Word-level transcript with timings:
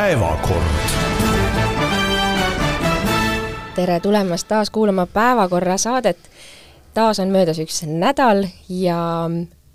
päevakord. 0.00 0.64
tere 3.74 4.00
tulemast 4.00 4.48
taas 4.48 4.70
kuulama 4.70 5.06
Päevakorra 5.06 5.76
saadet. 5.78 6.18
taas 6.94 7.20
on 7.20 7.28
möödas 7.28 7.58
üks 7.58 7.82
nädal 7.86 8.46
ja 8.68 9.30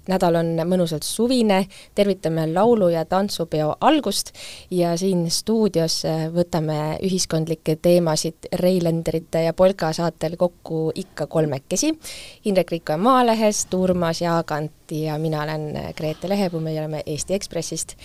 nädal 0.08 0.36
on 0.36 0.46
mõnusalt 0.66 1.04
suvine, 1.04 1.68
tervitame 1.96 2.48
laulu- 2.54 2.90
ja 2.90 3.06
tantsupeo 3.06 3.76
algust 3.82 4.32
ja 4.72 4.98
siin 4.98 5.32
stuudios 5.32 6.04
võtame 6.34 6.98
ühiskondlikke 7.04 7.76
teemasid 7.82 8.50
Reilenderite 8.54 9.44
ja 9.44 9.54
Polka 9.54 9.94
saatel 9.94 10.38
kokku 10.38 10.92
ikka 10.96 11.28
kolmekesi. 11.28 12.00
Indrek 12.46 12.72
Rikko 12.72 12.98
Maalehest, 12.98 13.74
Urmas 13.74 14.22
Jaagant 14.22 14.92
ja 14.92 15.18
mina 15.18 15.44
olen 15.44 15.94
Grete 15.98 16.30
Lehepuu, 16.30 16.60
meie 16.60 16.80
oleme 16.80 17.04
Eesti 17.06 17.34
Ekspressist 17.34 17.96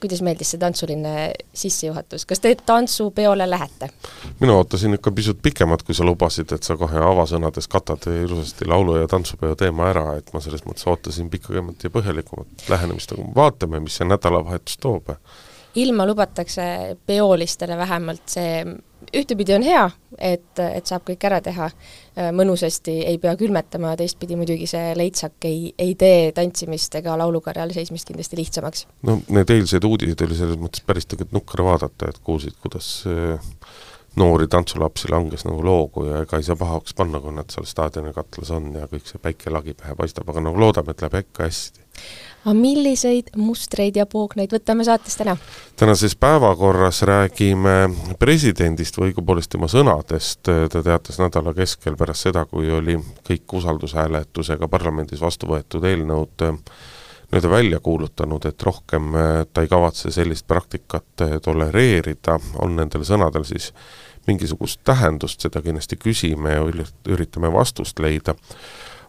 kuidas 0.00 0.22
meeldis 0.22 0.50
see 0.52 0.60
tantsuline 0.60 1.14
sissejuhatus, 1.56 2.26
kas 2.26 2.40
te 2.40 2.54
tantsupeole 2.66 3.50
lähete? 3.50 3.88
mina 4.40 4.54
ootasin 4.54 4.94
ikka 4.94 5.12
pisut 5.12 5.42
pikemat, 5.42 5.82
kui 5.82 5.94
sa 5.94 6.04
lubasid, 6.04 6.52
et 6.52 6.62
sa 6.62 6.76
kohe 6.76 7.00
avasõnades 7.00 7.68
katad 7.68 8.08
ilusasti 8.12 8.68
laulu- 8.68 9.00
ja 9.00 9.08
tantsupeo 9.08 9.54
teema 9.54 9.90
ära, 9.90 10.06
et 10.18 10.32
ma 10.34 10.40
selles 10.40 10.64
mõttes 10.66 10.86
ootasin 10.86 11.30
pikemat 11.30 11.84
ja 11.84 11.90
põhjalikumat 11.90 12.68
lähenemist, 12.68 13.12
aga 13.12 13.28
vaatame, 13.34 13.80
mis 13.80 13.96
see 13.96 14.08
nädalavahetus 14.08 14.78
toob. 14.80 15.14
Ilma 15.76 16.06
lubatakse 16.08 16.96
peolistele 17.06 17.76
vähemalt 17.76 18.36
see 18.36 18.64
ühtepidi 19.14 19.54
on 19.54 19.62
hea, 19.62 19.84
et, 20.18 20.58
et 20.58 20.88
saab 20.88 21.04
kõik 21.06 21.24
ära 21.28 21.40
teha 21.44 21.68
mõnusasti, 22.34 22.94
ei 23.06 23.18
pea 23.22 23.34
külmetama, 23.38 23.92
teistpidi 23.98 24.38
muidugi 24.38 24.66
see 24.70 24.94
leitsak 24.98 25.46
ei, 25.48 25.68
ei 25.78 25.94
tee 25.98 26.32
tantsimist 26.36 26.96
ega 27.00 27.16
laulukarjal 27.20 27.74
seismist 27.76 28.08
kindlasti 28.08 28.40
lihtsamaks. 28.40 28.86
no 29.06 29.18
need 29.28 29.52
eilsed 29.52 29.84
uudised 29.84 30.24
oli 30.26 30.38
selles 30.38 30.60
mõttes 30.60 30.84
päris 30.86 31.06
tegelikult 31.06 31.36
nukker 31.36 31.64
vaadata, 31.66 32.10
et 32.10 32.22
kuulsid, 32.24 32.56
kuidas 32.62 32.90
äh, 33.10 33.52
noori 34.16 34.48
tantsulapsi 34.48 35.12
langes 35.12 35.44
nagu 35.46 35.64
loogu 35.64 36.06
ja 36.08 36.22
ega 36.24 36.40
ei 36.40 36.46
saa 36.46 36.58
pahaks 36.58 36.96
panna, 36.96 37.20
kui 37.20 37.34
nad 37.36 37.52
seal 37.52 37.68
staadioni 37.68 38.14
katlas 38.16 38.52
on 38.56 38.72
ja 38.80 38.88
kõik 38.90 39.10
see 39.10 39.20
päike 39.22 39.52
lagi 39.52 39.76
pähe 39.76 39.96
paistab, 39.98 40.28
aga 40.32 40.48
nagu 40.48 40.60
loodame, 40.60 40.96
et 40.96 41.04
läheb 41.04 41.20
ikka 41.20 41.50
hästi 41.50 41.84
aga 42.46 42.54
milliseid 42.54 43.32
mustreid 43.36 43.96
ja 43.98 44.06
poogneid? 44.06 44.52
Võtame 44.54 44.86
saates 44.86 45.18
täna? 45.18 45.34
tänases 45.76 46.14
päevakorras 46.16 47.02
räägime 47.02 47.74
presidendist 48.18 48.98
või 48.98 49.10
õigupoolest 49.10 49.50
tema 49.56 49.68
sõnadest, 49.68 50.46
ta 50.46 50.82
teatas 50.82 51.18
nädala 51.18 51.54
keskel 51.56 51.98
pärast 51.98 52.28
seda, 52.28 52.44
kui 52.46 52.70
oli 52.70 52.94
kõik 53.26 53.58
usaldushääletusega 53.58 54.70
parlamendis 54.70 55.20
vastu 55.20 55.50
võetud 55.50 55.84
eelnõud 55.84 56.46
nii-öelda 56.46 57.50
välja 57.50 57.82
kuulutanud, 57.82 58.46
et 58.46 58.62
rohkem 58.62 59.10
ta 59.52 59.62
ei 59.62 59.68
kavatse 59.68 60.14
sellist 60.14 60.46
praktikat 60.46 61.26
tolereerida, 61.42 62.38
on 62.62 62.76
nendel 62.78 63.02
sõnadel 63.04 63.44
siis 63.44 63.72
mingisugust 64.26 64.80
tähendust, 64.86 65.42
seda 65.42 65.62
kindlasti 65.62 65.98
küsime 65.98 66.54
ja 66.54 66.62
üritame 67.10 67.50
vastust 67.52 67.98
leida 67.98 68.36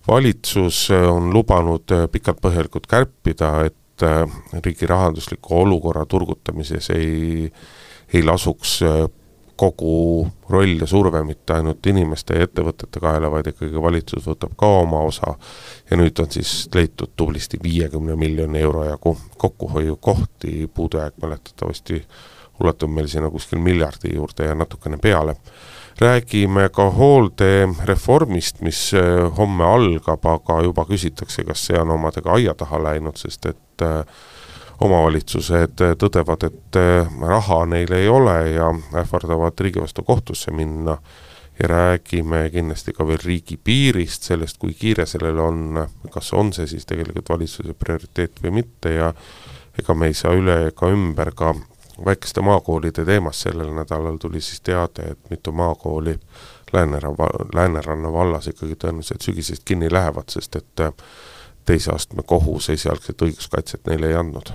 valitsus 0.07 0.91
äh, 0.91 1.15
on 1.15 1.33
lubanud 1.33 1.91
äh, 1.91 2.07
pikalt 2.11 2.39
põhjalikult 2.41 2.87
kärpida, 2.87 3.51
et 3.67 4.03
äh, 4.03 4.23
riigi 4.63 4.87
rahandusliku 4.87 5.61
olukorra 5.61 6.05
turgutamises 6.05 6.89
ei, 6.95 7.51
ei 8.13 8.23
lasuks 8.23 8.79
kogu 9.57 10.27
roll 10.49 10.75
ja 10.79 10.87
surve 10.87 11.23
mitte 11.25 11.55
ainult 11.55 11.85
inimeste 11.89 12.35
ja 12.37 12.45
ettevõtete 12.45 13.01
kaela, 13.01 13.31
vaid 13.33 13.49
ikkagi 13.49 13.81
valitsus 13.81 14.27
võtab 14.29 14.53
ka 14.57 14.69
oma 14.83 14.99
osa. 15.07 15.33
Ja 15.89 15.97
nüüd 15.97 16.19
on 16.21 16.29
siis 16.31 16.67
leitud 16.75 17.15
tublisti 17.17 17.57
viiekümne 17.63 18.15
miljoni 18.15 18.61
euro 18.61 18.83
jagu 18.85 19.15
kokkuhoiukohti, 19.37 20.69
puudujääk 20.73 21.17
mäletatavasti 21.21 22.03
ulatub 22.61 22.93
meil 22.93 23.09
sinna 23.09 23.31
kuskil 23.33 23.59
miljardi 23.59 24.13
juurde 24.13 24.45
ja 24.45 24.53
natukene 24.55 25.01
peale 25.01 25.35
räägime 26.01 26.69
ka 26.69 26.89
hooldereformist, 26.93 28.61
mis 28.61 28.93
äh, 28.93 29.27
homme 29.37 29.65
algab, 29.65 30.25
aga 30.25 30.61
juba 30.65 30.85
küsitakse, 30.89 31.45
kas 31.47 31.67
see 31.69 31.79
on 31.79 31.95
omadega 31.97 32.35
aia 32.37 32.53
taha 32.57 32.81
läinud, 32.83 33.17
sest 33.17 33.49
et 33.49 33.85
äh, 33.85 34.03
omavalitsused 34.77 35.81
tõdevad, 35.97 36.43
et 36.45 36.77
raha 37.25 37.63
neil 37.65 37.93
ei 37.97 38.05
ole 38.13 38.35
ja 38.51 38.67
ähvardavad 39.01 39.57
riigi 39.65 39.81
vastu 39.81 40.03
kohtusse 40.05 40.53
minna. 40.53 40.99
Ja 41.57 41.67
räägime 41.67 42.49
kindlasti 42.53 42.93
ka 42.93 43.07
veel 43.07 43.17
riigipiirist, 43.23 44.27
sellest, 44.29 44.59
kui 44.61 44.75
kiire 44.77 45.07
sellel 45.09 45.39
on, 45.41 45.79
kas 46.13 46.29
on 46.37 46.51
see 46.53 46.67
siis 46.69 46.85
tegelikult 46.85 47.31
valitsuse 47.33 47.73
prioriteet 47.73 48.43
või 48.43 48.59
mitte 48.59 48.93
ja 48.93 49.07
ega 49.79 49.95
me 49.97 50.11
ei 50.11 50.17
saa 50.17 50.35
üle 50.37 50.59
ega 50.67 50.91
ümber 50.93 51.31
ka 51.37 51.55
väikeste 52.05 52.41
maakoolide 52.41 53.05
teemast 53.05 53.47
sellel 53.47 53.71
nädalal 53.73 54.17
tuli 54.21 54.41
siis 54.41 54.61
teade, 54.61 55.11
et 55.11 55.29
mitu 55.29 55.51
maakooli 55.51 56.19
Lääneranna, 56.73 57.27
Lääneranna 57.53 58.11
vallas 58.13 58.47
ikkagi 58.51 58.75
tõenäoliselt 58.75 59.23
sügisest 59.23 59.63
kinni 59.65 59.87
lähevad, 59.91 60.27
sest 60.29 60.55
et 60.59 60.81
äh, 60.83 60.91
teise 61.65 61.93
astme 61.95 62.25
kohus 62.27 62.69
esialgset 62.69 63.21
õiguskaitset 63.21 63.87
neile 63.87 64.11
ei 64.11 64.17
andnud. 64.19 64.51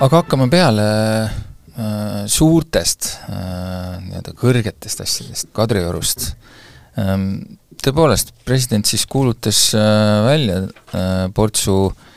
aga 0.00 0.16
hakkame 0.16 0.48
peale 0.50 0.86
äh, 1.22 1.32
suurtest 2.26 3.10
äh, 3.30 3.98
nii-öelda 4.06 4.36
kõrgetest 4.38 5.02
asjadest, 5.02 5.50
Kadriorust 5.52 6.32
ähm,. 6.98 7.58
Tõepoolest, 7.82 8.28
president 8.46 8.86
siis 8.86 9.02
kuulutas 9.10 9.72
äh, 9.74 9.82
välja 10.22 10.60
äh, 10.94 11.24
portsu 11.34 11.74
äh, 11.88 12.11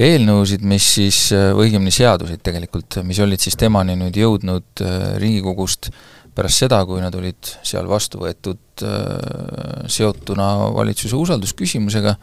eelnõusid, 0.00 0.64
mis 0.66 0.86
siis, 0.96 1.18
või 1.54 1.68
õigemini 1.68 1.94
seaduseid 1.94 2.42
tegelikult, 2.44 2.98
mis 3.06 3.20
olid 3.22 3.42
siis 3.42 3.56
temani 3.58 3.94
nüüd 3.98 4.16
jõudnud 4.18 4.82
äh, 4.82 5.14
Riigikogust 5.22 5.90
pärast 6.34 6.64
seda, 6.64 6.80
kui 6.86 6.98
nad 7.02 7.14
olid 7.14 7.52
seal 7.62 7.86
vastu 7.86 8.24
võetud 8.24 8.82
äh, 8.82 9.86
seotuna 9.90 10.48
valitsuse 10.74 11.14
usaldusküsimusega, 11.18 12.16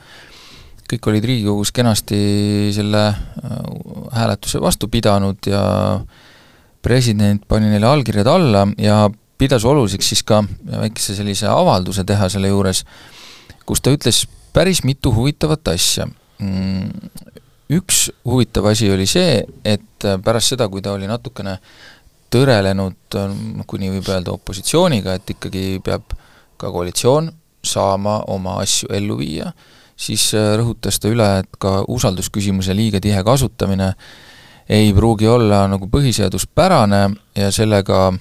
kõik 0.91 1.07
olid 1.07 1.27
Riigikogus 1.29 1.71
kenasti 1.75 2.19
selle 2.75 3.05
äh, 3.07 3.55
hääletuse 4.17 4.59
vastu 4.63 4.91
pidanud 4.91 5.47
ja 5.47 5.63
president 6.83 7.45
pani 7.47 7.71
neile 7.71 7.87
allkirjad 7.87 8.27
alla 8.27 8.65
ja 8.81 9.05
pidas 9.41 9.65
oluliseks 9.65 10.11
siis 10.11 10.25
ka 10.27 10.41
väikese 10.67 11.15
sellise 11.17 11.47
avalduse 11.49 12.03
teha 12.05 12.27
selle 12.29 12.51
juures, 12.51 12.83
kus 13.65 13.81
ta 13.81 13.93
ütles 13.93 14.25
päris 14.51 14.83
mitu 14.83 15.13
huvitavat 15.15 15.71
asja. 15.71 16.09
Mm, 16.41 16.89
üks 17.71 18.09
huvitav 18.27 18.67
asi 18.71 18.89
oli 18.91 19.07
see, 19.09 19.41
et 19.65 20.07
äh, 20.07 20.19
pärast 20.23 20.53
seda, 20.53 20.67
kui 20.71 20.83
ta 20.83 20.95
oli 20.95 21.09
natukene 21.09 21.57
tõrelenud, 22.31 23.17
noh 23.57 23.67
kui 23.67 23.81
nii 23.81 23.91
võib 23.97 24.09
öelda, 24.11 24.33
opositsiooniga, 24.35 25.17
et 25.19 25.33
ikkagi 25.33 25.81
peab 25.83 26.13
ka 26.61 26.71
koalitsioon 26.71 27.31
saama 27.65 28.21
oma 28.31 28.57
asju 28.61 28.89
ellu 28.95 29.17
viia, 29.19 29.51
siis 29.99 30.29
äh, 30.37 30.53
rõhutas 30.59 30.99
ta 31.01 31.11
üle, 31.11 31.29
et 31.43 31.61
ka 31.61 31.81
usaldusküsimuse 31.91 32.75
liiga 32.77 33.01
tihe 33.03 33.23
kasutamine 33.27 33.93
ei 34.71 34.93
pruugi 34.95 35.27
olla 35.27 35.65
nagu 35.67 35.89
põhiseaduspärane 35.91 37.01
ja 37.35 37.49
sellega 37.51 38.11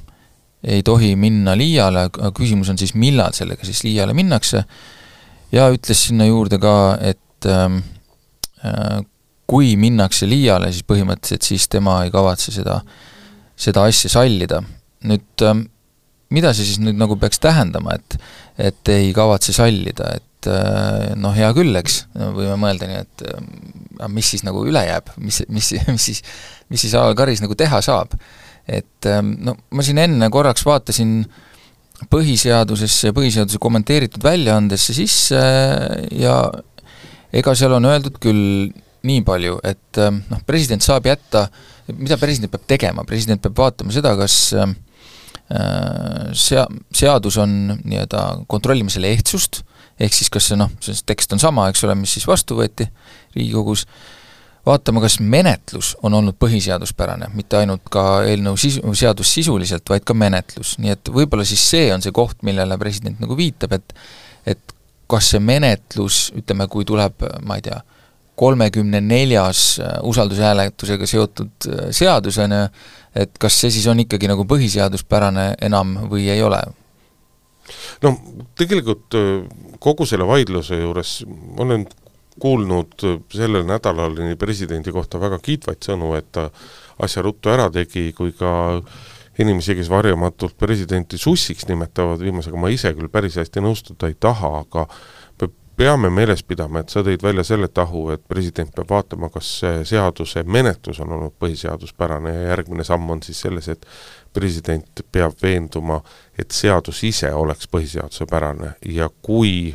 ei 0.67 0.83
tohi 0.85 1.15
minna 1.17 1.55
liiale, 1.57 2.09
küsimus 2.37 2.69
on 2.73 2.79
siis, 2.81 2.93
millal 2.99 3.33
sellega 3.37 3.65
siis 3.65 3.85
liiale 3.87 4.13
minnakse, 4.17 4.65
ja 5.53 5.69
ütles 5.73 6.03
sinna 6.09 6.27
juurde 6.29 6.59
ka, 6.61 6.75
et 7.01 7.49
ähm, 7.49 7.81
äh, 8.65 9.01
kui 9.51 9.75
minnakse 9.81 10.29
liiale, 10.31 10.71
siis 10.71 10.87
põhimõtteliselt 10.87 11.47
siis 11.47 11.67
tema 11.73 12.01
ei 12.05 12.13
kavatse 12.15 12.55
seda, 12.55 12.81
seda 13.59 13.87
asja 13.91 14.13
sallida. 14.13 14.63
nüüd 15.11 15.43
ähm, 15.49 15.65
mida 16.31 16.53
see 16.55 16.67
siis 16.69 16.81
nüüd 16.83 16.99
nagu 17.01 17.17
peaks 17.21 17.43
tähendama, 17.43 17.97
et 17.99 18.19
et 18.61 18.91
ei 18.93 19.09
kavatse 19.17 19.55
sallida, 19.57 20.11
et 20.19 20.49
äh, 20.53 21.15
noh, 21.17 21.33
hea 21.33 21.49
küll, 21.57 21.73
eks, 21.81 22.03
võime 22.13 22.59
mõelda 22.61 22.89
nii, 22.91 22.99
et 23.07 23.25
aga 24.01 24.09
mis 24.13 24.29
siis 24.35 24.45
nagu 24.45 24.63
üle 24.69 24.83
jääb, 24.85 25.09
mis, 25.21 25.41
mis, 25.49 25.73
mis 25.89 26.09
siis, 26.11 26.21
mis 26.73 26.85
siis 26.85 26.97
Alar 26.97 27.17
Karis 27.17 27.41
nagu 27.45 27.57
teha 27.59 27.81
saab. 27.85 28.15
et 28.69 29.09
ähm, 29.09 29.33
no 29.43 29.57
ma 29.75 29.83
siin 29.83 29.99
enne 29.99 30.29
korraks 30.31 30.63
vaatasin 30.67 31.25
põhiseadusesse, 32.13 33.11
põhiseaduse 33.17 33.59
kommenteeritud 33.61 34.23
väljaandesse 34.25 34.95
sisse 34.97 35.41
ja 36.17 36.37
ega 37.33 37.55
seal 37.57 37.75
on 37.77 37.89
öeldud 37.89 38.21
küll 38.23 38.71
nii 39.07 39.25
palju, 39.27 39.59
et 39.65 40.01
ähm, 40.03 40.23
noh, 40.31 40.43
president 40.47 40.85
saab 40.85 41.09
jätta, 41.09 41.47
mida 41.97 42.19
president 42.21 42.53
peab 42.53 42.67
tegema, 42.69 43.05
president 43.09 43.43
peab 43.43 43.57
vaatama 43.59 43.95
seda, 43.95 44.13
kas 44.19 44.37
äh, 44.57 44.73
sea-, 46.37 46.69
seadus 46.95 47.41
on 47.41 47.77
nii-öelda, 47.81 48.25
kontrollima 48.51 48.93
selle 48.93 49.13
ehtsust, 49.15 49.63
ehk 50.01 50.17
siis 50.17 50.31
kas 50.33 50.51
see 50.51 50.59
noh, 50.61 50.73
see 50.85 50.97
tekst 51.07 51.33
on 51.37 51.43
sama, 51.43 51.69
eks 51.71 51.85
ole, 51.87 51.97
mis 51.99 52.17
siis 52.17 52.27
vastu 52.29 52.59
võeti 52.61 52.87
Riigikogus, 53.35 53.87
vaatama, 54.67 55.01
kas 55.05 55.19
menetlus 55.21 55.95
on 56.05 56.15
olnud 56.15 56.37
põhiseaduspärane, 56.41 57.31
mitte 57.35 57.61
ainult 57.61 57.87
ka 57.93 58.23
eelnõu 58.29 58.59
sisu, 58.61 58.83
seadus 58.99 59.33
sisuliselt, 59.35 59.87
vaid 59.89 60.05
ka 60.07 60.17
menetlus, 60.17 60.77
nii 60.83 60.93
et 60.95 61.13
võib-olla 61.13 61.47
siis 61.49 61.63
see 61.73 61.89
on 61.95 62.05
see 62.05 62.13
koht, 62.15 62.43
millele 62.47 62.77
president 62.81 63.21
nagu 63.23 63.39
viitab, 63.39 63.79
et 63.79 63.97
et 64.49 64.77
kas 65.11 65.33
see 65.33 65.41
menetlus, 65.43 66.29
ütleme, 66.39 66.67
kui 66.71 66.87
tuleb, 66.89 67.25
ma 67.45 67.59
ei 67.59 67.65
tea, 67.67 67.81
kolmekümne 68.41 69.03
neljas 69.05 69.81
usaldushääletusega 70.09 71.07
seotud 71.07 71.69
seadus, 71.93 72.39
on 72.41 72.57
ju, 72.57 72.61
et 73.25 73.35
kas 73.43 73.59
see 73.61 73.73
siis 73.75 73.89
on 73.91 74.01
ikkagi 74.01 74.31
nagu 74.31 74.47
põhiseaduspärane 74.49 75.53
enam 75.69 75.97
või 76.11 76.29
ei 76.33 76.43
ole? 76.47 76.63
no 78.03 78.15
tegelikult 78.59 79.15
kogu 79.79 80.07
selle 80.09 80.27
vaidluse 80.27 80.81
juures 80.81 81.21
olen 81.61 81.85
kuulnud 82.41 83.05
sellel 83.33 83.67
nädalal 83.69 84.17
nii 84.17 84.39
presidendi 84.41 84.93
kohta 84.95 85.21
väga 85.21 85.39
kiitvaid 85.43 85.83
sõnu, 85.85 86.15
et 86.17 86.31
ta 86.33 86.49
asja 87.05 87.23
ruttu 87.25 87.53
ära 87.53 87.69
tegi, 87.73 88.11
kui 88.17 88.33
ka 88.37 88.53
inimesi, 89.41 89.77
kes 89.79 89.91
varjamatult 89.93 90.57
presidenti 90.61 91.19
sussiks 91.21 91.69
nimetavad, 91.69 92.21
viimasega 92.21 92.61
ma 92.61 92.71
ise 92.73 92.93
küll 92.97 93.13
päris 93.13 93.39
hästi 93.41 93.63
nõustuda 93.65 94.11
ei 94.11 94.17
taha, 94.21 94.53
aga 94.65 94.87
peame 95.81 96.11
meeles 96.13 96.43
pidama, 96.45 96.83
et 96.83 96.93
sa 96.93 97.01
tõid 97.01 97.23
välja 97.25 97.41
selle 97.47 97.71
tahu, 97.73 98.11
et 98.13 98.21
president 98.29 98.69
peab 98.77 98.91
vaatama, 98.93 99.31
kas 99.33 99.49
seaduse 99.89 100.43
menetlus 100.45 100.99
on 101.01 101.15
olnud 101.17 101.33
põhiseaduspärane 101.41 102.35
ja 102.35 102.43
järgmine 102.51 102.85
samm 102.85 103.09
on 103.15 103.23
siis 103.25 103.41
selles, 103.47 103.71
et 103.73 103.87
president 104.37 105.01
peab 105.13 105.39
veenduma, 105.41 106.03
et 106.37 106.53
seadus 106.53 107.01
ise 107.09 107.33
oleks 107.33 107.71
põhiseadusepärane 107.73 108.75
ja 108.93 109.09
kui 109.25 109.73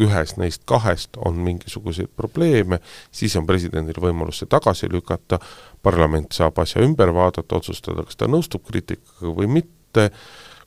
ühes 0.00 0.36
neist 0.40 0.64
kahest 0.68 1.20
on 1.20 1.36
mingisuguseid 1.44 2.08
probleeme, 2.16 2.80
siis 3.12 3.36
on 3.36 3.44
presidendil 3.48 4.00
võimalus 4.00 4.40
see 4.40 4.48
tagasi 4.48 4.88
lükata, 4.88 5.36
parlament 5.84 6.32
saab 6.32 6.64
asja 6.64 6.80
ümber 6.86 7.12
vaadata, 7.12 7.60
otsustada, 7.60 8.08
kas 8.08 8.16
ta 8.16 8.28
nõustub 8.30 8.64
kriitikaga 8.64 9.36
või 9.36 9.52
mitte, 9.60 10.08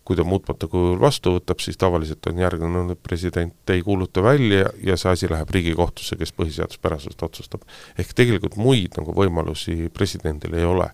kui 0.03 0.17
ta 0.19 0.25
muutmata 0.27 0.67
kujul 0.67 0.97
vastu 1.00 1.38
võtab, 1.38 1.61
siis 1.63 1.77
tavaliselt 1.79 2.27
on 2.27 2.41
järgnenud, 2.44 2.91
et 2.91 3.03
president 3.03 3.71
ei 3.71 3.83
kuuluta 3.85 4.23
välja 4.23 4.67
ja 4.83 4.97
see 5.00 5.13
asi 5.13 5.29
läheb 5.31 5.51
Riigikohtusse, 5.55 6.17
kes 6.19 6.33
põhiseaduspärasust 6.35 7.23
otsustab. 7.23 7.63
ehk 7.97 8.13
tegelikult 8.13 8.57
muid 8.59 9.00
nagu 9.00 9.15
võimalusi 9.15 9.89
presidendil 9.94 10.53
ei 10.59 10.65
ole. 10.65 10.89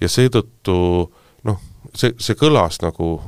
ja 0.00 0.08
seetõttu 0.08 0.76
noh, 1.44 1.60
see, 1.94 2.14
see 2.18 2.34
kõlas 2.34 2.80
nagu 2.82 3.20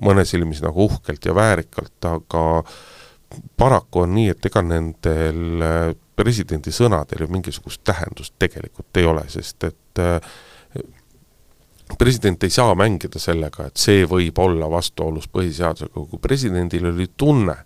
mõne 0.00 0.24
silmis 0.24 0.62
nagu 0.64 0.88
uhkelt 0.88 1.24
ja 1.24 1.34
väärikalt, 1.34 1.98
aga 2.08 2.62
paraku 3.56 4.06
on 4.06 4.14
nii, 4.14 4.30
et 4.32 4.46
ega 4.46 4.62
nendel 4.64 5.60
presidendi 6.16 6.72
sõnadel 6.74 7.24
ju 7.24 7.28
mingisugust 7.32 7.82
tähendust 7.84 8.34
tegelikult 8.38 8.96
ei 8.96 9.06
ole, 9.08 9.24
sest 9.28 9.68
et 9.68 10.00
äh, 10.00 10.18
president 11.98 12.42
ei 12.42 12.50
saa 12.50 12.74
mängida 12.74 13.18
sellega, 13.18 13.66
et 13.66 13.80
see 13.80 14.04
võib 14.08 14.38
olla 14.42 14.68
vastuolus 14.70 15.28
põhiseadusega, 15.28 16.04
kui 16.10 16.20
presidendil 16.22 16.90
oli 16.92 17.08
tunne, 17.16 17.56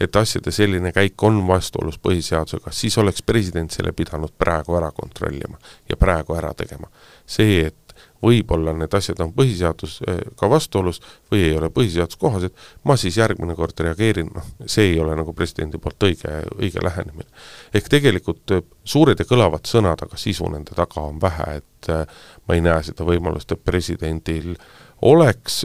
et 0.00 0.16
asjade 0.16 0.50
selline 0.54 0.92
käik 0.92 1.22
on 1.22 1.42
vastuolus 1.48 1.98
põhiseadusega, 2.02 2.72
siis 2.74 2.98
oleks 2.98 3.22
president 3.22 3.70
selle 3.70 3.92
pidanud 3.92 4.32
praegu 4.38 4.76
ära 4.78 4.90
kontrollima 4.94 5.60
ja 5.88 5.96
praegu 5.96 6.36
ära 6.38 6.54
tegema. 6.54 6.88
see, 7.26 7.66
et 7.66 7.81
võib-olla 8.22 8.74
need 8.76 8.94
asjad 8.94 9.20
on 9.24 9.32
põhiseadusega 9.36 10.50
vastuolus 10.50 11.00
või 11.30 11.44
ei 11.48 11.56
ole 11.58 11.70
põhiseaduskohased, 11.74 12.54
ma 12.88 12.96
siis 13.00 13.18
järgmine 13.18 13.56
kord 13.58 13.80
reageerin, 13.84 14.30
noh, 14.34 14.46
see 14.66 14.92
ei 14.92 15.00
ole 15.02 15.16
nagu 15.18 15.34
presidendi 15.36 15.80
poolt 15.82 16.08
õige, 16.08 16.38
õige 16.58 16.84
lähenemine. 16.84 17.28
ehk 17.74 17.90
tegelikult 17.92 18.56
äh, 18.56 18.64
suured 18.84 19.18
ja 19.18 19.28
kõlavad 19.28 19.66
sõnad, 19.68 20.02
aga 20.06 20.20
sisu 20.20 20.48
nende 20.52 20.76
taga 20.78 21.02
on 21.02 21.20
vähe, 21.22 21.62
et 21.62 21.92
äh, 21.92 22.06
ma 22.46 22.58
ei 22.58 22.64
näe 22.64 22.82
seda 22.86 23.06
võimalust, 23.08 23.52
et 23.52 23.64
presidendil 23.64 24.54
oleks 25.02 25.64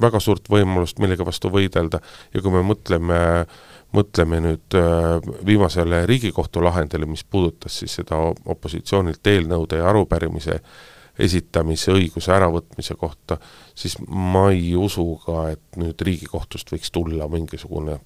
väga 0.00 0.20
suurt 0.20 0.50
võimalust 0.52 0.98
millegi 1.00 1.24
vastu 1.24 1.48
võidelda 1.48 2.02
ja 2.34 2.42
kui 2.42 2.52
me 2.52 2.60
mõtleme 2.66 3.20
mõtleme 3.96 4.40
nüüd 4.42 4.76
äh, 4.76 5.16
viimasele 5.46 6.02
Riigikohtu 6.10 6.60
lahendile, 6.64 7.06
mis 7.08 7.24
puudutas 7.24 7.78
siis 7.80 7.94
seda 8.00 8.18
opositsioonilt 8.44 9.26
eelnõude 9.30 9.80
ja 9.80 9.88
arupärimise 9.88 10.58
esitamise 11.18 11.94
õiguse 11.94 12.32
äravõtmise 12.34 12.96
kohta, 12.98 13.38
siis 13.74 13.96
ma 14.08 14.48
ei 14.52 14.74
usu 14.76 15.06
ka, 15.24 15.48
et 15.54 15.80
nüüd 15.80 16.00
Riigikohtust 16.04 16.72
võiks 16.72 16.92
tulla 16.92 17.28
mingisugune 17.32 17.98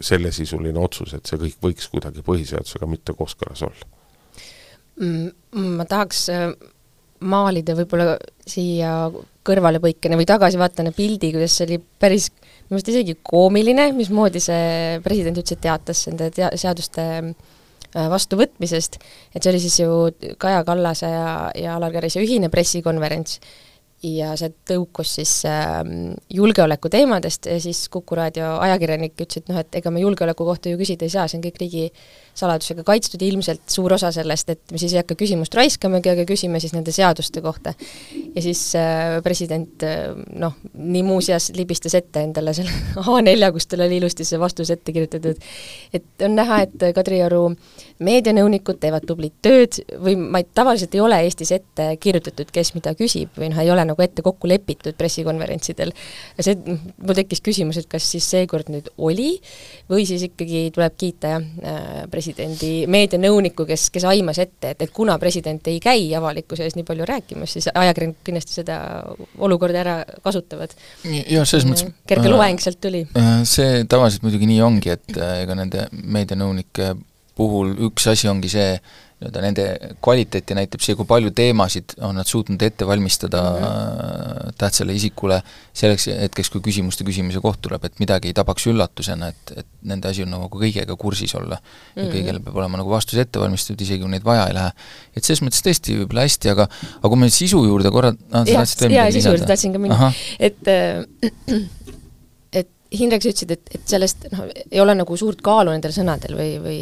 sellesisuline 0.00 0.78
otsus, 0.80 1.14
et 1.16 1.26
see 1.26 1.40
kõik 1.40 1.60
võiks 1.62 1.88
kuidagi 1.92 2.24
põhiseadusega 2.26 2.88
mitte 2.90 3.14
kooskõlas 3.16 3.62
olla. 3.64 3.90
Mm, 5.00 5.30
ma 5.78 5.86
tahaks 5.88 6.26
äh, 6.34 6.48
maalida 7.24 7.76
võib-olla 7.78 8.18
siia 8.46 9.08
kõrvalepõikena 9.44 10.18
või 10.18 10.28
tagasivaatena 10.28 10.92
pildi, 10.96 11.32
kuidas 11.34 11.56
see 11.56 11.68
oli 11.68 11.80
päris 12.00 12.30
minu 12.34 12.76
meelest 12.76 12.92
isegi 12.92 13.16
koomiline, 13.22 13.90
mismoodi 13.96 14.40
see 14.42 15.00
president 15.04 15.40
üldse 15.40 15.56
teatas 15.60 16.06
nende 16.08 16.30
tea-, 16.34 16.52
seaduste 16.60 17.04
Äh, 17.24 17.32
vastuvõtmisest, 17.94 18.98
et 19.34 19.42
see 19.42 19.52
oli 19.52 19.60
siis 19.62 19.78
ju 19.80 20.34
Kaja 20.40 20.64
Kallase 20.66 21.10
ja, 21.10 21.28
ja 21.58 21.76
Alar 21.78 21.94
Karise 21.94 22.22
ühine 22.24 22.50
pressikonverents. 22.52 23.38
Ja 24.04 24.34
see 24.36 24.50
tõukus 24.68 25.14
siis 25.16 25.30
äh, 25.48 25.78
julgeoleku 26.28 26.90
teemadest 26.92 27.46
ja 27.48 27.56
siis 27.62 27.86
Kuku 27.88 28.18
raadio 28.18 28.58
ajakirjanik 28.60 29.14
ütles, 29.16 29.40
et 29.40 29.48
noh, 29.48 29.62
et 29.62 29.78
ega 29.80 29.92
me 29.94 30.02
julgeoleku 30.02 30.44
kohta 30.44 30.68
ju 30.68 30.76
küsida 30.76 31.06
ei 31.06 31.14
saa, 31.14 31.24
see 31.30 31.38
on 31.38 31.46
kõik 31.46 31.62
riigi 31.62 31.86
saladusega 32.34 32.84
kaitstud 32.86 33.22
ilmselt 33.22 33.62
suur 33.70 33.94
osa 33.94 34.10
sellest, 34.14 34.50
et 34.50 34.74
me 34.74 34.80
siis 34.80 34.94
ei 34.94 35.00
hakka 35.00 35.16
küsimust 35.18 35.54
raiskamagi, 35.54 36.10
aga 36.12 36.26
küsime 36.28 36.60
siis 36.62 36.74
nende 36.74 36.92
seaduste 36.94 37.42
kohta. 37.44 37.74
ja 38.34 38.42
siis 38.42 38.62
äh, 38.78 39.20
president 39.22 39.82
äh, 39.86 40.10
noh, 40.40 40.56
nii 40.74 41.02
muuseas 41.06 41.50
libistas 41.54 41.94
ette 41.94 42.24
endale 42.26 42.54
selle 42.56 42.72
A4, 43.04 43.50
kus 43.54 43.68
tal 43.70 43.84
oli 43.86 44.00
ilusti 44.02 44.26
see 44.26 44.40
vastus 44.40 44.70
ette 44.74 44.92
kirjutatud, 44.92 45.38
et 45.94 46.26
on 46.26 46.34
näha, 46.34 46.64
et 46.66 46.88
Kadrioru 46.94 47.44
meedianõunikud 48.04 48.80
teevad 48.82 49.06
tublit 49.06 49.36
tööd 49.44 49.78
või 50.02 50.16
ma 50.18 50.42
ei, 50.42 50.48
tavaliselt 50.54 50.94
ei 50.96 51.02
ole 51.04 51.20
Eestis 51.24 51.52
ette 51.54 51.86
kirjutatud, 52.02 52.50
kes 52.54 52.74
mida 52.74 52.94
küsib 52.98 53.38
või 53.38 53.52
noh, 53.52 53.62
ei 53.62 53.70
ole 53.70 53.86
nagu 53.86 54.02
ette 54.02 54.24
kokku 54.26 54.50
lepitud 54.50 54.98
pressikonverentsidel. 54.98 55.94
ja 56.38 56.46
see, 56.46 56.58
mul 56.66 57.18
tekkis 57.18 57.44
küsimus, 57.44 57.78
et 57.78 57.88
kas 57.90 58.10
siis 58.16 58.26
seekord 58.30 58.72
nüüd 58.72 58.90
oli 58.98 59.36
või 59.90 60.08
siis 60.08 60.26
ikkagi 60.26 60.66
tuleb 60.74 60.98
kiita 60.98 61.36
jah 61.36 61.46
äh,, 61.62 62.04
presidendi 62.24 62.86
meedianõunikku, 62.90 63.66
kes, 63.68 63.88
kes 63.92 64.06
aimas 64.08 64.38
ette, 64.40 64.72
et, 64.72 64.84
et 64.86 64.92
kuna 64.94 65.16
president 65.20 65.68
ei 65.68 65.80
käi 65.82 66.06
avalikkuse 66.16 66.64
ees 66.64 66.76
nii 66.78 66.86
palju 66.88 67.06
rääkimas, 67.08 67.52
siis 67.56 67.68
ajakirjanikud 67.68 68.24
kindlasti 68.24 68.56
seda 68.60 68.78
olukorda 69.44 69.82
ära 69.82 69.96
kasutavad. 70.24 70.72
jah, 71.04 71.44
selles 71.44 71.66
mõttes 71.68 71.90
kerge 72.08 72.30
äh, 72.30 72.32
loeng 72.32 72.62
sealt 72.62 72.80
tuli. 72.80 73.04
Äh, 73.18 73.42
see 73.48 73.84
tavaliselt 73.90 74.24
muidugi 74.24 74.48
nii 74.48 74.62
ongi, 74.64 74.94
et 74.94 75.18
äh, 75.18 75.42
ega 75.44 75.58
nende 75.58 75.88
meedianõunike 75.92 76.94
puhul 77.36 77.74
üks 77.90 78.08
asi 78.12 78.30
ongi 78.30 78.48
see, 78.52 78.78
nii-öelda 79.24 79.42
nende 79.42 79.64
kvaliteeti 80.04 80.56
näitab 80.56 80.82
see, 80.84 80.94
kui 80.98 81.06
palju 81.08 81.32
teemasid 81.34 81.96
on 82.04 82.18
nad 82.18 82.28
suutnud 82.28 82.62
ette 82.62 82.86
valmistada 82.86 83.42
mm 83.42 83.64
-hmm. 83.64 84.52
tähtsale 84.58 84.94
isikule 84.94 85.40
selleks 85.72 86.06
hetkeks, 86.06 86.50
kui 86.50 86.60
küsimuste 86.60 87.04
küsimise 87.04 87.40
koht 87.40 87.60
tuleb, 87.62 87.84
et 87.84 87.98
midagi 87.98 88.28
ei 88.28 88.34
tabaks 88.34 88.66
üllatusena, 88.66 89.28
et, 89.28 89.52
et 89.56 89.66
nende 89.82 90.08
asi 90.08 90.22
on 90.22 90.30
nagu 90.30 90.48
kõigega 90.48 90.96
kursis 90.96 91.34
olla 91.34 91.56
mm. 91.56 91.60
-hmm. 91.60 92.00
ja 92.00 92.04
mhm. 92.04 92.16
kõigele 92.16 92.44
peab 92.44 92.56
olema 92.56 92.78
nagu 92.78 92.90
vastus 92.90 93.18
ette 93.18 93.40
valmistatud, 93.40 93.80
isegi 93.80 94.02
kui 94.02 94.10
neid 94.10 94.24
vaja 94.24 94.46
ei 94.48 94.54
lähe. 94.54 94.72
et 95.16 95.24
selles 95.24 95.42
mõttes 95.42 95.64
tõesti 95.64 95.98
võib-olla 96.00 96.26
hästi, 96.28 96.50
aga 96.50 96.68
aga 96.98 97.08
kui 97.08 97.18
me 97.18 97.30
sisu 97.30 97.64
juurde 97.64 97.90
korra 97.90 98.14
ah, 98.32 98.46
jaa, 98.46 98.64
sisu 98.64 99.28
juurde 99.28 99.46
tahtsin 99.46 99.72
ka 99.72 99.78
minna, 99.78 100.12
et 100.38 100.68
äh, 100.68 101.04
Hindrek, 102.94 103.22
sa 103.24 103.32
ütlesid, 103.32 103.54
et, 103.54 103.76
et 103.76 103.94
sellest 103.94 104.28
noh, 104.32 104.48
ei 104.70 104.80
ole 104.82 104.94
nagu 104.98 105.16
suurt 105.18 105.42
kaalu 105.44 105.74
nendel 105.74 105.94
sõnadel 105.94 106.36
või, 106.38 106.50
või 106.62 106.78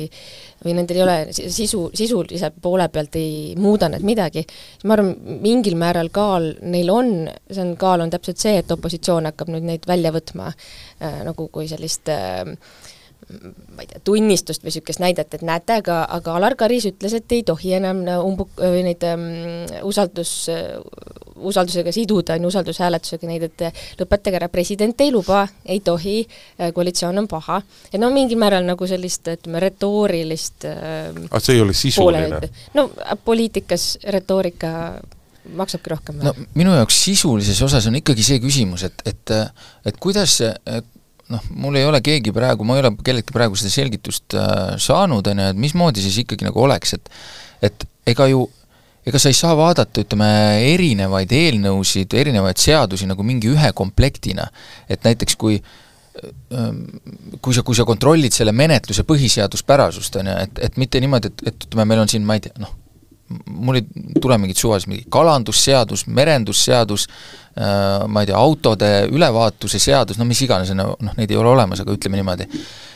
või 0.64 0.76
nendel 0.76 1.00
ei 1.00 1.02
ole 1.02 1.16
sisu, 1.32 1.88
sisulise 1.94 2.52
poole 2.62 2.86
pealt 2.92 3.16
ei 3.18 3.54
muuda 3.58 3.88
need 3.92 4.04
midagi, 4.06 4.44
siis 4.46 4.86
ma 4.86 4.96
arvan, 4.96 5.12
mingil 5.42 5.76
määral 5.80 6.10
kaal 6.14 6.52
neil 6.62 6.90
on, 6.92 7.12
see 7.50 7.64
on, 7.64 7.74
kaal 7.80 8.04
on 8.04 8.12
täpselt 8.12 8.42
see, 8.42 8.56
et 8.62 8.74
opositsioon 8.74 9.30
hakkab 9.30 9.52
nüüd 9.52 9.66
neid 9.66 9.88
välja 9.88 10.12
võtma 10.14 10.52
äh, 10.52 11.22
nagu 11.26 11.48
kui 11.52 11.68
sellist 11.70 12.12
äh, 12.12 12.54
ma 13.76 13.84
ei 13.84 13.90
tea, 13.90 14.00
tunnistust 14.04 14.64
või 14.64 14.72
niisugust 14.72 15.02
näidet, 15.02 15.34
et 15.36 15.44
näete, 15.46 15.78
aga, 15.82 16.02
aga 16.18 16.36
Alar 16.38 16.56
Karis 16.58 16.86
ütles, 16.90 17.14
et 17.16 17.32
ei 17.32 17.44
tohi 17.46 17.74
enam 17.78 18.02
umbuk-, 18.22 18.58
või 18.60 18.84
neid 18.86 19.04
um, 19.08 19.24
usaldus, 19.88 20.34
usaldusega 21.36 21.94
siduda, 21.94 22.36
on 22.36 22.46
ju, 22.46 22.52
usaldushääletusega 22.52 23.30
neid, 23.30 23.48
et 23.48 23.66
lõpetage 24.00 24.40
ära, 24.40 24.50
president 24.52 25.00
ei 25.04 25.12
luba, 25.14 25.46
ei 25.64 25.80
tohi, 25.84 26.20
koalitsioon 26.74 27.24
on 27.24 27.30
paha. 27.30 27.62
et 27.92 28.00
no 28.00 28.10
mingil 28.14 28.40
määral 28.40 28.66
nagu 28.66 28.86
sellist, 28.88 29.28
ütleme, 29.32 29.62
retoorilist 29.62 30.68
aga 30.68 31.30
ah, 31.30 31.42
see 31.42 31.56
ei 31.56 31.64
ole 31.64 31.74
sisuline? 31.76 32.40
no 32.76 32.88
poliitikas 33.24 33.96
retoorika 34.14 34.72
maksabki 35.58 35.90
rohkem. 35.90 36.22
no 36.22 36.34
minu 36.54 36.74
jaoks 36.76 36.98
sisulises 37.04 37.60
osas 37.64 37.86
on 37.90 37.98
ikkagi 37.98 38.24
see 38.26 38.40
küsimus, 38.42 38.86
et, 38.88 39.06
et 39.08 39.36
et 39.88 40.02
kuidas 40.02 40.38
see 40.40 40.50
noh, 41.32 41.44
mul 41.64 41.78
ei 41.80 41.86
ole 41.88 42.00
keegi 42.04 42.34
praegu, 42.34 42.66
ma 42.68 42.76
ei 42.76 42.84
ole 42.84 42.94
kelleltki 43.04 43.34
praegu 43.34 43.58
seda 43.58 43.72
selgitust 43.74 44.36
äh, 44.38 44.74
saanud, 44.82 45.28
on 45.32 45.44
ju, 45.44 45.52
et 45.52 45.62
mismoodi 45.66 46.04
siis 46.04 46.22
ikkagi 46.24 46.48
nagu 46.48 46.64
oleks, 46.64 46.98
et 46.98 47.14
et 47.62 47.86
ega 48.10 48.26
ju, 48.30 48.42
ega 49.06 49.20
sa 49.22 49.30
ei 49.30 49.38
saa 49.38 49.54
vaadata, 49.58 50.02
ütleme, 50.02 50.28
erinevaid 50.72 51.30
eelnõusid, 51.36 52.14
erinevaid 52.18 52.58
seadusi 52.58 53.06
nagu 53.10 53.22
mingi 53.26 53.50
ühe 53.52 53.72
komplektina. 53.78 54.48
et 54.88 55.04
näiteks 55.04 55.38
kui 55.38 55.62
kui 57.40 57.54
sa, 57.56 57.62
kui 57.64 57.76
sa 57.76 57.86
kontrollid 57.88 58.34
selle 58.36 58.52
menetluse 58.52 59.04
põhiseaduspärasust, 59.08 60.18
on 60.20 60.28
ju, 60.28 60.34
et, 60.44 60.58
et 60.68 60.78
mitte 60.80 61.00
niimoodi, 61.00 61.30
et, 61.32 61.44
et 61.48 61.66
ütleme, 61.66 61.86
meil 61.88 62.02
on 62.02 62.10
siin, 62.12 62.26
ma 62.28 62.36
ei 62.36 62.44
tea, 62.44 62.52
noh, 62.60 62.74
mul 63.46 63.80
ei 63.80 63.86
tule 64.20 64.36
mingit 64.40 64.60
suvaliselt, 64.60 64.90
mingi 64.92 65.06
kalandusseadus, 65.12 66.04
merendusseadus, 66.12 67.06
ma 67.56 68.22
ei 68.22 68.28
tea, 68.30 68.38
autode 68.38 68.88
ülevaatuse 69.12 69.80
seadus, 69.82 70.16
no 70.16 70.24
mis 70.24 70.40
iganes, 70.46 70.70
noh, 70.78 70.94
neid 71.18 71.30
ei 71.30 71.36
ole 71.36 71.50
olemas, 71.52 71.82
aga 71.82 71.92
ütleme 71.92 72.16
niimoodi 72.16 72.46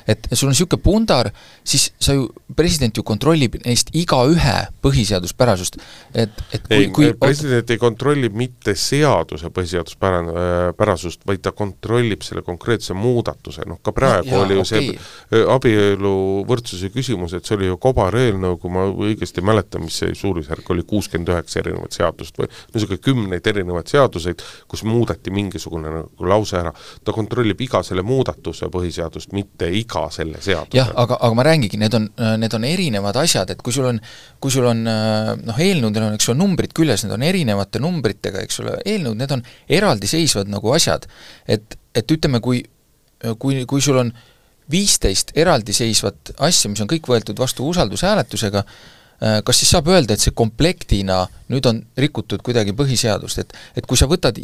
et 0.07 0.29
sul 0.33 0.49
on 0.49 0.55
niisugune 0.55 0.83
pundar, 0.83 1.31
siis 1.67 1.89
sa 2.03 2.15
ju, 2.15 2.29
president 2.57 2.97
ju 2.97 3.03
kontrollib 3.07 3.57
neist 3.65 3.91
igaühe 3.97 4.57
põhiseaduspärasust, 4.85 5.79
et, 6.15 6.43
et 6.55 6.67
kui, 6.69 6.77
ei, 6.77 6.91
kui 6.95 7.11
president 7.19 7.71
ei 7.75 7.81
kontrolli 7.81 8.31
mitte 8.31 8.77
seaduse 8.79 9.51
põhiseaduspärasust, 9.55 11.27
vaid 11.27 11.43
ta 11.43 11.53
kontrollib 11.57 12.23
selle 12.27 12.45
konkreetse 12.47 12.95
muudatuse, 12.97 13.67
noh 13.67 13.81
ka 13.83 13.95
praegu 13.97 14.31
no, 14.31 14.39
jaa, 14.39 14.47
oli 14.47 14.59
ju 14.59 14.65
okay. 14.65 14.95
see 15.33 15.45
abieluvõrdsuse 15.57 16.93
küsimus, 16.95 17.35
et 17.37 17.47
see 17.47 17.59
oli 17.59 17.71
ju 17.71 17.81
kobareelnõu, 17.83 18.61
kui 18.63 18.73
ma 18.73 18.87
õigesti 18.91 19.45
mäletan, 19.45 19.85
mis 19.87 19.99
see 20.03 20.15
suurusjärk 20.17 20.71
oli, 20.75 20.87
kuuskümmend 20.87 21.35
üheksa 21.35 21.61
erinevat 21.65 21.99
seadust 21.99 22.39
või 22.39 22.51
niisugune 22.75 23.03
kümneid 23.03 23.51
erinevaid 23.51 23.91
seaduseid, 23.91 24.45
kus 24.71 24.87
muudeti 24.87 25.35
mingisugune 25.35 25.93
nagu 25.99 26.31
lause 26.31 26.61
ära. 26.61 26.73
ta 27.05 27.13
kontrollib 27.13 27.61
iga 27.61 27.83
selle 27.83 28.03
muudatuse 28.07 28.71
põhiseadust, 28.73 29.35
mitte 29.37 29.69
iga 29.73 29.96
iga 29.97 30.12
selle 30.15 30.41
seaduse. 30.43 30.76
jah, 30.76 30.91
aga, 30.95 31.19
aga 31.21 31.37
ma 31.37 31.45
räägigi, 31.47 31.81
need 31.81 31.97
on, 31.97 32.09
need 32.41 32.55
on 32.57 32.67
erinevad 32.69 33.19
asjad, 33.23 33.50
et 33.53 33.62
kui 33.65 33.75
sul 33.75 33.88
on, 33.91 34.00
kui 34.43 34.53
sul 34.53 34.69
on 34.69 34.85
noh, 34.87 35.61
eelnõudel 35.67 36.09
on, 36.09 36.17
eks 36.19 36.31
ole, 36.33 36.41
numbrid 36.43 36.75
küljes, 36.76 37.07
need 37.07 37.17
on 37.17 37.26
erinevate 37.26 37.83
numbritega, 37.83 38.45
eks 38.47 38.62
ole, 38.65 38.79
eelnõud, 38.85 39.19
need 39.21 39.37
on 39.37 39.45
eraldiseisvad 39.79 40.53
nagu 40.53 40.75
asjad. 40.76 41.09
et, 41.49 41.79
et 41.97 42.12
ütleme, 42.12 42.43
kui, 42.45 42.62
kui, 43.38 43.65
kui 43.69 43.85
sul 43.85 44.03
on 44.03 44.12
viisteist 44.71 45.33
eraldiseisvat 45.38 46.37
asja, 46.43 46.71
mis 46.71 46.83
on 46.83 46.91
kõik 46.91 47.09
võetud 47.09 47.38
vastu 47.38 47.67
usaldushääletusega, 47.71 48.65
kas 49.47 49.61
siis 49.62 49.71
saab 49.73 49.87
öelda, 49.88 50.12
et 50.12 50.21
see 50.21 50.35
komplektina 50.37 51.23
nüüd 51.49 51.65
on 51.71 51.79
rikutud 51.97 52.43
kuidagi 52.45 52.75
põhiseadust, 52.76 53.45
et 53.45 53.55
et 53.79 53.87
kui 53.88 53.97
sa 53.97 54.09
võtad, 54.11 54.37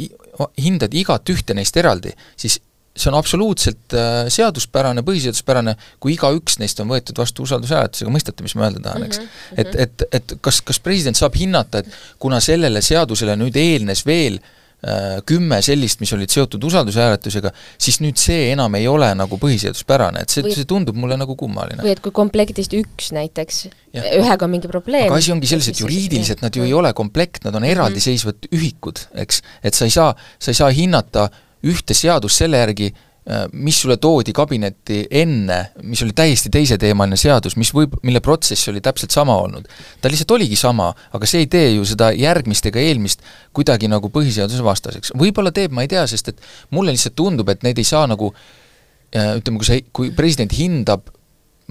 hindad 0.57 0.95
igat 0.95 1.29
ühte 1.35 1.57
neist 1.59 1.77
eraldi, 1.77 2.15
siis 2.39 2.61
see 2.97 3.09
on 3.11 3.17
absoluutselt 3.17 3.95
äh, 3.97 4.29
seaduspärane, 4.33 5.05
põhiseaduspärane, 5.07 5.77
kui 6.03 6.17
igaüks 6.17 6.59
neist 6.61 6.81
on 6.83 6.91
võetud 6.93 7.17
vastu 7.23 7.47
usaldushääletusega, 7.47 8.13
mõistate, 8.13 8.45
mis 8.45 8.55
ma 8.59 8.69
öelda 8.69 8.83
tahan, 8.85 9.07
eks 9.09 9.21
mm? 9.23 9.29
-hmm. 9.29 9.61
et, 9.65 9.77
et, 9.87 10.09
et 10.21 10.35
kas, 10.45 10.61
kas 10.61 10.81
president 10.81 11.17
saab 11.17 11.37
hinnata, 11.41 11.81
et 11.81 12.03
kuna 12.21 12.41
sellele 12.45 12.83
seadusele 12.85 13.37
nüüd 13.41 13.57
eelnes 13.57 14.05
veel 14.05 14.37
äh, 14.37 15.23
kümme 15.25 15.63
sellist, 15.65 16.03
mis 16.05 16.13
olid 16.13 16.35
seotud 16.35 16.65
usaldushääletusega, 16.69 17.55
siis 17.81 18.03
nüüd 18.05 18.21
see 18.21 18.51
enam 18.53 18.77
ei 18.77 18.85
ole 18.89 19.09
nagu 19.17 19.39
põhiseaduspärane, 19.41 20.27
et 20.27 20.35
see, 20.35 20.45
see 20.53 20.69
tundub 20.69 20.99
mulle 21.01 21.17
nagu 21.17 21.37
kummaline. 21.37 21.81
või 21.81 21.95
et 21.95 22.03
kui 22.05 22.13
komplektist 22.13 22.77
üks 22.77 23.09
näiteks, 23.17 23.63
ühega 23.95 24.45
on 24.45 24.53
mingi 24.53 24.69
probleem 24.69 25.09
aga 25.09 25.23
asi 25.23 25.33
ongi 25.33 25.49
selles, 25.49 25.71
et 25.73 25.81
juriidiliselt 25.81 26.45
nad 26.45 26.53
ju 26.53 26.69
ei 26.69 26.77
ole 26.77 26.93
komplekt, 26.93 27.47
nad 27.49 27.57
on 27.57 27.65
mhm. 27.65 27.73
eraldiseisvad 27.73 28.53
ühikud, 28.53 29.07
eks. 29.25 29.41
et 29.65 29.81
sa 29.81 29.89
ei 29.89 29.97
saa, 29.97 30.13
sa 30.37 30.53
ei 30.53 30.61
saa 30.61 30.69
hinnata 30.77 31.25
äh, 31.31 31.41
ühte 31.69 31.95
seadust 31.95 32.43
selle 32.43 32.61
järgi, 32.61 32.89
äh, 32.93 33.45
mis 33.53 33.79
sulle 33.83 33.97
toodi 34.03 34.35
kabinetti 34.35 35.05
enne, 35.23 35.59
mis 35.87 36.03
oli 36.05 36.15
täiesti 36.17 36.51
teiseteemaline 36.53 37.19
seadus, 37.21 37.57
mis 37.61 37.73
võib, 37.75 37.95
mille 38.03 38.23
protsess 38.25 38.71
oli 38.73 38.83
täpselt 38.85 39.15
sama 39.15 39.37
olnud. 39.45 39.69
ta 40.01 40.11
lihtsalt 40.11 40.35
oligi 40.39 40.57
sama, 40.57 40.93
aga 41.13 41.29
see 41.29 41.45
ei 41.45 41.47
tee 41.47 41.71
ju 41.77 41.87
seda 41.89 42.11
järgmist 42.17 42.67
ega 42.67 42.83
eelmist 42.83 43.23
kuidagi 43.53 43.89
nagu 43.89 44.11
põhiseaduse 44.11 44.65
vastaseks. 44.65 45.15
võib-olla 45.19 45.53
teeb, 45.53 45.73
ma 45.73 45.87
ei 45.87 45.93
tea, 45.93 46.07
sest 46.07 46.35
et 46.35 46.45
mulle 46.71 46.95
lihtsalt 46.95 47.17
tundub, 47.17 47.49
et 47.49 47.63
neid 47.63 47.79
ei 47.79 47.87
saa 47.87 48.07
nagu 48.11 48.33
äh, 48.35 49.37
ütleme, 49.39 49.59
kui 49.63 49.71
see, 49.71 49.85
kui 49.93 50.11
president 50.17 50.53
hindab 50.59 51.11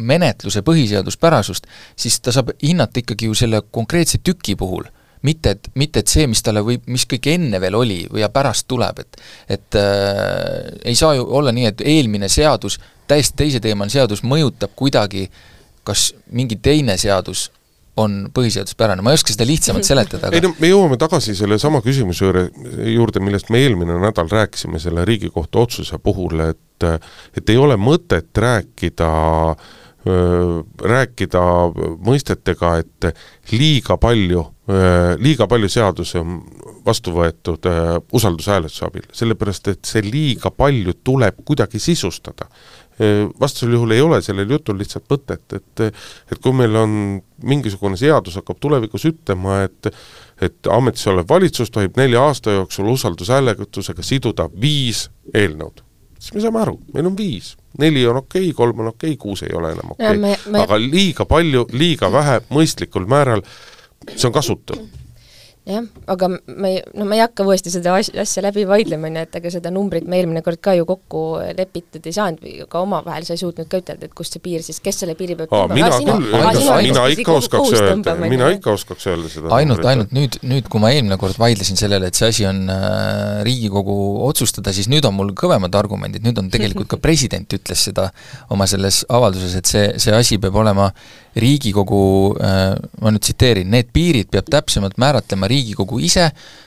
menetluse 0.01 0.63
põhiseaduspärasust, 0.65 1.67
siis 1.99 2.19
ta 2.23 2.31
saab 2.33 2.53
hinnata 2.63 3.01
ikkagi 3.01 3.27
ju 3.27 3.35
selle 3.37 3.61
konkreetse 3.71 4.21
tüki 4.23 4.55
puhul 4.57 4.87
mitte 5.27 5.55
et, 5.55 5.69
mitte 5.75 6.01
et 6.01 6.11
see, 6.11 6.27
mis 6.27 6.41
talle 6.43 6.63
võib, 6.65 6.87
mis 6.89 7.05
kõik 7.09 7.29
enne 7.33 7.61
veel 7.61 7.77
oli 7.77 8.01
või 8.11 8.23
ja 8.23 8.31
pärast 8.33 8.67
tuleb, 8.71 9.03
et 9.03 9.21
et 9.57 9.79
äh, 9.79 10.71
ei 10.85 10.97
saa 10.97 11.15
ju 11.17 11.27
olla 11.29 11.53
nii, 11.55 11.69
et 11.71 11.81
eelmine 11.85 12.29
seadus, 12.29 12.79
täiesti 13.07 13.43
teiseteemaline 13.43 13.93
seadus 13.93 14.23
mõjutab 14.23 14.73
kuidagi 14.75 15.27
kas 15.83 16.11
mingi 16.31 16.57
teine 16.61 16.97
seadus 17.01 17.49
on 17.99 18.29
põhiseaduspärane, 18.33 19.03
ma 19.03 19.11
ei 19.11 19.19
oska 19.19 19.33
seda 19.33 19.45
lihtsamalt 19.45 19.85
seletada, 19.85 20.29
aga 20.29 20.39
ei 20.39 20.45
no 20.45 20.53
me 20.61 20.69
jõuame 20.69 20.97
tagasi 20.99 21.35
sellesama 21.35 21.81
küsimuse 21.83 22.23
juurde, 22.23 22.45
juurde, 22.87 23.21
millest 23.23 23.51
me 23.51 23.59
eelmine 23.65 23.97
nädal 23.99 24.31
rääkisime 24.31 24.79
selle 24.79 25.03
Riigikohtu 25.05 25.65
otsuse 25.65 25.99
puhul, 25.99 26.39
et 26.47 26.87
et 27.37 27.51
ei 27.51 27.59
ole 27.61 27.75
mõtet 27.77 28.31
rääkida 28.41 29.09
äh, 29.51 29.67
rääkida 30.93 31.43
mõistetega, 32.01 32.71
et 32.81 33.11
liiga 33.51 33.99
palju, 34.01 34.45
liiga 35.21 35.47
palju 35.49 35.69
seadusi 35.69 36.19
on 36.19 36.37
vastu 36.85 37.13
võetud 37.15 37.65
usaldushääletuse 38.13 38.85
abil, 38.87 39.07
sellepärast 39.15 39.71
et 39.71 39.89
see 39.89 40.03
liiga 40.05 40.51
palju 40.51 40.93
tuleb 41.03 41.41
kuidagi 41.45 41.79
sisustada. 41.79 42.47
vastasel 43.39 43.73
juhul 43.73 43.91
ei 43.91 44.01
ole 44.01 44.21
sellel 44.21 44.49
jutul 44.49 44.77
lihtsalt 44.77 45.05
mõtet, 45.09 45.55
et 45.55 45.79
et 46.31 46.39
kui 46.41 46.53
meil 46.53 46.75
on 46.75 47.21
mingisugune 47.43 47.97
seadus 47.97 48.35
hakkab 48.37 48.59
tulevikus 48.59 49.05
ütlema, 49.05 49.63
et 49.63 49.93
et 50.41 50.67
ametis 50.69 51.07
olev 51.07 51.29
valitsus 51.29 51.71
tohib 51.71 51.97
nelja 51.97 52.21
aasta 52.21 52.51
jooksul 52.51 52.93
usaldushääletusega 52.93 54.03
siduda 54.03 54.49
viis 54.61 55.09
eelnõud 55.33 55.81
siis 56.21 56.35
me 56.35 56.43
saame 56.43 56.61
aru, 56.61 56.77
meil 56.93 57.09
on 57.09 57.17
viis, 57.17 57.55
neli 57.81 58.03
on 58.07 58.21
okei 58.21 58.49
okay,, 58.49 58.57
kolm 58.57 58.83
on 58.83 58.91
okei 58.93 59.15
okay,, 59.15 59.21
kuus 59.21 59.43
ei 59.47 59.53
ole 59.57 59.73
enam 59.73 59.95
okei 59.95 60.17
okay., 60.17 60.37
me... 60.51 60.61
aga 60.61 60.77
liiga 60.81 61.25
palju, 61.29 61.65
liiga 61.73 62.11
vähe, 62.13 62.39
mõistlikul 62.53 63.07
määral, 63.09 63.41
see 64.15 64.27
on 64.29 64.35
kasutu. 64.35 64.79
Jah, 65.61 65.83
aga 66.09 66.25
me, 66.57 66.71
no 66.97 67.05
ma 67.05 67.13
ei 67.13 67.21
hakka 67.21 67.43
uuesti 67.45 67.69
seda 67.69 67.93
asja 67.93 68.41
läbi 68.41 68.63
vaidlema, 68.65 69.11
on 69.11 69.19
ju, 69.19 69.25
et 69.27 69.35
ega 69.37 69.51
seda 69.53 69.69
numbrit 69.69 70.07
me 70.09 70.17
eelmine 70.17 70.41
kord 70.41 70.57
ka 70.57 70.73
ju 70.73 70.87
kokku 70.89 71.21
lepitud 71.53 72.07
ei 72.09 72.15
saanud 72.15 72.41
või 72.41 72.65
ka 72.71 72.81
omavahel 72.81 73.27
sa 73.27 73.35
ei 73.35 73.41
suutnud 73.43 73.69
ka 73.69 73.77
ütelda, 73.83 74.09
et 74.09 74.15
kust 74.17 74.33
see 74.33 74.41
piir 74.41 74.65
siis, 74.65 74.79
kes 74.81 75.03
selle 75.03 75.13
piiri 75.19 75.37
peab 75.37 75.53
tõmbama? 75.53 75.77
mina 75.77 75.91
küll, 75.93 76.25
mina, 76.33 76.79
mina 76.87 77.05
ikka 77.13 77.37
oskaks 77.37 77.77
öelda, 77.77 78.17
mina 78.23 78.49
ikka 78.55 78.73
oskaks 78.73 79.05
öelda 79.13 79.29
seda 79.35 79.53
ainult, 79.59 79.85
ainult 79.85 80.17
nüüd, 80.17 80.39
nüüd 80.49 80.65
kui 80.65 80.81
ma 80.81 80.95
eelmine 80.95 81.21
kord 81.21 81.37
vaidlesin 81.37 81.77
sellele, 81.77 82.09
et 82.09 82.17
see 82.17 82.33
asi 82.33 82.49
on 82.49 82.65
äh, 82.65 83.45
Riigikogu 83.45 84.01
otsustada, 84.31 84.73
siis 84.73 84.89
nüüd 84.89 85.05
on 85.05 85.13
mul 85.19 85.35
kõvemad 85.37 85.77
argumendid, 85.77 86.25
nüüd 86.25 86.41
on 86.41 86.49
tegelikult 86.49 86.89
ka 86.95 86.97
president 87.05 87.53
ütles 87.53 87.85
seda 87.91 88.09
oma 88.49 88.65
selles 88.65 89.03
avalduses, 89.13 89.59
et 89.61 89.69
see, 89.69 89.89
see 90.01 90.17
asi 90.17 90.41
peab 90.41 90.57
olema 90.65 90.89
Riigikogu, 91.35 92.01
äh, 92.43 92.73
ma 92.99 93.11
nüüd 93.13 93.23
tsiteerin, 93.23 93.69
need 93.71 93.91
piirid 93.95 94.27
peab 94.33 94.49
täpsemalt 94.51 94.97
määratlema 94.99 95.47
Riigikogu 95.47 96.01
ise, 96.03 96.25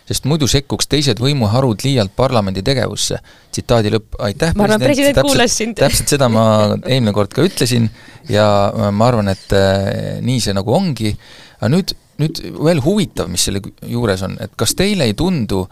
sest 0.09 0.25
muidu 0.29 0.49
sekkuks 0.49 0.89
teised 0.89 1.21
võimuharud 1.21 1.85
liialt 1.85 2.15
parlamendi 2.17 2.63
tegevusse. 2.65 3.19
tsitaadi 3.53 3.93
lõpp, 3.95 4.17
aitäh 4.25 4.55
ma 4.57 4.65
arvan, 4.65 4.81
president 4.81 5.21
kuulas 5.21 5.59
sind. 5.61 5.77
täpselt 5.79 6.15
seda 6.17 6.31
ma 6.33 6.47
eelmine 6.91 7.13
kord 7.13 7.35
ka 7.37 7.45
ütlesin 7.45 7.91
ja 8.29 8.47
äh, 8.71 8.89
ma 8.91 9.11
arvan, 9.13 9.29
et 9.35 9.53
äh, 9.53 10.23
nii 10.25 10.41
see 10.41 10.57
nagu 10.57 10.73
ongi, 10.73 11.13
aga 11.61 11.71
nüüd, 11.77 11.93
nüüd 12.23 12.41
veel 12.57 12.81
huvitav, 12.85 13.29
mis 13.29 13.45
selle 13.45 13.61
juures 13.91 14.25
on, 14.25 14.39
et 14.41 14.57
kas 14.57 14.73
teile 14.79 15.05
ei 15.11 15.19
tundu, 15.19 15.67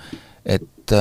et 0.45 0.93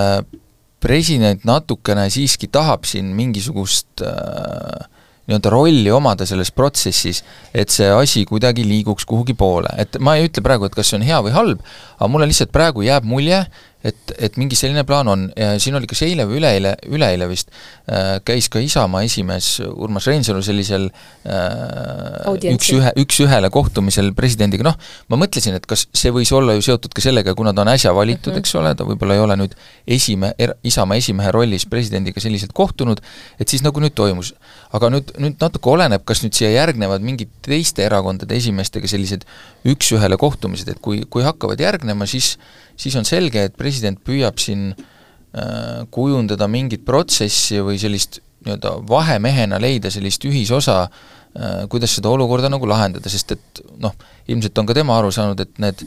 president 0.82 1.44
natukene 1.46 2.08
siiski 2.14 2.50
tahab 2.52 2.88
siin 2.90 3.12
mingisugust 3.18 4.04
äh, 4.06 4.88
nii-öelda 5.32 5.54
rolli 5.54 5.92
omada 5.96 6.28
selles 6.30 6.52
protsessis, 6.54 7.24
et 7.56 7.74
see 7.74 7.90
asi 7.90 8.26
kuidagi 8.30 8.66
liiguks 8.68 9.08
kuhugi 9.10 9.36
poole, 9.38 9.72
et 9.82 9.98
ma 10.04 10.18
ei 10.20 10.28
ütle 10.30 10.44
praegu, 10.46 10.68
et 10.68 10.78
kas 10.78 10.92
see 10.92 11.00
on 11.00 11.08
hea 11.08 11.20
või 11.26 11.36
halb, 11.36 11.66
aga 11.98 12.12
mulle 12.12 12.30
lihtsalt 12.30 12.54
praegu 12.54 12.86
jääb 12.86 13.08
mulje, 13.08 13.46
et, 13.84 14.16
et 14.18 14.38
mingi 14.38 14.58
selline 14.60 14.84
plaan 14.88 15.10
on 15.12 15.28
siin 15.62 15.76
oli 15.78 15.90
kas 15.90 16.04
eile 16.06 16.26
või 16.30 16.40
üleeile, 16.42 16.76
üleeile 16.92 17.28
vist 17.30 17.52
äh,, 17.90 18.20
käis 18.26 18.50
ka 18.52 18.62
Isamaa 18.62 19.04
esimees 19.08 19.60
Urmas 19.66 20.08
Reinsalu 20.10 20.42
sellisel 20.46 20.88
äh, 21.26 22.52
üks-ühe, 22.54 22.94
üks-ühele 23.02 23.50
kohtumisel 23.54 24.12
presidendiga, 24.18 24.66
noh, 24.70 24.78
ma 25.12 25.20
mõtlesin, 25.22 25.56
et 25.58 25.66
kas 25.70 25.88
see 25.98 26.14
võis 26.14 26.32
olla 26.36 26.56
ju 26.58 26.66
seotud 26.66 26.94
ka 26.96 27.04
sellega, 27.04 27.36
kuna 27.38 27.54
ta 27.56 27.66
on 27.66 27.72
äsja 27.74 27.94
valitud 27.96 28.32
mm, 28.32 28.38
-hmm. 28.38 28.46
eks 28.46 28.56
ole, 28.60 28.74
ta 28.78 28.88
võib-olla 28.88 29.18
ei 29.18 29.24
ole 29.26 29.38
nüüd 29.44 29.56
esime-, 29.88 30.34
er-, 30.38 30.56
Isamaa 30.68 31.00
esimehe 31.02 31.32
rollis 31.34 31.66
presidendiga 31.70 32.22
selliselt 32.24 32.54
kohtunud, 32.54 33.02
et 33.40 33.48
siis 33.48 33.64
nagu 33.66 33.82
nüüd 33.82 33.96
toimus. 33.98 34.34
aga 34.72 34.90
nüüd, 34.90 35.10
nüüd 35.20 35.42
natuke 35.42 35.70
oleneb, 35.70 36.04
kas 36.08 36.22
nüüd 36.24 36.36
siia 36.38 36.52
järgnevad 36.54 37.04
mingid 37.04 37.30
teiste 37.44 37.84
erakondade 37.84 38.36
esimeestega 38.36 38.88
sellised 38.88 39.26
üks-ühele 39.68 40.18
kohtumised, 40.18 40.70
et 40.72 40.80
kui, 40.80 41.04
kui 41.10 41.24
hakkavad 41.24 41.60
järgnema, 41.60 42.06
siis 42.08 42.38
siis 42.82 42.98
on 42.98 43.08
selge, 43.08 43.46
et 43.48 43.58
president 43.58 44.00
püüab 44.02 44.42
siin 44.42 44.72
äh, 44.74 45.88
kujundada 45.94 46.50
mingit 46.52 46.86
protsessi 46.88 47.62
või 47.62 47.80
sellist 47.82 48.22
nii-öelda 48.42 48.78
vahemehena 48.90 49.60
leida 49.62 49.92
sellist 49.94 50.26
ühisosa 50.26 50.84
äh,, 50.88 51.68
kuidas 51.70 51.98
seda 51.98 52.10
olukorda 52.10 52.50
nagu 52.50 52.70
lahendada, 52.70 53.10
sest 53.14 53.38
et 53.38 53.66
noh, 53.82 53.94
ilmselt 54.28 54.58
on 54.58 54.70
ka 54.70 54.78
tema 54.78 54.98
aru 54.98 55.14
saanud, 55.14 55.46
et 55.46 55.62
need 55.62 55.86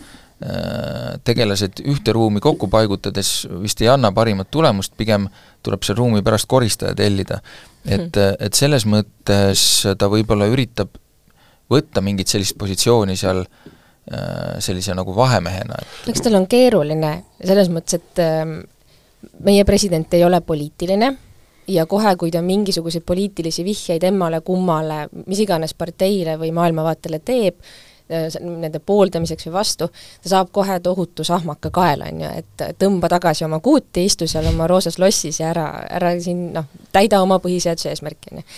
tegelased 1.24 1.80
ühte 1.88 2.12
ruumi 2.12 2.42
kokku 2.42 2.66
paigutades 2.68 3.46
vist 3.62 3.80
ei 3.80 3.88
anna 3.88 4.10
parimat 4.12 4.50
tulemust, 4.52 4.92
pigem 4.98 5.28
tuleb 5.64 5.84
seal 5.86 5.96
ruumi 5.96 6.24
pärast 6.26 6.48
koristaja 6.50 6.94
tellida. 6.94 7.40
et, 7.84 8.10
mhm. 8.10 8.36
et 8.40 8.54
selles 8.54 8.84
mõttes 8.86 9.62
ta 9.98 10.08
võib-olla 10.08 10.48
üritab 10.50 10.98
võtta 11.70 12.02
mingit 12.04 12.28
sellist 12.28 12.58
positsiooni 12.58 13.16
seal 13.16 13.44
sellise 14.60 14.94
nagu 14.94 15.14
vahemehena. 15.16 15.78
eks 16.08 16.20
tal 16.20 16.36
on 16.36 16.46
keeruline 16.50 17.12
selles 17.40 17.70
mõttes, 17.72 18.00
et 18.00 18.20
ähm, 18.20 18.58
meie 19.44 19.64
president 19.64 20.12
ei 20.14 20.24
ole 20.24 20.40
poliitiline 20.44 21.14
ja 21.68 21.86
kohe, 21.86 22.16
kui 22.16 22.30
ta 22.30 22.42
mingisuguseid 22.42 23.06
poliitilisi 23.06 23.64
vihjeid 23.64 24.04
emmale-kummale, 24.04 25.08
mis 25.26 25.40
iganes 25.40 25.74
parteile 25.74 26.36
või 26.40 26.52
maailmavaatele 26.52 27.20
teeb, 27.24 27.56
äh, 28.12 28.28
nende 28.44 28.82
pooldamiseks 28.84 29.48
või 29.48 29.56
vastu, 29.56 29.88
ta 30.22 30.34
saab 30.36 30.52
kohe 30.52 30.78
tohutu 30.84 31.24
sahmaka 31.24 31.72
kaela, 31.72 32.12
on 32.12 32.24
ju, 32.26 32.32
et 32.42 32.66
tõmba 32.78 33.08
tagasi 33.08 33.48
oma 33.48 33.62
kuuti, 33.64 34.04
istu 34.04 34.28
seal 34.28 34.52
oma 34.52 34.68
roosas 34.68 35.00
lossis 35.00 35.40
ja 35.40 35.48
ära, 35.54 35.68
ära 35.88 36.12
siin 36.20 36.50
noh, 36.56 36.68
täida 36.92 37.22
oma 37.24 37.40
põhiseaduse 37.40 37.94
eesmärki, 37.94 38.34
on 38.34 38.42
ju. 38.42 38.50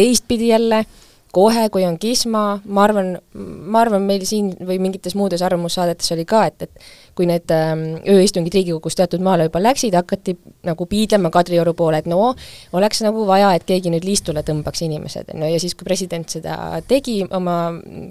teistpidi 0.00 0.48
jälle 0.54 0.86
äh, 0.86 1.02
kohe, 1.34 1.66
kui 1.72 1.84
on 1.86 1.96
kisma, 2.00 2.42
ma 2.64 2.84
arvan, 2.86 3.14
ma 3.34 3.80
arvan, 3.82 4.04
meil 4.06 4.22
siin 4.28 4.52
või 4.64 4.78
mingites 4.82 5.16
muudes 5.18 5.42
arvamussaadetes 5.44 6.12
oli 6.14 6.24
ka, 6.28 6.44
et, 6.50 6.66
et 6.68 6.86
kui 7.18 7.26
need 7.28 7.50
ähm, 7.54 7.84
ööistungid 8.10 8.54
Riigikogus 8.54 8.96
teatud 8.98 9.22
maale 9.24 9.48
juba 9.48 9.62
läksid, 9.62 9.96
hakati 9.98 10.36
nagu 10.66 10.86
piidlema 10.90 11.32
Kadrioru 11.34 11.74
poole, 11.78 12.00
et 12.02 12.10
no 12.10 12.32
oleks 12.76 13.02
nagu 13.06 13.26
vaja, 13.28 13.52
et 13.56 13.66
keegi 13.66 13.92
nüüd 13.94 14.06
liistule 14.06 14.44
tõmbaks 14.46 14.84
inimesed, 14.86 15.34
no 15.38 15.50
ja 15.50 15.58
siis, 15.62 15.76
kui 15.78 15.88
president 15.88 16.30
seda 16.30 16.56
tegi 16.88 17.20
oma 17.34 17.58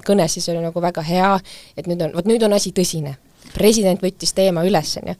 kõnes, 0.05 0.37
siis 0.37 0.49
oli 0.51 0.63
nagu 0.63 0.83
väga 0.83 1.05
hea, 1.07 1.33
et 1.77 1.89
nüüd 1.89 2.03
on, 2.07 2.15
vot 2.19 2.29
nüüd 2.29 2.43
on 2.43 2.59
asi 2.59 2.75
tõsine. 2.75 3.17
president 3.53 4.01
võttis 4.01 4.33
teema 4.33 4.63
üles, 4.65 4.97
on 4.97 5.11
ju. 5.11 5.15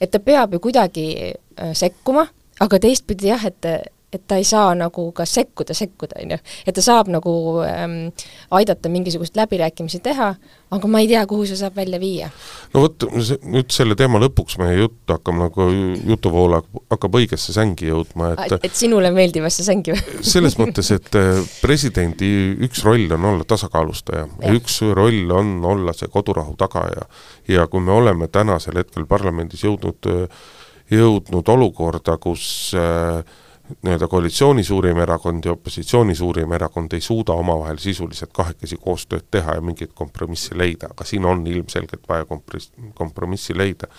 et 0.00 0.10
ta 0.10 0.18
peab 0.18 0.52
ju 0.52 0.60
kuidagi 0.60 1.06
äh, 1.32 1.72
sekkuma, 1.74 2.26
aga 2.60 2.78
teistpidi 2.82 3.30
jah, 3.30 3.46
et 3.46 3.66
et 4.12 4.22
ta 4.24 4.38
ei 4.40 4.44
saa 4.48 4.72
nagu 4.76 5.10
ka 5.12 5.26
sekkuda, 5.28 5.74
sekkuda, 5.76 6.22
on 6.22 6.30
ju. 6.32 6.38
et 6.66 6.74
ta 6.74 6.82
saab 6.84 7.10
nagu 7.12 7.32
ähm, 7.66 7.96
aidata 8.56 8.88
mingisuguseid 8.88 9.36
läbirääkimisi 9.36 10.00
teha, 10.04 10.30
aga 10.72 10.88
ma 10.88 11.02
ei 11.02 11.08
tea, 11.10 11.24
kuhu 11.28 11.44
see 11.48 11.58
saab 11.60 11.76
välja 11.76 12.00
viia. 12.00 12.30
no 12.72 12.86
vot, 12.86 13.04
nüüd 13.44 13.68
selle 13.74 13.98
teema 14.00 14.20
lõpuks 14.22 14.56
meie 14.62 14.78
jutt 14.78 15.12
hakkab 15.12 15.36
nagu, 15.36 15.66
jutuvool 16.08 16.56
hakkab 16.56 17.18
õigesse 17.20 17.52
sängi 17.52 17.90
jõudma, 17.90 18.30
et 18.46 18.64
et 18.70 18.78
sinule 18.78 19.10
meeldivasse 19.12 19.66
sängi 19.66 19.92
või? 19.92 20.20
selles 20.32 20.56
mõttes, 20.60 20.88
et 20.96 21.18
äh, 21.20 21.42
presidendi 21.60 22.30
üks 22.64 22.84
roll 22.88 23.12
on 23.18 23.26
olla 23.32 23.44
tasakaalustaja 23.48 24.24
ja 24.24 24.54
üks 24.56 24.80
roll 24.96 25.34
on 25.36 25.58
olla 25.68 25.92
see 25.96 26.08
kodurahu 26.12 26.56
tagaja. 26.56 27.04
ja 27.48 27.66
kui 27.68 27.84
me 27.84 27.92
oleme 27.92 28.30
tänasel 28.32 28.80
hetkel 28.80 29.04
parlamendis 29.10 29.66
jõudnud, 29.68 30.08
jõudnud 30.88 31.52
olukorda, 31.52 32.16
kus 32.16 32.72
äh, 32.72 33.20
nii-öelda 33.82 34.08
koalitsiooni 34.08 34.64
suurim 34.64 34.98
erakond 34.98 35.44
ja 35.44 35.52
opositsiooni 35.52 36.14
suurim 36.14 36.52
erakond 36.52 36.92
ei 36.92 37.00
suuda 37.00 37.32
omavahel 37.32 37.76
sisuliselt 37.82 38.32
kahekesi 38.32 38.76
koostööd 38.80 39.26
teha 39.30 39.54
ja 39.58 39.64
mingeid 39.64 39.92
kompromisse 39.94 40.58
leida, 40.58 40.90
aga 40.94 41.04
siin 41.04 41.24
on 41.28 41.46
ilmselgelt 41.46 42.08
vaja 42.08 42.24
kompromiss, 42.24 42.72
kompromissi 42.94 43.56
leida, 43.58 43.90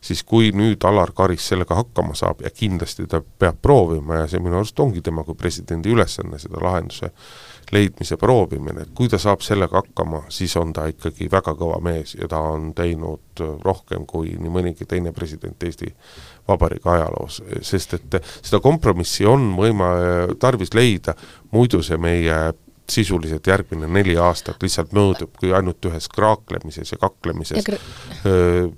siis 0.00 0.22
kui 0.24 0.52
nüüd 0.56 0.84
Alar 0.88 1.12
Karis 1.12 1.48
sellega 1.52 1.76
hakkama 1.78 2.16
saab 2.18 2.42
ja 2.44 2.50
kindlasti 2.50 3.06
ta 3.06 3.20
peab 3.20 3.60
proovima 3.62 4.22
ja 4.22 4.26
see 4.30 4.40
minu 4.42 4.60
arust 4.60 4.80
ongi 4.80 5.04
tema 5.04 5.24
kui 5.24 5.36
presidendi 5.38 5.92
ülesanne, 5.92 6.38
seda 6.38 6.62
lahenduse 6.64 7.12
leidmise 7.72 8.16
proovimine, 8.16 8.86
et 8.86 8.92
kui 8.96 9.08
ta 9.10 9.18
saab 9.20 9.42
sellega 9.44 9.82
hakkama, 9.82 10.22
siis 10.32 10.56
on 10.56 10.72
ta 10.72 10.86
ikkagi 10.90 11.28
väga 11.32 11.54
kõva 11.58 11.80
mees 11.84 12.14
ja 12.18 12.28
ta 12.30 12.40
on 12.54 12.72
teinud 12.76 13.42
rohkem 13.64 14.06
kui 14.08 14.34
nii 14.38 14.52
mõnigi 14.52 14.88
teine 14.88 15.12
president 15.16 15.62
Eesti 15.62 15.90
Vabariigi 16.48 16.88
ajaloos, 16.88 17.42
sest 17.60 17.98
et 17.98 18.18
seda 18.40 18.62
kompromissi 18.64 19.26
on 19.28 19.52
võima-, 19.58 19.92
tarvis 20.40 20.72
leida, 20.76 21.14
muidu 21.52 21.82
see 21.84 22.00
meie 22.00 22.38
sisuliselt 22.88 23.46
järgmine 23.46 23.88
neli 23.92 24.16
aastat 24.16 24.62
lihtsalt 24.64 24.94
möödub 24.96 25.34
kui 25.36 25.52
ainult 25.52 25.84
ühes 25.90 26.08
kraaklemises 26.08 26.94
ja 26.94 26.98
kaklemises. 27.02 27.66
Ja 27.68 27.76
öö, 28.26 28.68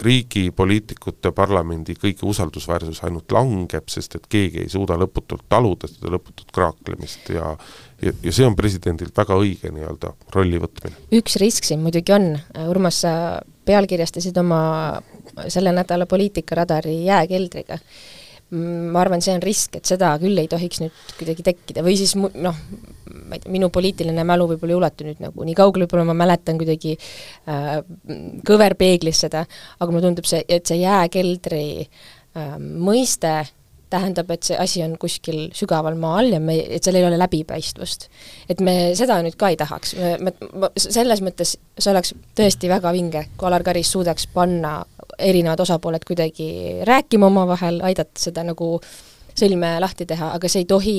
riigi 0.00 0.50
poliitikute, 0.56 1.32
parlamendi 1.36 1.94
kõigi 1.98 2.24
usaldusväärsus 2.28 3.02
ainult 3.04 3.32
langeb, 3.32 3.88
sest 3.92 4.16
et 4.16 4.26
keegi 4.32 4.64
ei 4.64 4.72
suuda 4.72 4.96
lõputult 5.00 5.44
taluda 5.48 5.90
seda 5.90 6.14
lõputut 6.14 6.52
kraaklemist 6.54 7.28
ja 7.34 7.52
ja, 8.02 8.12
ja 8.12 8.32
see 8.32 8.46
on 8.46 8.56
presidendilt 8.58 9.16
väga 9.16 9.36
õige 9.40 9.72
nii-öelda 9.74 10.14
rolli 10.34 10.60
võtmine. 10.62 10.96
üks 11.20 11.36
risk 11.42 11.68
siin 11.68 11.82
muidugi 11.84 12.14
on, 12.16 12.32
Urmas, 12.68 13.02
sa 13.04 13.12
pealkirjastasid 13.68 14.36
oma 14.40 14.62
selle 15.48 15.74
nädala 15.76 16.08
poliitikaradari 16.10 17.02
jääkeldriga 17.06 17.78
ma 18.50 18.98
arvan, 19.04 19.22
see 19.22 19.34
on 19.36 19.42
risk, 19.44 19.76
et 19.78 19.86
seda 19.86 20.10
küll 20.18 20.38
ei 20.42 20.48
tohiks 20.50 20.80
nüüd 20.82 21.02
kuidagi 21.18 21.44
tekkida 21.46 21.84
või 21.86 21.94
siis 21.98 22.16
noh, 22.18 22.56
ma 23.06 23.36
ei 23.36 23.42
tea, 23.42 23.52
minu 23.54 23.68
poliitiline 23.70 24.24
mälu 24.26 24.48
võib-olla 24.50 24.74
ei 24.74 24.78
ulatu 24.80 25.06
nüüd 25.06 25.22
nagu 25.22 25.46
nii 25.46 25.54
kaugele, 25.58 25.86
võib-olla 25.86 26.08
ma 26.08 26.16
mäletan 26.24 26.58
kuidagi 26.58 26.96
äh, 26.96 27.76
kõverpeeglis 28.46 29.22
seda, 29.26 29.44
aga 29.78 29.90
mulle 29.92 30.08
tundub 30.08 30.26
see, 30.26 30.42
et 30.50 30.66
see 30.66 30.80
jääkeldri 30.82 31.62
äh, 31.86 32.56
mõiste 32.58 33.36
tähendab, 33.90 34.30
et 34.30 34.46
see 34.46 34.58
asi 34.58 34.82
on 34.84 34.96
kuskil 35.00 35.48
sügaval 35.56 35.98
maa 36.00 36.20
all 36.20 36.34
ja 36.36 36.40
me, 36.42 36.56
et 36.76 36.84
seal 36.84 36.98
ei 37.00 37.06
ole 37.06 37.18
läbipaistvust. 37.20 38.08
et 38.48 38.60
me 38.64 38.94
seda 38.98 39.20
nüüd 39.24 39.36
ka 39.40 39.50
ei 39.52 39.58
tahaks, 39.60 39.94
me, 40.22 40.34
me, 40.52 40.72
selles 40.78 41.22
mõttes 41.24 41.56
see 41.78 41.92
oleks 41.92 42.14
tõesti 42.38 42.70
väga 42.70 42.92
vinge, 42.96 43.26
kui 43.36 43.50
Alar 43.50 43.66
Karis 43.66 43.92
suudaks 43.92 44.28
panna 44.34 44.80
erinevad 45.18 45.60
osapooled 45.60 46.04
kuidagi 46.08 46.50
rääkima 46.88 47.28
omavahel, 47.28 47.80
aidata 47.84 48.28
seda 48.28 48.44
nagu 48.46 48.76
sõlme 49.38 49.76
lahti 49.82 50.06
teha, 50.06 50.32
aga 50.36 50.48
see 50.48 50.64
ei 50.64 50.70
tohi 50.70 50.96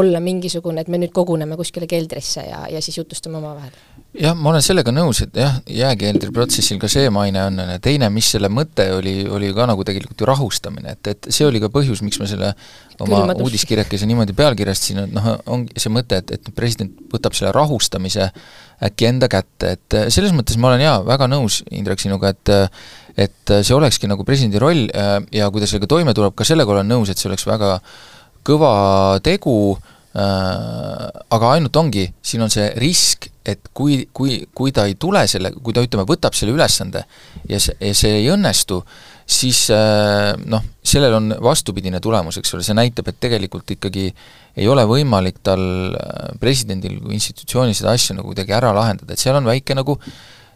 olla 0.00 0.20
mingisugune, 0.24 0.84
et 0.84 0.92
me 0.92 1.00
nüüd 1.00 1.14
koguneme 1.16 1.58
kuskile 1.60 1.88
keldrisse 1.90 2.46
ja, 2.46 2.66
ja 2.70 2.82
siis 2.84 3.00
jutustame 3.00 3.40
omavahel 3.40 3.74
jah, 4.18 4.34
ma 4.34 4.50
olen 4.52 4.64
sellega 4.64 4.92
nõus, 4.94 5.22
et 5.24 5.36
jah, 5.38 5.58
jääkeldriprotsessil 5.70 6.80
ka 6.82 6.88
see 6.90 7.10
maine 7.14 7.42
on, 7.46 7.60
teine, 7.82 8.08
mis 8.12 8.30
selle 8.34 8.50
mõte 8.52 8.86
oli, 8.96 9.14
oli 9.30 9.50
ka 9.54 9.66
nagu 9.70 9.84
tegelikult 9.86 10.22
ju 10.22 10.28
rahustamine, 10.28 10.96
et, 10.96 11.12
et 11.12 11.30
see 11.30 11.46
oli 11.46 11.62
ka 11.62 11.70
põhjus, 11.72 12.02
miks 12.06 12.18
ma 12.22 12.28
selle 12.30 12.52
oma 13.00 13.22
Külmadus. 13.22 13.46
uudiskirjakese 13.46 14.08
niimoodi 14.10 14.34
pealkirjastasin, 14.36 15.04
et 15.04 15.14
noh, 15.14 15.30
ongi 15.54 15.78
see 15.80 15.92
mõte, 15.94 16.20
et, 16.24 16.34
et 16.36 16.50
president 16.56 16.96
võtab 17.12 17.36
selle 17.38 17.54
rahustamise 17.54 18.30
äkki 18.86 19.10
enda 19.10 19.28
kätte, 19.30 19.76
et 19.76 19.98
selles 20.12 20.34
mõttes 20.34 20.58
ma 20.58 20.72
olen 20.72 20.86
jaa, 20.86 20.98
väga 21.06 21.28
nõus, 21.30 21.60
Indrek, 21.76 22.02
sinuga, 22.02 22.32
et 22.34 22.54
et 23.20 23.54
see 23.60 23.76
olekski 23.76 24.08
nagu 24.08 24.24
presidendi 24.24 24.60
roll 24.62 24.86
ja 25.34 25.50
kui 25.52 25.60
ta 25.60 25.68
sellega 25.68 25.90
toime 25.90 26.14
tuleb, 26.16 26.32
ka 26.38 26.46
sellega 26.48 26.72
olen 26.72 26.88
nõus, 26.88 27.10
et 27.12 27.20
see 27.20 27.28
oleks 27.28 27.46
väga 27.48 27.76
kõva 28.46 28.72
tegu 29.24 29.56
äh,, 29.76 29.88
Äh, 30.10 31.02
aga 31.30 31.52
ainult 31.54 31.76
ongi, 31.78 32.02
siin 32.26 32.42
on 32.42 32.50
see 32.50 32.64
risk, 32.82 33.28
et 33.46 33.68
kui, 33.70 34.08
kui, 34.10 34.40
kui 34.50 34.72
ta 34.74 34.88
ei 34.90 34.96
tule 34.98 35.20
selle, 35.30 35.52
kui 35.54 35.70
ta 35.76 35.84
ütleme, 35.86 36.02
võtab 36.08 36.34
selle 36.34 36.50
ülesande 36.56 37.04
ja 37.46 37.60
see, 37.62 37.76
ja 37.78 37.94
see 37.94 38.16
ei 38.16 38.26
õnnestu, 38.34 38.80
siis 39.22 39.60
äh, 39.70 40.32
noh, 40.50 40.66
sellel 40.82 41.14
on 41.14 41.36
vastupidine 41.46 42.02
tulemus, 42.02 42.40
eks 42.40 42.56
ole, 42.56 42.66
see 42.66 42.74
näitab, 42.74 43.12
et 43.12 43.20
tegelikult 43.22 43.70
ikkagi 43.76 44.08
ei 44.58 44.66
ole 44.66 44.82
võimalik 44.90 45.38
tal, 45.46 45.62
äh, 45.94 46.34
presidendil 46.42 46.98
kui 47.04 47.14
institutsioonil 47.14 47.78
seda 47.78 47.94
asja 47.94 48.18
nagu 48.18 48.32
kuidagi 48.32 48.58
ära 48.58 48.74
lahendada, 48.74 49.14
et 49.14 49.22
seal 49.22 49.38
on 49.38 49.46
väike 49.46 49.78
nagu 49.78 49.94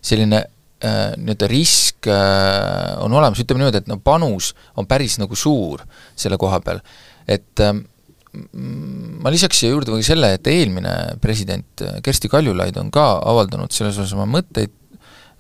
selline 0.03 0.43
äh, 0.43 0.51
nii-öelda 0.83 1.49
risk 1.49 2.09
äh, 2.11 2.95
on 3.01 3.13
olemas, 3.13 3.41
ütleme 3.41 3.63
niimoodi, 3.63 3.83
et 3.85 3.91
no 3.91 3.99
panus 4.03 4.53
on 4.77 4.89
päris 4.91 5.19
nagu 5.23 5.37
suur 5.39 5.85
selle 6.17 6.37
koha 6.41 6.59
peal, 6.65 6.83
et 7.31 7.63
äh, 7.63 7.77
ma 9.23 9.33
lisaks 9.33 9.61
siia 9.61 9.75
juurde 9.75 9.95
või 9.95 10.05
selle, 10.07 10.35
et 10.37 10.49
eelmine 10.51 10.95
president 11.23 11.85
Kersti 12.05 12.31
Kaljulaid 12.33 12.77
on 12.81 12.91
ka 12.95 13.07
avaldanud 13.23 13.73
selles 13.75 13.99
osas 13.99 14.15
oma 14.17 14.27
mõtteid, 14.31 14.75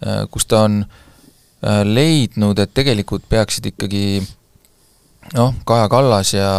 äh, 0.04 0.24
kus 0.30 0.46
ta 0.50 0.64
on 0.68 0.82
äh, 0.84 1.82
leidnud, 1.86 2.58
et 2.62 2.74
tegelikult 2.76 3.26
peaksid 3.30 3.72
ikkagi 3.72 4.22
noh, 5.34 5.54
Kaja 5.66 5.88
Kallas 5.92 6.34
ja, 6.36 6.52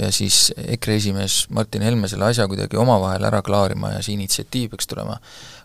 ja 0.00 0.10
siis 0.14 0.48
EKRE 0.56 0.98
esimees 0.98 1.44
Martin 1.54 1.84
Helme 1.86 2.10
selle 2.10 2.30
asja 2.30 2.48
kuidagi 2.50 2.80
omavahel 2.80 3.28
ära 3.28 3.42
klaarima 3.44 3.94
ja 3.96 4.02
see 4.02 4.16
initsiatiiv 4.16 4.72
peaks 4.74 4.90
tulema 4.90 5.18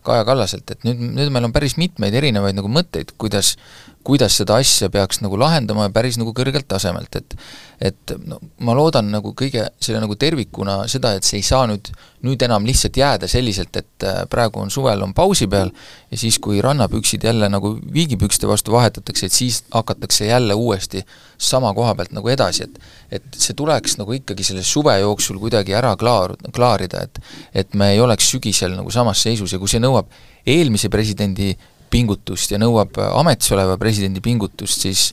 Kaja 0.04 0.26
Kallaselt, 0.28 0.70
et 0.72 0.86
nüüd, 0.88 1.00
nüüd 1.18 1.32
meil 1.34 1.48
on 1.48 1.56
päris 1.56 1.78
mitmeid 1.80 2.16
erinevaid 2.20 2.58
nagu 2.58 2.72
mõtteid, 2.72 3.16
kuidas 3.22 3.56
kuidas 4.04 4.36
seda 4.40 4.58
asja 4.60 4.90
peaks 4.92 5.22
nagu 5.24 5.38
lahendama 5.40 5.88
ja 5.88 5.94
päris 5.94 6.18
nagu 6.20 6.34
kõrgelt 6.36 6.68
tasemelt, 6.70 7.16
et 7.16 7.38
et 7.84 8.14
no 8.24 8.38
ma 8.64 8.72
loodan 8.78 9.10
nagu 9.12 9.34
kõige 9.36 9.66
selle 9.82 10.00
nagu 10.00 10.16
tervikuna 10.16 10.84
seda, 10.88 11.16
et 11.18 11.28
see 11.28 11.42
ei 11.42 11.44
saa 11.44 11.66
nüüd, 11.68 11.90
nüüd 12.24 12.44
enam 12.46 12.64
lihtsalt 12.64 12.96
jääda 12.96 13.28
selliselt, 13.28 13.76
et 13.76 14.06
äh, 14.08 14.22
praegu 14.32 14.62
on 14.62 14.72
suvel, 14.72 15.02
on 15.04 15.12
pausi 15.16 15.50
peal 15.52 15.74
ja 16.12 16.20
siis, 16.20 16.38
kui 16.40 16.62
rannapüksid 16.64 17.26
jälle 17.28 17.50
nagu 17.52 17.74
viigipükste 17.94 18.48
vastu 18.48 18.72
vahetatakse, 18.72 19.28
et 19.28 19.36
siis 19.36 19.64
hakatakse 19.74 20.30
jälle 20.30 20.56
uuesti 20.56 21.04
sama 21.38 21.74
koha 21.76 21.96
pealt 22.00 22.16
nagu 22.16 22.32
edasi, 22.32 22.70
et 22.70 23.20
et 23.20 23.36
see 23.38 23.54
tuleks 23.58 23.98
nagu 24.00 24.16
ikkagi 24.16 24.46
selle 24.48 24.64
suve 24.66 24.96
jooksul 25.02 25.42
kuidagi 25.42 25.76
ära 25.76 25.96
klaar-, 26.00 26.38
klaarida, 26.56 27.04
et 27.04 27.20
et 27.64 27.76
me 27.76 27.92
ei 27.94 28.00
oleks 28.00 28.32
sügisel 28.32 28.78
nagu 28.78 28.92
samas 28.92 29.22
seisus 29.28 29.54
ja 29.54 29.60
kui 29.60 29.72
see 29.72 29.84
nõuab 29.84 30.08
eelmise 30.48 30.90
presidendi 30.92 31.54
pingutust 31.94 32.54
ja 32.54 32.60
nõuab 32.62 32.98
ametis 33.14 33.54
oleva 33.54 33.78
presidendi 33.82 34.24
pingutust, 34.24 34.88
siis 34.88 35.12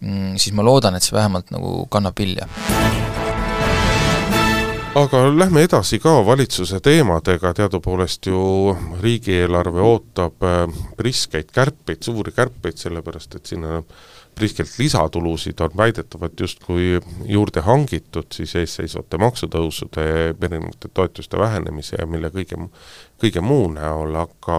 mm, 0.00 0.36
siis 0.36 0.54
ma 0.56 0.66
loodan, 0.66 0.98
et 0.98 1.04
see 1.04 1.16
vähemalt 1.16 1.52
nagu 1.54 1.86
kannab 1.92 2.18
vilja. 2.18 2.48
Aga 4.98 5.20
lähme 5.30 5.62
edasi 5.62 6.00
ka 6.02 6.14
valitsuse 6.26 6.80
teemadega, 6.82 7.52
teadupoolest 7.54 8.26
ju 8.26 8.38
riigieelarve 9.02 9.84
ootab 9.84 10.46
äh, 10.46 10.62
priskeid 10.98 11.52
kärpeid, 11.54 12.00
suuri 12.02 12.32
kärpeid, 12.34 12.80
sellepärast 12.80 13.36
et 13.38 13.52
sinna 13.52 13.82
priskelt 14.38 14.72
lisatulusid 14.78 15.60
on 15.60 15.76
väidetavalt 15.76 16.40
justkui 16.40 17.00
juurde 17.26 17.62
hangitud 17.66 18.30
siis 18.32 18.54
eesseisvate 18.56 19.18
maksutõusude, 19.18 20.04
erinevate 20.30 20.90
toetuste 20.94 21.38
vähenemise 21.38 21.98
ja 21.98 22.06
mille 22.06 22.30
kõige, 22.34 22.58
kõige 23.20 23.42
muu 23.42 23.66
näol, 23.74 24.14
aga 24.24 24.58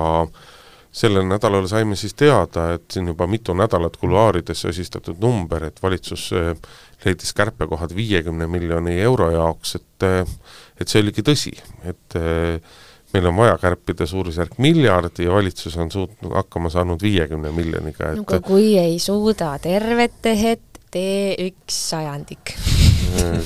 sellel 0.92 1.28
nädalal 1.30 1.68
saime 1.70 1.96
siis 2.00 2.14
teada, 2.18 2.74
et 2.74 2.86
siin 2.92 3.08
juba 3.12 3.28
mitu 3.28 3.54
nädalat 3.54 3.98
kuluaarides 3.98 4.62
sosistatud 4.66 5.22
number, 5.22 5.70
et 5.70 5.84
valitsus 5.84 6.30
äh, 6.34 6.54
leidis 7.06 7.34
kärpekohad 7.38 7.96
viiekümne 7.96 8.48
miljoni 8.48 9.00
euro 9.02 9.32
jaoks, 9.32 9.76
et 9.76 9.86
et 10.80 10.88
see 10.88 11.02
oligi 11.04 11.24
tõsi, 11.28 11.52
et 11.84 12.16
meil 13.14 13.28
on 13.28 13.36
vaja 13.36 13.58
kärpida 13.60 14.08
suurusjärk 14.08 14.58
miljard 14.64 15.20
ja 15.20 15.34
valitsus 15.34 15.76
on 15.78 15.92
suutnud, 15.92 16.34
hakkama 16.36 16.72
saanud 16.72 17.04
viiekümne 17.04 17.52
miljoniga, 17.52 18.14
et 18.14 18.22
no 18.22 18.28
aga 18.28 18.42
kui 18.46 18.74
ei 18.80 19.00
suuda 19.04 19.56
tervet 19.64 20.22
tehet, 20.24 20.64
tee 20.94 21.36
üks 21.50 21.84
sajandik 21.92 22.56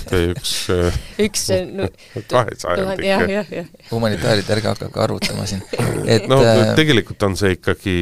tee 0.10 0.32
üks 0.34 0.54
üks 1.24 1.46
no, 1.74 1.88
kahesajandik. 2.30 3.06
jah, 3.08 3.24
jah, 3.30 3.52
jah. 3.60 3.70
humanitaarid, 3.92 4.50
ärge 4.56 4.72
hakake 4.72 5.04
arvutama 5.04 5.48
siin. 5.50 5.64
et 6.16 6.28
no 6.32 6.40
äh, 6.44 6.74
tegelikult 6.78 7.24
on 7.28 7.38
see 7.40 7.56
ikkagi, 7.58 7.96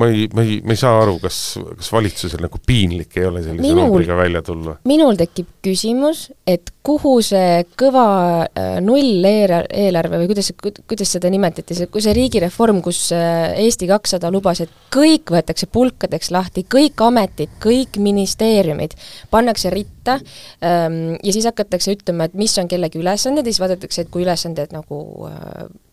ma 0.00 0.10
ei, 0.10 0.26
ma 0.34 0.44
ei, 0.46 0.60
ma 0.64 0.76
ei 0.76 0.80
saa 0.80 1.00
aru, 1.02 1.18
kas, 1.22 1.40
kas 1.80 1.92
valitsusel 1.94 2.44
nagu 2.44 2.60
piinlik 2.66 3.18
ei 3.20 3.28
ole 3.28 3.44
sellise 3.44 3.66
minul, 3.66 3.86
numbriga 3.88 4.18
välja 4.18 4.42
tulla? 4.46 4.76
minul 4.88 5.18
tekib 5.20 5.50
küsimus, 5.62 6.28
et 6.48 6.72
kuhu 6.86 7.18
see 7.24 7.64
kõva 7.78 8.04
äh, 8.48 8.78
nulleelarve 8.84 10.22
või 10.22 10.30
kuidas, 10.30 10.50
kuidas 10.58 11.12
seda 11.12 11.30
nimetati, 11.32 11.76
see, 11.76 11.88
kui 11.92 12.02
see 12.04 12.14
riigireform, 12.16 12.80
kus 12.84 13.10
äh, 13.16 13.52
Eesti 13.60 13.88
kakssada 13.90 14.30
lubas, 14.32 14.62
et 14.64 14.72
kõik 14.94 15.32
võetakse 15.34 15.68
pulkadeks 15.70 16.32
lahti, 16.32 16.64
kõik 16.64 17.00
ametid, 17.04 17.52
kõik 17.62 18.00
ministeeriumid 18.00 18.96
pannakse 19.30 19.72
ritta 19.74 20.16
ähm, 20.64 21.18
ja 21.20 21.34
siis 21.36 21.48
hakatakse 21.50 21.94
ütlema, 21.98 22.30
et 22.30 22.38
mis 22.38 22.56
on 22.58 22.70
kellegi 22.70 23.00
ülesanded 23.02 23.44
ja 23.44 23.52
siis 23.52 23.62
vaadatakse, 23.62 24.06
et 24.06 24.12
kui 24.12 24.24
ülesanded 24.24 24.72
nagu 24.74 25.02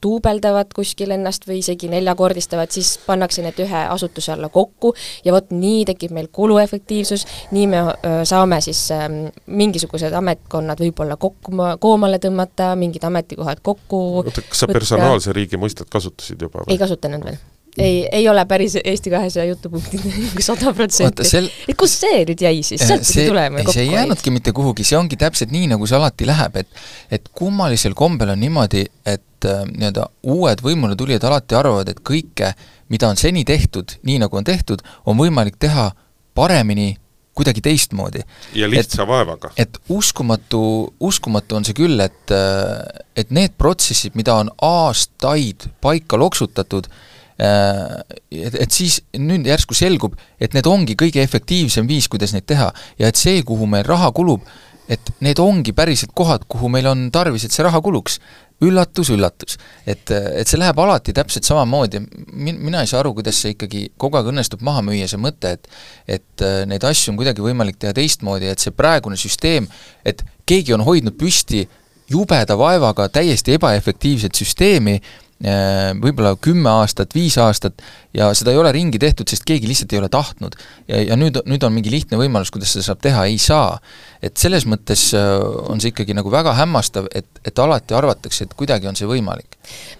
duubeldavad 0.03 0.71
kuskil 0.75 1.11
ennast 1.11 1.47
või 1.49 1.59
isegi 1.59 1.89
neljakordistavad, 1.91 2.71
siis 2.71 2.95
pannakse 3.05 3.43
need 3.43 3.59
ühe 3.65 3.83
asutuse 3.91 4.31
alla 4.33 4.49
kokku 4.53 4.93
ja 5.25 5.35
vot 5.35 5.51
nii 5.51 5.83
tekib 5.89 6.13
meil 6.15 6.29
kuluefektiivsus, 6.31 7.25
nii 7.51 7.67
me 7.71 7.83
saame 8.29 8.61
siis 8.63 8.85
öö, 8.93 9.27
mingisugused 9.57 10.13
ametkonnad 10.13 10.79
võib-olla 10.81 11.17
kokku, 11.19 11.53
koomale 11.83 12.21
tõmmata, 12.23 12.73
mingid 12.79 13.03
ametikohad 13.07 13.61
kokku 13.65 14.01
oota, 14.23 14.41
kas 14.49 14.65
sa 14.65 14.71
personaalse 14.71 15.35
riigi 15.35 15.59
mõistet 15.59 15.89
kasutasid 15.91 16.47
juba 16.47 16.63
või? 16.63 16.73
ei 16.75 16.81
kasutanud 16.81 17.25
veel 17.27 17.39
ei, 17.77 18.07
ei 18.11 18.29
ole 18.29 18.45
päris 18.45 18.77
Eesti 18.83 19.09
kahesaja 19.09 19.45
jutupunktid 19.45 20.01
sada 20.47 20.73
protsenti. 20.73 21.27
et 21.67 21.77
kus 21.77 21.93
see 22.01 22.23
nüüd 22.25 22.41
jäi 22.41 22.61
siis, 22.65 22.81
sealt 22.81 23.05
pidi 23.05 23.27
tulema 23.29 23.61
ju 23.61 23.67
kokku? 23.67 23.75
see 23.77 23.85
ei 23.85 23.93
jäänudki 23.93 24.33
mitte 24.33 24.53
kuhugi, 24.57 24.85
see 24.87 24.97
ongi 24.97 25.19
täpselt 25.19 25.53
nii, 25.53 25.69
nagu 25.73 25.87
see 25.89 25.97
alati 25.97 26.27
läheb, 26.27 26.57
et 26.63 26.81
et 27.19 27.29
kummalisel 27.37 27.95
kombel 27.97 28.33
on 28.33 28.41
niimoodi, 28.41 28.85
et 29.05 29.45
äh, 29.45 29.63
nii-öelda 29.69 30.07
uued 30.33 30.63
võimule 30.65 30.97
tulijad 30.97 31.27
alati 31.29 31.57
arvavad, 31.57 31.89
et 31.93 32.01
kõike, 32.05 32.53
mida 32.89 33.09
on 33.11 33.19
seni 33.19 33.45
tehtud, 33.45 33.97
nii 34.07 34.21
nagu 34.25 34.37
on 34.37 34.47
tehtud, 34.47 34.81
on 35.05 35.19
võimalik 35.19 35.59
teha 35.61 35.91
paremini, 36.37 36.95
kuidagi 37.37 37.61
teistmoodi. 37.65 38.23
ja 38.57 38.69
lihtsa 38.69 39.03
et, 39.03 39.09
vaevaga. 39.09 39.51
et 39.57 39.77
uskumatu, 39.93 40.61
uskumatu 40.99 41.59
on 41.59 41.67
see 41.67 41.77
küll, 41.77 42.01
et 42.03 42.33
äh, 42.33 43.03
et 43.17 43.29
need 43.33 43.53
protsessid, 43.57 44.17
mida 44.17 44.35
on 44.41 44.49
aastaid 44.61 45.69
paika 45.81 46.19
loksutatud, 46.19 46.89
Äh, 47.37 47.99
et, 48.33 48.55
et 48.63 48.73
siis 48.73 48.97
nüüd 49.13 49.45
järsku 49.45 49.75
selgub, 49.77 50.15
et 50.41 50.55
need 50.57 50.65
ongi 50.65 50.95
kõige 50.97 51.21
efektiivsem 51.21 51.85
viis, 51.89 52.07
kuidas 52.09 52.33
neid 52.33 52.47
teha. 52.49 52.71
ja 52.97 53.11
et 53.11 53.19
see, 53.19 53.43
kuhu 53.45 53.67
meil 53.69 53.85
raha 53.85 54.09
kulub, 54.11 54.41
et 54.89 55.11
need 55.21 55.37
ongi 55.37 55.75
päriselt 55.77 56.15
kohad, 56.17 56.47
kuhu 56.49 56.71
meil 56.73 56.89
on 56.89 57.11
tarvis, 57.13 57.45
et 57.45 57.53
see 57.53 57.65
raha 57.65 57.81
kuluks. 57.85 58.17
Üllatus, 58.61 59.11
üllatus. 59.13 59.57
et, 59.85 60.09
et 60.11 60.49
see 60.49 60.57
läheb 60.57 60.79
alati 60.81 61.13
täpselt 61.13 61.45
samamoodi, 61.45 62.01
min-, 62.33 62.57
mina 62.63 62.81
ei 62.81 62.89
saa 62.89 63.01
aru, 63.03 63.13
kuidas 63.17 63.37
see 63.43 63.53
ikkagi 63.53 63.83
kogu 64.01 64.17
aeg 64.17 64.31
õnnestub 64.31 64.63
maha 64.65 64.81
müüa, 64.85 65.09
see 65.09 65.21
mõte, 65.21 65.53
et 65.57 65.69
et 66.07 66.45
äh, 66.45 66.63
neid 66.69 66.85
asju 66.87 67.13
on 67.13 67.19
kuidagi 67.19 67.43
võimalik 67.43 67.77
teha 67.81 67.93
teistmoodi, 67.97 68.49
et 68.49 68.63
see 68.63 68.73
praegune 68.73 69.19
süsteem, 69.19 69.67
et 70.05 70.23
keegi 70.47 70.73
on 70.73 70.85
hoidnud 70.87 71.17
püsti 71.19 71.67
jubeda 72.09 72.57
vaevaga 72.57 73.09
täiesti 73.11 73.57
ebaefektiivset 73.57 74.35
süsteemi, 74.39 74.97
võib-olla 75.37 76.31
kümme 76.41 76.69
aastat, 76.81 77.13
viis 77.13 77.35
aastat 77.37 77.83
ja 78.17 78.29
seda 78.37 78.53
ei 78.53 78.57
ole 78.57 78.71
ringi 78.73 78.99
tehtud, 79.01 79.29
sest 79.29 79.45
keegi 79.47 79.69
lihtsalt 79.69 79.93
ei 79.93 79.99
ole 80.01 80.09
tahtnud. 80.09 80.55
ja, 80.87 81.01
ja 81.11 81.17
nüüd, 81.19 81.37
nüüd 81.45 81.63
on 81.63 81.75
mingi 81.75 81.91
lihtne 81.93 82.17
võimalus, 82.17 82.49
kuidas 82.53 82.73
seda 82.73 82.87
saab 82.87 83.01
teha, 83.03 83.25
ei 83.29 83.37
saa. 83.41 83.77
et 84.21 84.37
selles 84.37 84.65
mõttes 84.65 85.11
äh, 85.17 85.27
on 85.69 85.81
see 85.83 85.93
ikkagi 85.93 86.15
nagu 86.17 86.31
väga 86.33 86.55
hämmastav, 86.57 87.09
et, 87.15 87.27
et 87.45 87.59
alati 87.61 87.93
arvatakse, 87.97 88.47
et 88.47 88.55
kuidagi 88.57 88.89
on 88.89 88.97
see 88.97 89.09
võimalik. 89.09 89.59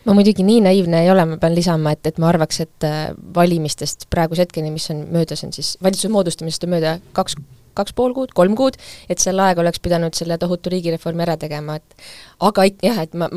ma 0.10 0.15
muidugi 0.17 0.45
nii 0.47 0.63
naiivne 0.69 1.04
ei 1.06 1.12
ole, 1.13 1.28
ma 1.34 1.38
pean 1.41 1.56
lisama, 1.58 1.93
et, 1.93 2.06
et 2.10 2.17
ma 2.17 2.32
arvaks, 2.32 2.63
et 2.65 2.88
äh, 2.88 3.12
valimistest 3.36 4.10
praeguse 4.13 4.47
hetkeni, 4.47 4.73
mis 4.73 4.89
on 4.93 5.06
möödas, 5.13 5.45
on 5.45 5.54
siis 5.54 5.76
valitsuse 5.84 6.12
moodustamisest 6.13 6.65
on 6.65 6.76
mööda 6.78 6.97
kaks 7.17 7.38
kaks 7.78 7.93
pool 7.93 8.15
kuud, 8.17 8.34
kolm 8.34 8.56
kuud, 8.58 8.78
et 9.06 9.21
sel 9.21 9.38
ajal 9.38 9.62
oleks 9.62 9.82
pidanud 9.84 10.17
selle 10.17 10.39
tohutu 10.41 10.71
riigireformi 10.73 11.21
ära 11.28 11.38
tegema, 11.38 11.78
et 11.78 12.08
aga 12.47 12.65
jah, 12.71 13.04
et 13.04 13.13
ma, 13.13 13.30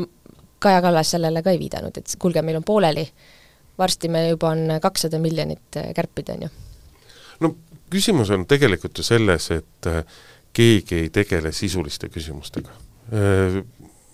Kaja 0.61 0.81
Kallas 0.81 1.11
sellele 1.11 1.41
ka 1.41 1.53
ei 1.53 1.59
viidanud, 1.59 1.97
et 1.97 2.15
kuulge, 2.21 2.41
meil 2.45 2.59
on 2.59 2.65
pooleli, 2.65 3.07
varsti 3.77 4.09
me 4.13 4.27
juba 4.29 4.51
on 4.53 4.77
kakssada 4.81 5.19
miljonit 5.19 5.77
äh, 5.77 5.89
kärpida, 5.97 6.37
on 6.37 6.45
ju. 6.45 6.49
no 7.41 7.55
küsimus 7.89 8.29
on 8.29 8.45
tegelikult 8.47 8.97
ju 8.97 9.05
selles, 9.05 9.49
et 9.55 9.89
äh, 9.89 10.03
keegi 10.53 11.05
ei 11.05 11.09
tegele 11.09 11.51
sisuliste 11.55 12.11
küsimustega. 12.13 12.75
Äh, 13.09 13.61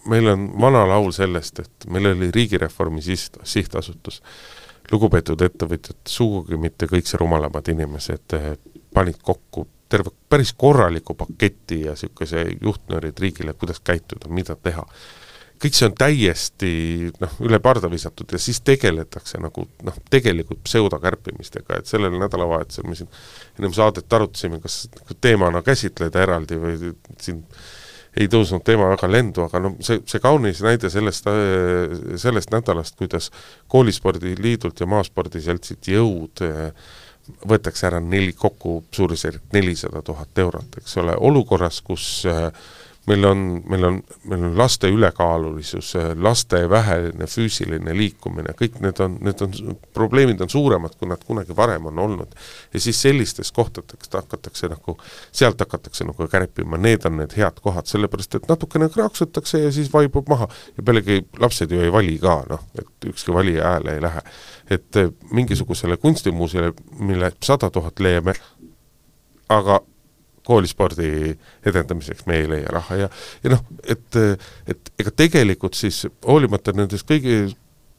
meil 0.08 0.32
on 0.32 0.48
vana 0.62 0.86
laul 0.88 1.12
sellest, 1.12 1.60
et 1.66 1.90
meil 1.92 2.14
oli 2.14 2.32
riigireformi 2.32 3.04
siht, 3.04 3.42
sihtasutus, 3.44 4.22
lugupeetud 4.92 5.42
ettevõtjad, 5.44 6.00
sugugi 6.08 6.58
mitte 6.58 6.88
kõik 6.88 7.10
see 7.10 7.20
rumalamad 7.20 7.68
inimesed 7.74 8.38
panid 8.96 9.20
kokku 9.20 9.68
terve 9.90 10.12
päris 10.30 10.54
korraliku 10.54 11.14
paketi 11.14 11.82
ja 11.82 11.96
niisuguse 11.96 12.46
juhtnöörid 12.62 13.20
riigile, 13.20 13.54
kuidas 13.54 13.80
käituda, 13.84 14.30
mida 14.32 14.56
teha 14.56 14.84
kõik 15.62 15.78
see 15.78 15.88
on 15.90 15.96
täiesti 15.98 16.70
noh, 17.22 17.34
üle 17.46 17.60
parda 17.64 17.90
visatud 17.92 18.32
ja 18.34 18.40
siis 18.42 18.60
tegeletakse 18.66 19.42
nagu 19.42 19.66
noh, 19.88 19.98
tegelikult 20.12 20.62
pseudokärpimistega, 20.68 21.80
et 21.80 21.90
sellel 21.90 22.18
nädalavahetusel 22.22 22.88
me 22.90 22.98
siin 23.00 23.10
ennem 23.58 23.74
saadet 23.76 24.14
arutasime, 24.14 24.62
kas 24.64 24.86
teemana 25.22 25.64
käsitleda 25.66 26.24
eraldi 26.28 26.62
või 26.62 26.94
siin 27.22 27.44
ei 28.18 28.30
tõusnud 28.32 28.64
teema 28.66 28.88
väga 28.90 29.10
lendu, 29.12 29.44
aga 29.46 29.62
no 29.62 29.76
see, 29.84 30.02
see 30.10 30.22
kaunis 30.22 30.64
näide 30.66 30.90
sellest, 30.90 31.28
sellest 32.18 32.54
nädalast, 32.54 32.98
kuidas 32.98 33.30
koolispordiliidult 33.70 34.82
ja 34.82 34.90
maaspordiseltsilt 34.90 35.92
jõud 35.94 36.42
võetakse 37.48 37.88
ära 37.90 38.00
neli, 38.02 38.32
kokku 38.34 38.80
suurusjärk 38.96 39.52
nelisada 39.54 40.02
tuhat 40.06 40.40
eurot, 40.40 40.80
eks 40.80 40.98
ole, 41.02 41.16
olukorras, 41.30 41.82
kus 41.86 42.08
äh, 42.30 42.48
meil 43.08 43.26
on, 43.26 43.64
meil 43.70 43.86
on, 43.88 43.98
meil 44.28 44.44
on 44.44 44.58
laste 44.58 44.90
ülekaalulisus, 44.92 45.94
laste 46.22 46.60
vähene 46.70 47.28
füüsiline 47.30 47.96
liikumine, 47.96 48.52
kõik 48.60 48.82
need 48.84 49.00
on, 49.04 49.16
need 49.24 49.44
on, 49.46 49.56
probleemid 49.96 50.44
on 50.44 50.52
suuremad, 50.52 50.98
kui 51.00 51.10
nad 51.10 51.24
kunagi 51.28 51.56
varem 51.56 51.88
on 51.92 52.00
olnud. 52.04 52.36
ja 52.74 52.80
siis 52.84 53.02
sellistes 53.02 53.52
kohtadeks 53.56 54.12
hakatakse 54.14 54.68
nagu, 54.72 54.98
sealt 55.32 55.60
hakatakse 55.64 56.08
nagu 56.08 56.28
kärpima, 56.28 56.78
need 56.78 57.06
on 57.08 57.18
need 57.22 57.36
head 57.40 57.64
kohad, 57.64 57.88
sellepärast 57.88 58.36
et 58.36 58.48
natukene 58.52 58.90
kraaksutakse 58.92 59.64
ja 59.64 59.72
siis 59.72 59.92
vaibub 59.94 60.28
maha. 60.30 60.48
ja 60.78 60.84
pealegi 60.84 61.22
lapsed 61.40 61.72
ju 61.72 61.82
ei 61.82 61.92
vali 61.92 62.18
ka, 62.20 62.42
noh, 62.50 62.68
et 62.76 63.12
ükski 63.12 63.34
valija 63.34 63.72
hääle 63.72 63.96
ei 63.96 64.02
lähe. 64.02 64.22
et 64.70 65.04
mingisugusele 65.32 65.98
kunstimuuseumile, 65.98 66.74
mille 67.00 67.32
sada 67.44 67.70
tuhat 67.72 68.00
leiame, 68.00 68.34
aga 69.50 69.80
koolispordi 70.48 71.12
edendamiseks 71.68 72.26
me 72.30 72.42
ei 72.42 72.50
leia 72.50 72.74
raha 72.74 73.04
ja, 73.04 73.14
ja 73.44 73.54
noh, 73.54 73.64
et, 73.84 74.20
et 74.68 74.92
ega 75.00 75.14
tegelikult 75.24 75.78
siis 75.78 76.06
hoolimata 76.26 76.76
nendest 76.78 77.08
kõigi 77.10 77.42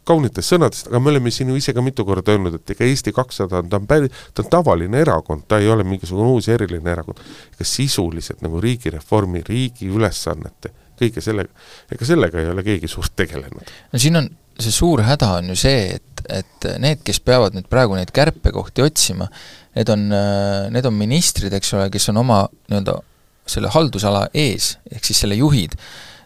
kaunitest 0.08 0.54
sõnadest, 0.54 0.88
aga 0.88 1.00
me 1.02 1.12
oleme 1.12 1.32
siin 1.34 1.50
ju 1.52 1.58
ise 1.58 1.74
ka 1.76 1.84
mitu 1.84 2.04
korda 2.08 2.32
öelnud, 2.32 2.58
et 2.58 2.72
ega 2.74 2.86
Eesti 2.86 3.12
kakssada 3.16 3.60
on, 3.60 3.68
ta 3.70 3.80
on 3.80 3.86
päri-, 3.90 4.10
ta 4.34 4.44
on 4.44 4.50
tavaline 4.52 5.02
erakond, 5.04 5.44
ta 5.48 5.60
ei 5.60 5.68
ole 5.68 5.84
mingisugune 5.84 6.32
uus 6.32 6.48
eriline 6.52 6.92
erakond. 6.94 7.20
ega 7.52 7.68
sisuliselt 7.68 8.42
nagu 8.44 8.60
riigireformi, 8.64 9.44
riigi 9.48 9.90
ülesannete, 9.92 10.72
kõige 10.98 11.24
sellega, 11.24 11.52
ega 11.92 12.08
sellega 12.08 12.40
ei 12.40 12.52
ole 12.54 12.64
keegi 12.66 12.88
suurt 12.88 13.16
tegelenud. 13.20 13.74
no 13.92 14.00
siin 14.00 14.22
on 14.22 14.30
see 14.58 14.74
suur 14.74 15.04
häda 15.06 15.34
on 15.38 15.52
ju 15.52 15.58
see, 15.58 15.98
et, 15.98 16.24
et 16.40 16.68
need, 16.82 17.02
kes 17.06 17.20
peavad 17.24 17.54
nüüd 17.54 17.68
praegu 17.70 17.98
neid 17.98 18.10
kärpekohti 18.14 18.82
otsima, 18.82 19.28
need 19.78 19.92
on, 19.94 20.08
need 20.74 20.86
on 20.88 20.96
ministrid, 20.98 21.54
eks 21.54 21.76
ole, 21.78 21.86
kes 21.94 22.10
on 22.10 22.18
oma 22.24 22.42
nii-öelda 22.68 22.98
selle 23.48 23.72
haldusala 23.72 24.28
ees, 24.36 24.76
ehk 24.92 25.06
siis 25.06 25.22
selle 25.24 25.38
juhid, 25.38 25.74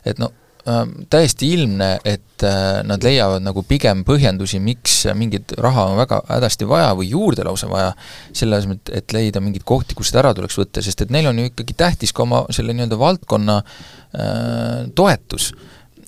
et 0.08 0.20
no 0.20 0.28
äh, 0.66 0.82
täiesti 1.12 1.52
ilmne, 1.54 1.94
et 2.08 2.46
äh, 2.46 2.80
nad 2.86 3.04
leiavad 3.04 3.44
nagu 3.44 3.64
pigem 3.66 4.02
põhjendusi, 4.06 4.60
miks 4.62 5.02
mingit 5.18 5.54
raha 5.62 5.88
on 5.92 6.00
väga 6.00 6.22
hädasti 6.28 6.68
vaja 6.68 6.92
või 6.98 7.10
juurde 7.12 7.46
lausa 7.46 7.70
vaja, 7.70 7.92
selle 8.36 8.58
asemel, 8.58 8.80
et 8.92 9.14
leida 9.14 9.42
mingeid 9.44 9.66
kohti, 9.68 9.98
kust 9.98 10.12
seda 10.12 10.24
ära 10.24 10.34
tuleks 10.38 10.58
võtta, 10.58 10.84
sest 10.84 11.06
et 11.06 11.14
neil 11.14 11.30
on 11.30 11.42
ju 11.42 11.50
ikkagi 11.52 11.78
tähtis 11.78 12.14
ka 12.14 12.26
oma 12.26 12.44
selle 12.54 12.74
nii-öelda 12.76 12.98
valdkonna 13.00 13.60
äh, 13.62 14.90
toetus 14.98 15.52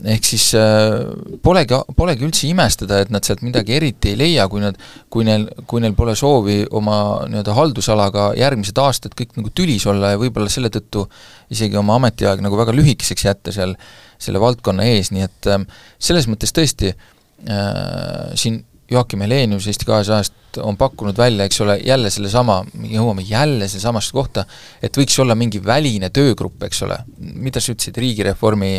ehk 0.02 0.26
siis 0.26 0.48
äh, 0.58 1.04
polegi, 1.42 1.76
polegi 1.96 2.26
üldse 2.26 2.48
imestada, 2.48 2.98
et 3.04 3.12
nad 3.14 3.24
sealt 3.26 3.44
midagi 3.46 3.76
eriti 3.76 4.12
ei 4.12 4.18
leia, 4.18 4.46
kui 4.50 4.62
nad, 4.62 4.78
kui 5.12 5.26
neil, 5.26 5.46
kui 5.70 5.82
neil 5.84 5.94
pole 5.96 6.16
soovi 6.18 6.62
oma 6.74 6.96
nii-öelda 7.30 7.54
haldusalaga 7.56 8.26
järgmised 8.38 8.78
aastad 8.82 9.14
kõik 9.18 9.36
nagu 9.38 9.52
tülis 9.54 9.86
olla 9.90 10.14
ja 10.14 10.20
võib-olla 10.20 10.50
selle 10.52 10.72
tõttu 10.74 11.06
isegi 11.54 11.78
oma 11.80 11.98
ametiaeg 12.00 12.42
nagu 12.44 12.58
väga 12.58 12.74
lühikeseks 12.74 13.28
jätta 13.28 13.54
seal 13.54 13.76
selle 14.18 14.42
valdkonna 14.42 14.86
ees, 14.90 15.12
nii 15.14 15.26
et 15.26 15.50
äh, 15.52 15.62
selles 15.98 16.28
mõttes 16.30 16.54
tõesti 16.56 16.94
äh, 16.94 18.32
siin 18.38 18.64
Joakim 18.90 19.22
Helenius 19.24 19.68
Eesti 19.70 19.86
kahesajast 19.88 20.43
on 20.62 20.76
pakkunud 20.76 21.16
välja, 21.18 21.44
eks 21.48 21.60
ole, 21.64 21.76
jälle 21.86 22.10
sellesama, 22.10 22.60
jõuame 22.90 23.24
jälle 23.26 23.68
sellesamasse 23.68 24.12
kohta, 24.14 24.44
et 24.82 24.96
võiks 24.98 25.16
olla 25.22 25.36
mingi 25.38 25.60
väline 25.64 26.10
töögrupp, 26.14 26.62
eks 26.68 26.82
ole, 26.86 26.98
mida 27.18 27.62
sa 27.62 27.72
ütlesid, 27.74 27.98
riigireformi 28.02 28.70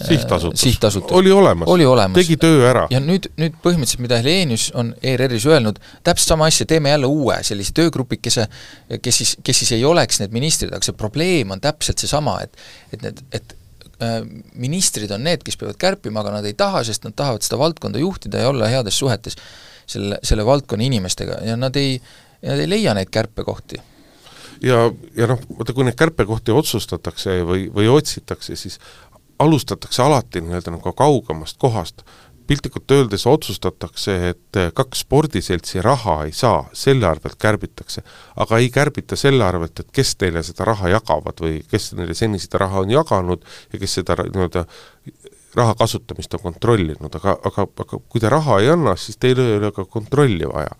sihtasutus, 0.00 0.60
sihtasutus., 0.60 1.16
oli 1.16 1.32
olemas, 1.32 1.68
oli 1.70 1.88
olemas., 1.88 2.18
tegi 2.18 2.38
töö 2.40 2.62
ära. 2.70 2.86
ja 2.90 3.00
nüüd, 3.02 3.30
nüüd 3.40 3.58
põhimõtteliselt, 3.64 4.04
mida 4.04 4.20
Helenius 4.22 4.70
on 4.74 4.94
ERR-is 5.02 5.48
öelnud, 5.50 5.80
täpselt 6.06 6.34
sama 6.34 6.50
asja, 6.50 6.66
teeme 6.70 6.94
jälle 6.94 7.10
uue 7.10 7.40
sellise 7.46 7.74
töögrupikese, 7.76 8.48
kes 9.02 9.20
siis, 9.22 9.36
kes 9.44 9.64
siis 9.64 9.74
ei 9.78 9.84
oleks 9.84 10.22
need 10.22 10.34
ministrid, 10.34 10.74
aga 10.74 10.86
see 10.86 10.96
probleem 10.96 11.54
on 11.54 11.62
täpselt 11.64 12.02
seesama, 12.02 12.40
et 12.44 12.64
et 12.94 13.02
need, 13.02 13.20
et 13.34 13.56
Äh, 14.02 14.22
ministrid 14.58 15.12
on 15.14 15.22
need, 15.22 15.44
kes 15.46 15.56
peavad 15.60 15.78
kärpima, 15.78 16.24
aga 16.24 16.38
nad 16.38 16.48
ei 16.48 16.56
taha, 16.58 16.82
sest 16.86 17.04
nad 17.06 17.14
tahavad 17.14 17.44
seda 17.46 17.60
valdkonda 17.60 18.00
juhtida 18.02 18.42
ja 18.42 18.50
olla 18.50 18.66
heades 18.70 18.98
suhetes 18.98 19.38
selle, 19.86 20.18
selle 20.22 20.46
valdkonna 20.46 20.86
inimestega 20.86 21.40
ja 21.46 21.56
nad 21.56 21.76
ei, 21.76 21.98
nad 22.42 22.62
ei 22.62 22.70
leia 22.70 22.94
neid 22.94 23.10
kärpekohti. 23.14 23.80
ja, 24.62 24.90
ja 25.16 25.30
noh, 25.30 25.40
vaata 25.58 25.76
kui 25.76 25.86
neid 25.86 25.98
kärpekohti 25.98 26.54
otsustatakse 26.54 27.40
või, 27.46 27.68
või 27.74 27.88
otsitakse, 27.92 28.56
siis 28.56 28.78
alustatakse 29.38 30.02
alati 30.02 30.40
nii-öelda 30.44 30.76
nagu 30.76 30.92
kaugemast 30.92 31.58
kohast 31.58 32.04
piltlikult 32.46 32.90
öeldes 32.90 33.26
otsustatakse, 33.26 34.14
et 34.28 34.58
kaks 34.74 35.04
spordiseltsi 35.04 35.82
raha 35.82 36.18
ei 36.24 36.32
saa, 36.32 36.64
selle 36.72 37.06
arvelt 37.08 37.38
kärbitakse. 37.40 38.02
aga 38.36 38.58
ei 38.58 38.70
kärbita 38.70 39.16
selle 39.16 39.44
arvelt, 39.44 39.80
et 39.80 39.88
kes 39.92 40.16
teile 40.16 40.42
seda 40.42 40.64
raha 40.68 40.88
jagavad 40.88 41.40
või 41.40 41.62
kes 41.70 41.92
neile 41.92 42.14
seni 42.14 42.38
seda 42.38 42.64
raha 42.66 42.84
on 42.84 42.90
jaganud 42.90 43.44
ja 43.72 43.78
kes 43.78 43.94
seda 44.00 44.16
nii-öelda 44.22 44.66
raha 45.54 45.74
kasutamist 45.78 46.34
on 46.34 46.44
kontrollinud, 46.48 47.18
aga, 47.20 47.36
aga, 47.50 47.66
aga 47.84 47.98
kui 48.08 48.22
te 48.22 48.30
raha 48.32 48.60
ei 48.62 48.70
anna, 48.74 48.96
siis 49.00 49.20
teil 49.22 49.40
ei 49.42 49.58
ole 49.58 49.72
ka 49.74 49.84
kontrolli 49.90 50.48
vaja. 50.50 50.74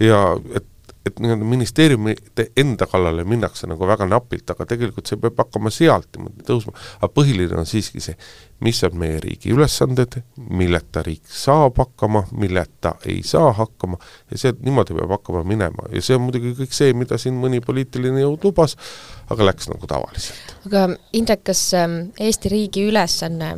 ja 0.00 0.20
et 0.54 0.68
et 1.06 1.20
nii-öelda 1.20 1.44
ministeeriumite 1.44 2.44
enda 2.60 2.86
kallale 2.86 3.24
minnakse 3.24 3.66
nagu 3.70 3.86
väga 3.88 4.04
napilt, 4.08 4.50
aga 4.52 4.66
tegelikult 4.68 5.08
see 5.08 5.16
peab 5.20 5.38
hakkama 5.40 5.72
sealt 5.72 6.10
niimoodi 6.16 6.44
tõusma. 6.44 6.74
aga 6.98 7.08
põhiline 7.16 7.56
on 7.56 7.68
siiski 7.68 8.02
see, 8.04 8.16
mis 8.60 8.82
on 8.84 8.98
meie 9.00 9.20
riigi 9.24 9.54
ülesanded, 9.54 10.18
milleta 10.60 11.02
riik 11.06 11.24
saab 11.32 11.80
hakkama, 11.80 12.26
milleta 12.36 12.94
ei 13.08 13.22
saa 13.24 13.48
hakkama 13.56 13.96
ja 14.30 14.42
see, 14.42 14.52
niimoodi 14.60 14.98
peab 14.98 15.14
hakkama 15.16 15.40
minema 15.48 15.88
ja 15.94 16.04
see 16.04 16.18
on 16.18 16.26
muidugi 16.26 16.52
kõik 16.58 16.76
see, 16.76 16.92
mida 16.92 17.18
siin 17.20 17.38
mõni 17.40 17.62
poliitiline 17.64 18.20
jõud 18.26 18.44
lubas, 18.50 18.76
aga 19.32 19.48
läks 19.48 19.72
nagu 19.72 19.88
tavaliselt. 19.88 20.52
aga 20.68 20.90
Indrek, 21.16 21.46
kas 21.48 21.64
ähm, 21.80 22.02
Eesti 22.20 22.52
riigi 22.52 22.84
ülesanne 22.90 23.54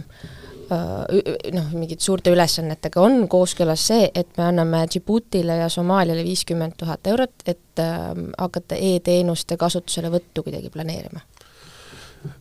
noh, 0.73 1.69
mingite 1.75 2.05
suurte 2.05 2.33
ülesannetega, 2.33 3.03
on 3.03 3.27
kooskõlas 3.31 3.87
see, 3.91 4.09
et 4.15 4.31
me 4.39 4.47
anname 4.49 4.85
Djiboutile 4.91 5.59
ja 5.63 5.69
Somaaliale 5.73 6.25
viiskümmend 6.27 6.79
tuhat 6.81 7.07
eurot, 7.13 7.35
et 7.47 7.83
äh, 7.83 8.09
hakata 8.39 8.79
e-teenuste 8.79 9.59
kasutuselevõttu 9.61 10.47
kuidagi 10.47 10.73
planeerima? 10.73 11.25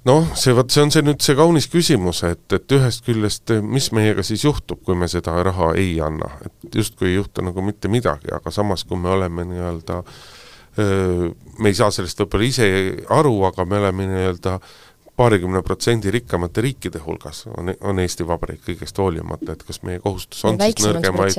noh, 0.05 0.27
see 0.37 0.53
vot, 0.53 0.69
see 0.69 0.83
on 0.83 0.91
see 0.93 1.01
nüüd 1.01 1.23
see 1.25 1.33
kaunis 1.37 1.65
küsimus, 1.71 2.19
et, 2.27 2.43
et 2.53 2.75
ühest 2.77 3.01
küljest, 3.07 3.49
mis 3.65 3.87
meiega 3.97 4.21
siis 4.25 4.43
juhtub, 4.45 4.83
kui 4.85 4.93
me 4.97 5.09
seda 5.09 5.33
raha 5.41 5.71
ei 5.81 5.95
anna, 6.05 6.29
et 6.45 6.77
justkui 6.77 7.09
ei 7.09 7.15
juhtu 7.15 7.41
nagu 7.47 7.65
mitte 7.65 7.89
midagi, 7.89 8.29
aga 8.35 8.53
samas, 8.53 8.85
kui 8.85 8.99
me 9.01 9.09
oleme 9.15 9.47
nii-öelda 9.49 10.03
me 10.77 11.67
ei 11.67 11.75
saa 11.75 11.91
sellest 11.91 12.21
võib-olla 12.21 12.47
ise 12.47 12.67
aru, 13.11 13.33
aga 13.49 13.65
me 13.67 13.81
oleme 13.81 14.05
nii-öelda 14.07 14.53
paarikümne 15.21 15.61
protsendi 15.65 16.11
rikkamate 16.13 16.63
riikide 16.65 17.01
hulgas 17.05 17.43
on, 17.51 17.71
on 17.87 18.01
Eesti 18.01 18.25
Vabariik 18.27 18.63
kõigest 18.65 18.97
hoolimata, 19.01 19.55
et 19.55 19.63
kas 19.67 19.81
meie 19.87 20.01
kohustus 20.03 20.43
on 20.49 20.59
siis 20.61 20.85
nõrgemaid, 20.85 21.37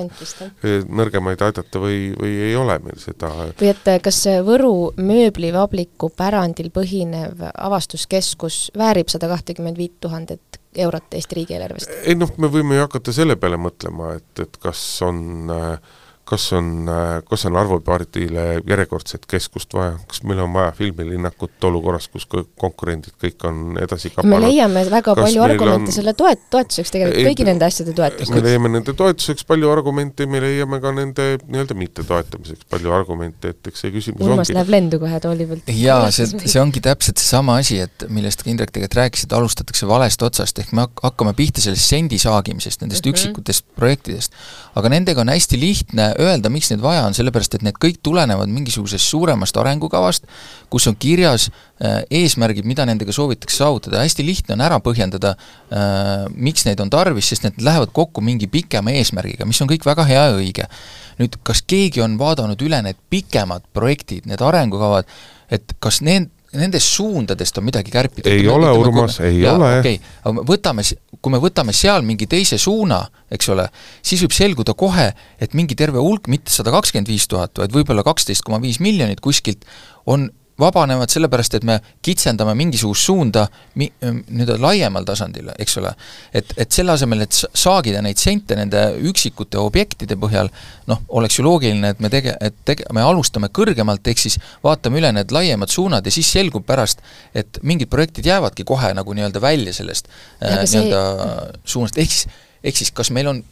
eh, 0.62 0.86
nõrgemaid 1.02 1.44
aidata 1.48 1.82
või, 1.82 2.12
või 2.18 2.36
ei 2.48 2.56
ole 2.58 2.78
meil 2.84 3.00
seda 3.02 3.32
või 3.60 3.72
et 3.72 3.92
kas 4.04 4.22
Võru 4.46 4.92
mööblivabriku 5.02 6.12
pärandil 6.16 6.70
põhinev 6.74 7.42
avastuskeskus 7.52 8.64
väärib 8.78 9.10
sada 9.12 9.30
kahtekümmet 9.32 9.78
viit 9.78 9.98
tuhandet 10.00 10.60
eurot 10.76 11.14
Eesti 11.18 11.40
riigieelarvest? 11.40 11.90
ei 12.04 12.16
noh, 12.18 12.30
me 12.38 12.50
võime 12.52 12.78
ju 12.78 12.86
hakata 12.86 13.14
selle 13.14 13.36
peale 13.40 13.58
mõtlema, 13.60 14.14
et, 14.20 14.46
et 14.46 14.56
kas 14.62 14.82
on 15.06 15.50
äh, 15.52 15.98
kas 16.32 16.46
on, 16.56 16.88
kas 17.28 17.44
on 17.48 17.56
Arvo 17.60 17.78
Pardile 17.84 18.44
järjekordset 18.68 19.26
keskust 19.28 19.74
vaja, 19.76 19.98
kas 20.08 20.22
meil 20.24 20.40
on 20.40 20.52
vaja 20.54 20.72
filmilinnakut 20.76 21.64
olukorras, 21.68 22.08
kus 22.12 22.24
konkurendid 22.60 23.12
kõik 23.20 23.44
on 23.48 23.76
edasi 23.82 24.10
kapanud? 24.14 24.32
me 24.32 24.40
leiame 24.46 24.84
väga 24.88 25.12
kas 25.12 25.26
palju 25.26 25.42
argumente 25.44 25.90
on... 25.90 25.96
selle 25.98 26.14
toet-, 26.16 26.46
toetuseks 26.52 26.94
tegelikult, 26.94 27.28
kõigi 27.28 27.46
nende 27.48 27.68
asjade 27.68 27.92
toetuseks. 27.98 28.32
me 28.32 28.44
leiame 28.46 28.70
nende 28.72 28.94
toetuseks 28.96 29.44
palju 29.48 29.68
argumente, 29.72 30.26
me 30.30 30.40
leiame 30.44 30.80
ka 30.82 30.94
nende 30.96 31.26
nii-öelda 31.42 31.76
mittetoetamiseks 31.82 32.68
palju 32.72 32.94
argumente, 32.96 33.52
et 33.52 33.72
eks 33.72 33.84
see 33.84 33.92
küsimus 33.98 34.24
Urmas 34.24 34.48
ongi... 34.48 34.56
läheb 34.56 34.72
lendu 34.72 35.02
kohe 35.02 35.20
tooli 35.26 35.48
pealt. 35.52 35.68
jaa, 35.82 36.08
see, 36.16 36.30
see 36.46 36.62
ongi 36.62 36.80
täpselt 36.84 37.20
seesama 37.20 37.58
asi, 37.60 37.82
et 37.84 38.06
millest 38.08 38.40
ka 38.40 38.50
Indrek 38.52 38.72
tegelikult 38.72 38.98
rääkis, 39.02 39.26
et 39.28 39.36
alustatakse 39.36 39.90
valest 39.90 40.24
otsast, 40.24 40.64
ehk 40.64 40.72
me 40.76 40.88
hakkame 41.02 41.36
pihta 41.36 41.60
sellest 41.64 41.92
sendi 41.92 42.20
saagimisest, 42.22 42.80
nendest 42.80 43.04
mm 43.04 43.12
-hmm. 43.12 43.20
üksikutest 43.20 43.68
projektidest. 43.76 44.32
aga 44.74 44.88
nendega 44.88 45.20
on 45.20 45.28
hästi 45.28 45.60
lihtne 45.60 46.12
öelda, 46.24 46.50
miks 46.52 46.70
neid 46.72 46.82
vaja 46.82 47.04
on, 47.06 47.16
sellepärast 47.16 47.56
et 47.58 47.64
need 47.66 47.78
kõik 47.82 48.00
tulenevad 48.04 48.50
mingisugusest 48.52 49.10
suuremast 49.12 49.56
arengukavast, 49.60 50.26
kus 50.72 50.88
on 50.90 50.96
kirjas 51.00 51.48
äh, 51.50 52.02
eesmärgid, 52.22 52.66
mida 52.68 52.86
nendega 52.88 53.14
soovitakse 53.14 53.60
saavutada, 53.62 54.02
hästi 54.02 54.26
lihtne 54.26 54.56
on 54.56 54.66
ära 54.66 54.80
põhjendada 54.84 55.34
äh,, 55.36 56.26
miks 56.34 56.66
neid 56.68 56.80
on 56.84 56.92
tarvis, 56.92 57.32
sest 57.32 57.46
need 57.46 57.62
lähevad 57.62 57.94
kokku 57.96 58.24
mingi 58.24 58.50
pikema 58.50 58.94
eesmärgiga, 58.98 59.48
mis 59.48 59.60
on 59.64 59.70
kõik 59.70 59.86
väga 59.88 60.06
hea 60.08 60.26
ja 60.30 60.36
õige. 60.38 60.68
nüüd, 61.20 61.36
kas 61.44 61.60
keegi 61.68 62.00
on 62.02 62.16
vaadanud 62.18 62.62
üle 62.64 62.80
need 62.82 62.98
pikemad 63.12 63.66
projektid, 63.76 64.26
need 64.26 64.40
arengukavad, 64.42 65.08
et 65.52 65.74
kas 65.82 66.00
need, 66.02 66.30
nendest 66.58 66.92
suundadest 66.96 67.58
on 67.58 67.66
midagi 67.66 67.92
kärpida? 67.92 68.30
ei 68.30 68.44
ole, 68.50 68.70
Urmas, 68.76 69.18
ei 69.24 69.40
jaa, 69.40 69.54
ole. 69.56 69.70
okei 69.80 69.96
okay., 69.98 70.12
aga 70.28 70.44
võtame, 70.48 70.84
kui 71.20 71.32
me 71.32 71.40
võtame 71.42 71.74
seal 71.76 72.04
mingi 72.06 72.28
teise 72.30 72.58
suuna, 72.60 73.00
eks 73.32 73.48
ole, 73.54 73.66
siis 74.04 74.22
võib 74.24 74.36
selguda 74.36 74.76
kohe, 74.78 75.08
et 75.42 75.56
mingi 75.58 75.78
terve 75.78 76.02
hulk, 76.02 76.28
mitte 76.32 76.52
sada 76.52 76.74
kakskümmend 76.74 77.10
viis 77.10 77.28
tuhat, 77.30 77.56
vaid 77.62 77.74
võib-olla 77.74 78.04
kaksteist 78.06 78.44
koma 78.46 78.60
viis 78.62 78.80
miljonit 78.84 79.22
kuskilt 79.24 79.64
on 80.10 80.28
vabanevad 80.62 81.12
sellepärast, 81.12 81.56
et 81.58 81.66
me 81.66 81.78
kitsendame 82.04 82.54
mingisugust 82.58 83.08
suunda 83.08 83.46
mi-, 83.80 83.90
nii-öelda 84.02 84.58
laiemal 84.62 85.06
tasandil, 85.08 85.50
eks 85.62 85.78
ole. 85.82 85.94
et, 86.32 86.54
et 86.56 86.72
selle 86.72 86.94
asemel, 86.94 87.24
et 87.26 87.36
saagida 87.36 88.02
neid 88.04 88.20
sente 88.22 88.56
nende 88.58 88.84
üksikute 89.10 89.60
objektide 89.60 90.16
põhjal, 90.20 90.52
noh, 90.90 91.02
oleks 91.18 91.38
ju 91.38 91.46
loogiline, 91.46 91.94
et 91.94 92.02
me 92.02 92.12
tege-, 92.12 92.36
et 92.40 92.56
tege-, 92.68 92.88
me 92.94 93.04
alustame 93.04 93.50
kõrgemalt, 93.54 94.06
ehk 94.08 94.22
siis 94.26 94.38
vaatame 94.64 95.02
üle 95.02 95.12
need 95.14 95.34
laiemad 95.34 95.72
suunad 95.72 96.06
ja 96.06 96.14
siis 96.14 96.30
selgub 96.32 96.66
pärast, 96.68 97.02
et 97.34 97.60
mingid 97.62 97.90
projektid 97.92 98.26
jäävadki 98.30 98.66
kohe 98.68 98.94
nagu 98.96 99.18
nii-öelda 99.18 99.42
välja 99.42 99.74
sellest 99.76 100.08
äh, 100.40 100.62
nii-öelda 100.62 101.04
see... 101.12 101.60
suunast, 101.76 102.00
ehk 102.00 102.16
siis 102.16 102.40
ehk 102.62 102.78
siis 102.78 102.92
kas 102.94 103.10
meil 103.14 103.30
on 103.30 103.42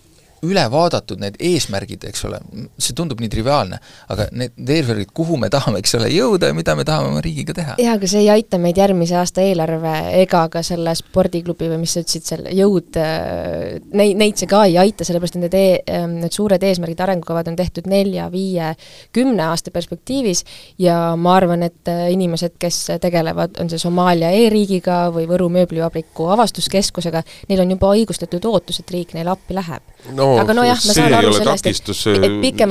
üle 0.46 0.62
vaadatud 0.72 1.20
need 1.20 1.37
eesmärgid, 1.50 2.05
eks 2.09 2.24
ole, 2.29 2.40
see 2.81 2.96
tundub 2.96 3.20
nii 3.20 3.31
triviaalne, 3.33 3.79
aga 4.12 4.26
need 4.33 4.72
eesmärgid, 4.76 5.12
kuhu 5.16 5.37
me 5.40 5.50
tahame, 5.53 5.83
eks 5.83 5.96
ole, 5.98 6.09
jõuda 6.14 6.50
ja 6.50 6.57
mida 6.57 6.74
me 6.79 6.87
tahame 6.88 7.11
oma 7.12 7.22
riigiga 7.24 7.55
teha. 7.57 7.76
jaa, 7.81 7.96
aga 7.98 8.09
see 8.11 8.22
ei 8.24 8.31
aita 8.33 8.61
meid 8.62 8.81
järgmise 8.81 9.18
aasta 9.20 9.44
eelarve 9.44 9.94
ega 10.22 10.46
ka 10.53 10.62
selle 10.66 10.94
spordiklubi 10.96 11.68
või 11.72 11.83
mis 11.83 11.96
sa 11.96 12.05
ütlesid, 12.05 12.26
selle 12.33 12.55
jõud, 12.57 12.96
äh, 13.00 13.76
neid, 13.92 14.16
neid 14.20 14.40
see 14.40 14.48
ka 14.50 14.62
ei 14.68 14.79
aita, 14.81 15.07
sellepärast 15.07 15.37
et 15.37 15.44
need 15.44 15.59
e-, 15.59 16.00
need 16.14 16.37
suured 16.37 16.64
eesmärgid, 16.70 17.05
arengukavad 17.05 17.53
on 17.53 17.59
tehtud 17.61 17.90
nelja, 17.90 18.31
viie, 18.33 18.72
kümne 19.16 19.44
aasta 19.50 19.74
perspektiivis 19.74 20.44
ja 20.81 20.96
ma 21.20 21.37
arvan, 21.37 21.66
et 21.68 21.92
äh, 21.92 22.07
inimesed, 22.14 22.57
kes 22.61 22.81
tegelevad, 23.03 23.61
on 23.61 23.68
see 23.72 23.81
Somaalia 23.81 24.33
e-riigiga 24.37 25.03
või 25.14 25.29
Võru 25.31 25.50
mööblivabriku 25.53 26.31
avastuskeskusega, 26.33 27.22
neil 27.48 27.64
on 27.64 27.76
juba 27.76 27.92
õigustatud 27.96 28.48
ootus, 28.48 28.81
et 28.81 28.96
riik 28.96 29.14
neile 29.16 29.35
appi 29.35 29.57
läheb. 29.57 29.85
no 30.16 30.30
aga 30.40 30.57
nojah, 30.57 30.83
ma 30.87 30.97
saan 30.97 31.16
aru 31.19 31.33
sellest, 31.37 31.66
takistus, 31.66 32.03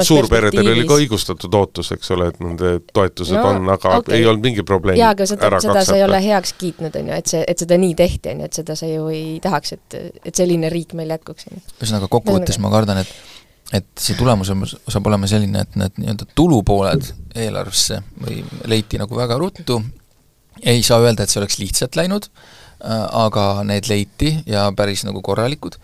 suurperedel 0.07 0.71
oli 0.73 0.85
ka 0.89 0.99
õigustatud 1.01 1.57
ootus, 1.59 1.91
eks 1.95 2.13
ole, 2.15 2.29
et 2.33 2.39
nende 2.43 2.75
toetused 2.93 3.37
no, 3.37 3.45
on, 3.51 3.71
aga 3.75 3.97
okay. 3.99 4.19
ei 4.19 4.27
olnud 4.29 4.47
mingi 4.49 4.65
probleemi 4.67 5.01
jaa, 5.01 5.11
aga 5.17 5.27
seda, 5.29 5.51
seda 5.63 5.83
sa 5.87 5.97
ei 5.99 6.05
ole 6.05 6.21
heaks 6.23 6.55
kiitnud, 6.59 6.95
on 7.01 7.11
ju, 7.11 7.19
et 7.23 7.33
see, 7.33 7.43
et 7.53 7.65
seda 7.65 7.79
nii 7.81 7.97
tehti, 7.99 8.33
on 8.33 8.43
ju, 8.43 8.51
et 8.51 8.61
seda 8.61 8.77
sa 8.79 8.89
ju 8.89 9.09
ei 9.13 9.25
tahaks, 9.43 9.75
et, 9.77 9.99
et 10.23 10.43
selline 10.43 10.71
riik 10.73 10.95
meil 10.99 11.11
jätkuks, 11.17 11.51
ühesõnaga, 11.51 12.11
kokkuvõttes 12.11 12.61
ma 12.63 12.71
kardan, 12.73 13.03
et 13.03 13.13
et 13.75 13.85
see 14.01 14.17
tulemus 14.17 14.49
on, 14.53 14.63
saab 14.65 15.07
olema 15.11 15.27
selline, 15.29 15.61
et 15.61 15.75
need 15.77 15.99
nii-öelda 16.01 16.27
tulupooled 16.37 17.11
eelarvesse 17.37 17.99
või 18.17 18.41
leiti 18.69 18.97
nagu 19.01 19.17
väga 19.17 19.37
ruttu, 19.37 19.79
ei 20.65 20.81
saa 20.85 20.99
öelda, 21.03 21.23
et 21.23 21.31
see 21.31 21.41
oleks 21.41 21.59
lihtsalt 21.61 21.97
läinud, 21.99 22.29
äh, 22.29 23.03
aga 23.21 23.63
need 23.67 23.89
leiti 23.91 24.33
ja 24.49 24.67
päris 24.75 25.05
nagu 25.07 25.21
korralikud, 25.25 25.77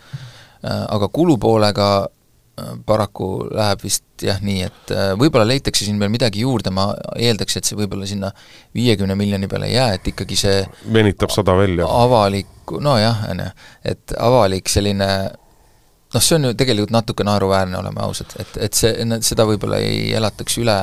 aga 0.66 1.08
kulupoolega 1.12 1.88
äh, 2.02 2.74
paraku 2.86 3.30
läheb 3.52 3.84
vist 3.84 4.04
jah 4.22 4.40
nii, 4.40 4.66
et 4.66 4.92
võib-olla 5.20 5.44
leitakse 5.48 5.84
siin 5.84 6.00
veel 6.00 6.12
midagi 6.12 6.40
juurde, 6.44 6.72
ma 6.72 6.88
eeldaks, 7.14 7.58
et 7.58 7.68
see 7.68 7.78
võib-olla 7.78 8.08
sinna 8.08 8.30
viiekümne 8.76 9.16
miljoni 9.18 9.48
peale 9.50 9.68
ei 9.68 9.76
jää, 9.76 9.98
et 9.98 10.12
ikkagi 10.12 10.38
see 10.40 10.62
venitab 10.92 11.34
sada 11.34 11.56
välja. 11.58 11.88
avalik, 11.88 12.76
nojah, 12.80 13.26
on 13.30 13.44
ju, 13.44 13.50
et 13.92 14.16
avalik 14.16 14.72
selline 14.72 15.10
noh, 16.14 16.22
see 16.22 16.36
on 16.36 16.48
ju 16.48 16.54
tegelikult 16.58 16.92
natuke 16.94 17.24
naeruväärne, 17.26 17.78
oleme 17.78 18.02
ausad, 18.04 18.32
et, 18.40 18.52
et 18.68 18.76
see, 18.78 18.92
seda 19.26 19.46
võib-olla 19.48 19.78
ei 19.82 20.12
elataks 20.16 20.58
üle 20.62 20.76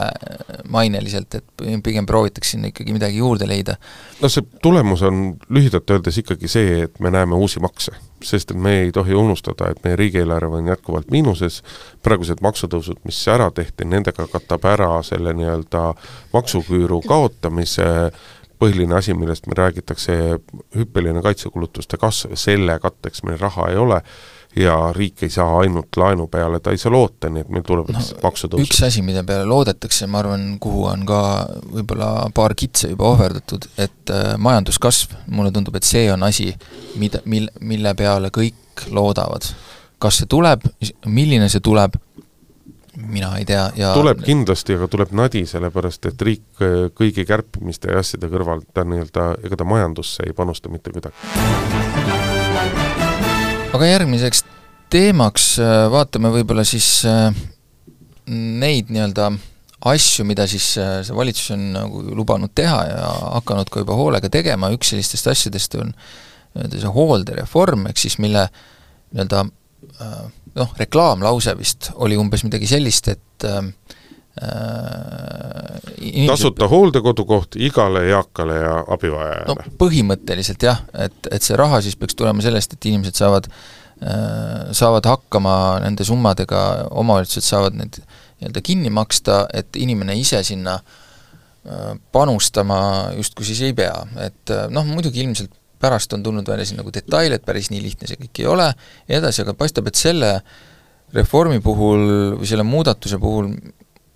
maineliselt, 0.73 1.37
et 1.39 1.63
pigem 1.85 2.07
proovitakse 2.09 2.55
sinna 2.55 2.71
ikkagi 2.71 2.95
midagi 2.95 3.21
juurde 3.21 3.47
leida. 3.47 3.77
no 4.21 4.31
see 4.31 4.45
tulemus 4.63 5.03
on 5.07 5.23
lühidalt 5.53 5.95
öeldes 5.95 6.19
ikkagi 6.21 6.51
see, 6.51 6.83
et 6.87 6.99
me 6.99 7.13
näeme 7.13 7.39
uusi 7.39 7.63
makse. 7.63 7.95
sest 8.23 8.51
et 8.51 8.57
me 8.57 8.77
ei 8.85 8.91
tohi 8.95 9.15
unustada, 9.19 9.71
et 9.71 9.81
meie 9.83 9.95
riigieelarve 9.99 10.59
on 10.61 10.67
jätkuvalt 10.67 11.09
miinuses, 11.11 11.61
praegused 12.03 12.43
maksutõusud, 12.43 13.01
mis 13.07 13.19
ära 13.27 13.49
tehti, 13.51 13.87
nendega 13.87 14.27
katab 14.31 14.63
ära 14.65 14.91
selle 15.03 15.33
nii-öelda 15.35 15.89
maksuküüru 16.33 17.01
kaotamise, 17.07 17.87
põhiline 18.63 18.95
asi, 18.95 19.11
millest 19.17 19.47
meil 19.47 19.59
räägitakse, 19.59 20.15
hüppeline 20.77 21.23
kaitsekulutuste 21.25 21.99
kasv, 21.99 22.37
selle 22.39 22.79
katteks 22.79 23.25
meil 23.27 23.41
raha 23.43 23.67
ei 23.73 23.81
ole 23.81 23.99
ja 24.55 24.75
riik 24.93 25.23
ei 25.23 25.29
saa 25.33 25.57
ainult 25.59 25.97
laenu 25.97 26.27
peale, 26.27 26.59
ta 26.59 26.71
ei 26.71 26.77
saa 26.77 26.91
loota, 26.91 27.29
nii 27.29 27.41
et 27.41 27.49
meil 27.53 27.65
tulevad 27.65 27.95
no, 27.95 28.03
maksutõusud. 28.23 28.65
üks 28.67 28.83
asi, 28.85 29.01
mille 29.05 29.23
peale 29.27 29.47
loodetakse, 29.49 30.07
ma 30.07 30.21
arvan, 30.21 30.45
kuhu 30.61 30.85
on 30.91 31.05
ka 31.09 31.19
võib-olla 31.73 32.29
paar 32.35 32.55
kitse 32.57 32.91
juba 32.93 33.09
ohverdatud, 33.13 33.67
et 33.81 34.13
äh, 34.13 34.33
majanduskasv, 34.37 35.17
mulle 35.33 35.51
tundub, 35.55 35.77
et 35.79 35.87
see 35.87 36.05
on 36.13 36.25
asi, 36.27 36.51
mida, 37.01 37.23
mil-, 37.25 37.51
mille 37.61 37.95
peale 37.97 38.29
kõik 38.33 38.87
loodavad. 38.93 39.49
kas 40.03 40.17
see 40.19 40.27
tuleb, 40.27 40.65
milline 41.07 41.47
see 41.49 41.63
tuleb, 41.63 41.95
mina 43.07 43.31
ei 43.39 43.45
tea 43.47 43.69
ja 43.75 43.93
tuleb 43.95 44.19
kindlasti, 44.25 44.75
aga 44.77 44.89
tuleb 44.91 45.13
nadi, 45.17 45.45
sellepärast 45.49 46.11
et 46.11 46.21
riik 46.21 46.61
äh, 46.61 46.91
kõigi 46.93 47.25
kärpimiste 47.25 47.89
ja 47.89 48.03
asjade 48.03 48.29
kõrval, 48.29 48.61
ta 48.73 48.85
nii-öelda, 48.85 49.31
ega 49.47 49.57
ta 49.57 49.65
majandusse 49.65 50.27
ei 50.27 50.37
panusta 50.37 50.69
mitte 50.69 50.93
kuidagi 50.93 51.17
aga 53.73 53.89
järgmiseks 53.89 54.43
teemaks 54.93 55.47
äh, 55.61 55.87
vaatame 55.93 56.29
võib-olla 56.33 56.65
siis 56.67 56.87
äh, 57.09 57.33
neid 58.29 58.91
nii-öelda 58.93 59.31
asju, 59.89 60.25
mida 60.29 60.45
siis 60.49 60.75
äh, 60.79 60.99
see 61.05 61.17
valitsus 61.17 61.55
on 61.55 61.65
nagu 61.75 62.03
lubanud 62.15 62.53
teha 62.55 62.83
ja 62.87 63.09
hakanud 63.39 63.71
ka 63.73 63.83
juba 63.83 63.97
hoolega 63.97 64.29
tegema, 64.31 64.71
üks 64.75 64.93
sellistest 64.93 65.31
asjadest 65.33 65.79
on 65.81 65.91
nii-öelda 66.53 66.83
see 66.83 66.93
hooldereform, 66.99 67.87
ehk 67.89 68.05
siis 68.05 68.19
mille 68.21 68.45
nii-öelda 69.13 69.47
noh, 70.55 70.73
reklaamlause 70.77 71.55
vist 71.57 71.89
oli 71.95 72.17
umbes 72.19 72.45
midagi 72.45 72.69
sellist, 72.69 73.09
et 73.13 73.47
äh, 73.49 73.61
inimesed... 76.01 76.31
tasuta 76.31 76.67
hooldekodukoht 76.67 77.55
igale 77.61 78.07
eakale 78.09 78.57
ja 78.57 78.73
abivajajale? 78.95 79.45
no 79.53 79.77
põhimõtteliselt 79.77 80.65
jah, 80.65 80.81
et, 81.05 81.29
et 81.31 81.45
see 81.45 81.57
raha 81.59 81.81
siis 81.85 81.97
peaks 81.99 82.17
tulema 82.17 82.41
sellest, 82.45 82.73
et 82.73 82.89
inimesed 82.89 83.19
saavad 83.19 83.49
äh, 83.51 84.73
saavad 84.73 85.05
hakkama 85.09 85.55
nende 85.85 86.07
summadega, 86.07 86.63
omavalitsused 86.91 87.45
saavad 87.45 87.77
need 87.77 88.01
nii-öelda 88.01 88.63
kinni 88.65 88.91
maksta, 88.93 89.43
et 89.53 89.77
inimene 89.79 90.17
ise 90.19 90.41
sinna 90.47 90.79
äh, 90.79 91.93
panustama 92.15 92.79
justkui 93.19 93.47
siis 93.47 93.61
ei 93.69 93.77
pea, 93.77 93.95
et 94.25 94.53
äh, 94.53 94.65
noh, 94.73 94.87
muidugi 94.89 95.23
ilmselt 95.23 95.53
pärast 95.83 96.13
on 96.15 96.23
tulnud 96.23 96.47
välja 96.47 96.65
siin 96.65 96.79
nagu 96.79 96.91
detaile, 96.95 97.37
et 97.37 97.45
päris 97.45 97.69
nii 97.71 97.81
lihtne 97.83 98.07
see 98.07 98.19
kõik 98.19 98.39
ei 98.39 98.49
ole 98.49 98.69
ja 98.71 99.17
edasi, 99.19 99.43
aga 99.43 99.55
paistab, 99.57 99.89
et 99.91 99.99
selle 99.99 100.37
reformi 101.13 101.59
puhul 101.61 102.05
või 102.39 102.47
selle 102.49 102.65
muudatuse 102.65 103.19
puhul 103.21 103.51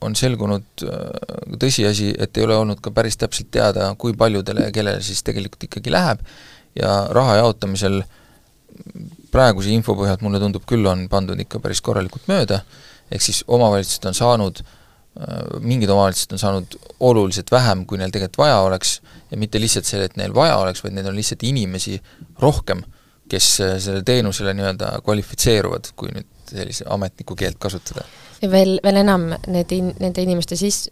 on 0.06 0.16
selgunud 0.18 0.86
äh, 0.86 1.58
tõsiasi, 1.60 2.12
et 2.22 2.38
ei 2.38 2.46
ole 2.46 2.58
olnud 2.58 2.82
ka 2.84 2.92
päris 2.94 3.18
täpselt 3.18 3.50
teada, 3.54 3.90
kui 3.98 4.14
paljudele 4.18 4.68
ja 4.68 4.74
kellele 4.74 5.02
siis 5.06 5.24
tegelikult 5.26 5.68
ikkagi 5.70 5.94
läheb. 5.94 6.22
Ja 6.78 7.08
raha 7.14 7.40
jaotamisel 7.40 8.04
praeguse 9.34 9.74
info 9.74 9.96
põhjalt 9.98 10.22
mulle 10.26 10.42
tundub 10.42 10.68
küll, 10.70 10.86
on 10.90 11.08
pandud 11.10 11.40
ikka 11.42 11.62
päris 11.64 11.82
korralikult 11.86 12.28
mööda, 12.30 12.62
ehk 13.10 13.24
siis 13.24 13.42
omavalitsused 13.48 14.06
on 14.12 14.18
saanud, 14.18 14.62
äh, 14.62 15.42
mingid 15.66 15.90
omavalitsused 15.94 16.38
on 16.38 16.44
saanud 16.44 16.78
oluliselt 17.10 17.52
vähem, 17.52 17.88
kui 17.90 17.98
neil 17.98 18.14
tegelikult 18.14 18.44
vaja 18.44 18.62
oleks, 18.68 19.00
ja 19.32 19.42
mitte 19.42 19.62
lihtsalt 19.62 19.90
see, 19.90 20.06
et 20.06 20.20
neil 20.20 20.36
vaja 20.36 20.60
oleks, 20.62 20.86
vaid 20.86 20.94
neil 20.98 21.10
on 21.10 21.18
lihtsalt 21.18 21.48
inimesi 21.48 21.98
rohkem, 22.44 22.86
kes 23.32 23.50
äh, 23.66 23.76
sellele 23.82 24.06
teenusele 24.06 24.54
nii-öelda 24.54 24.94
kvalifitseeruvad, 25.08 25.92
kui 25.98 26.14
nüüd 26.14 26.30
sellise 26.54 26.86
ametniku 26.94 27.36
keelt 27.36 27.58
kasutada 27.60 28.06
ja 28.42 28.52
veel, 28.52 28.78
veel 28.84 29.02
enam 29.04 29.30
need 29.48 29.72
in-, 29.76 29.94
nende 30.00 30.24
inimeste 30.26 30.58
siis 30.60 30.88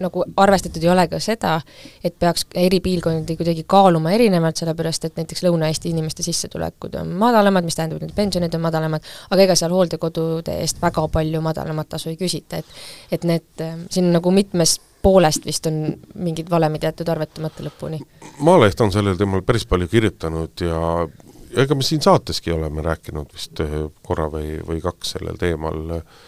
nagu 0.00 0.24
arvestatud 0.36 0.82
ei 0.84 0.90
ole 0.92 1.06
ka 1.10 1.18
seda, 1.22 1.56
et 2.04 2.14
peaks 2.18 2.46
eri 2.54 2.78
piirkondi 2.84 3.36
kuidagi 3.38 3.64
kaaluma 3.68 4.12
erinevalt, 4.14 4.58
sellepärast 4.60 5.08
et 5.08 5.16
näiteks 5.18 5.42
Lõuna-Eesti 5.46 5.90
inimeste 5.90 6.22
sissetulekud 6.26 6.94
on 7.00 7.14
madalamad, 7.18 7.66
mis 7.66 7.78
tähendab, 7.78 8.02
et 8.06 8.14
pensionid 8.14 8.54
on 8.54 8.62
madalamad, 8.62 9.06
aga 9.30 9.46
ega 9.46 9.56
seal 9.58 9.74
hooldekodude 9.74 10.60
eest 10.62 10.78
väga 10.82 11.06
palju 11.12 11.42
madalamat 11.42 11.90
tasu 11.96 12.12
ei 12.12 12.20
küsita, 12.20 12.60
et 12.62 13.16
et 13.16 13.24
need, 13.26 13.64
siin 13.90 14.12
nagu 14.14 14.30
mitmes 14.34 14.76
poolest 15.02 15.46
vist 15.46 15.66
on 15.70 15.80
mingid 16.14 16.50
valemid 16.50 16.86
jäetud 16.86 17.08
arvetamata 17.10 17.64
lõpuni. 17.66 18.00
Maaleht 18.46 18.80
on 18.80 18.92
sellel 18.94 19.18
teemal 19.18 19.42
päris 19.46 19.66
palju 19.66 19.88
kirjutanud 19.90 20.62
ja 20.66 20.78
ega 21.62 21.74
me 21.74 21.86
siin 21.86 22.02
saateski 22.02 22.54
oleme 22.54 22.82
rääkinud 22.86 23.34
vist 23.34 23.62
korra 24.06 24.30
või, 24.30 24.56
või 24.66 24.80
kaks 24.84 25.14
sellel 25.16 25.38
teemal 25.40 25.98
äh, 25.98 26.24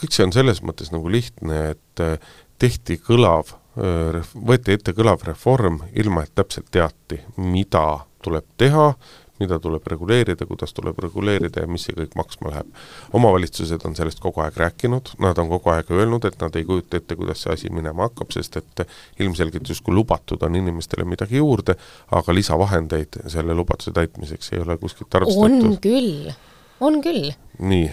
kõik 0.00 0.14
see 0.14 0.26
on 0.26 0.34
selles 0.36 0.62
mõttes 0.66 0.92
nagu 0.94 1.10
lihtne, 1.12 1.62
et 1.74 2.04
äh, 2.04 2.18
tehti 2.60 2.98
kõlav, 3.02 3.54
äh, 3.80 4.20
võeti 4.34 4.76
ette 4.76 4.94
kõlav 4.96 5.24
reform, 5.28 5.82
ilma 5.92 6.24
et 6.26 6.34
täpselt 6.38 6.70
teati, 6.74 7.22
mida 7.36 8.04
tuleb 8.24 8.46
teha, 8.60 8.92
mida 9.40 9.56
tuleb 9.58 9.86
reguleerida, 9.88 10.46
kuidas 10.46 10.74
tuleb 10.76 10.98
reguleerida 11.00 11.64
ja 11.64 11.70
mis 11.70 11.86
see 11.88 11.96
kõik 11.96 12.12
maksma 12.18 12.52
läheb. 12.52 12.68
omavalitsused 13.16 13.86
on 13.88 13.96
sellest 13.96 14.20
kogu 14.20 14.42
aeg 14.44 14.58
rääkinud, 14.60 15.14
nad 15.24 15.40
on 15.40 15.48
kogu 15.48 15.72
aeg 15.72 15.90
öelnud, 15.96 16.28
et 16.28 16.36
nad 16.42 16.56
ei 16.60 16.66
kujuta 16.68 17.00
ette, 17.00 17.16
kuidas 17.16 17.46
see 17.46 17.56
asi 17.56 17.72
minema 17.72 18.08
hakkab, 18.08 18.34
sest 18.36 18.60
et 18.60 18.84
ilmselgelt 19.18 19.72
justkui 19.72 19.96
lubatud 19.96 20.44
on 20.46 20.60
inimestele 20.60 21.08
midagi 21.08 21.40
juurde, 21.40 21.78
aga 22.20 22.36
lisavahendeid 22.36 23.22
selle 23.32 23.56
lubaduse 23.56 23.96
täitmiseks 23.96 24.52
ei 24.52 24.64
ole 24.64 24.76
kuskilt 24.82 25.20
arvestatud. 25.20 25.60
on 25.64 25.76
küll, 25.88 26.32
on 26.80 27.00
küll. 27.04 27.32
nii 27.58 27.88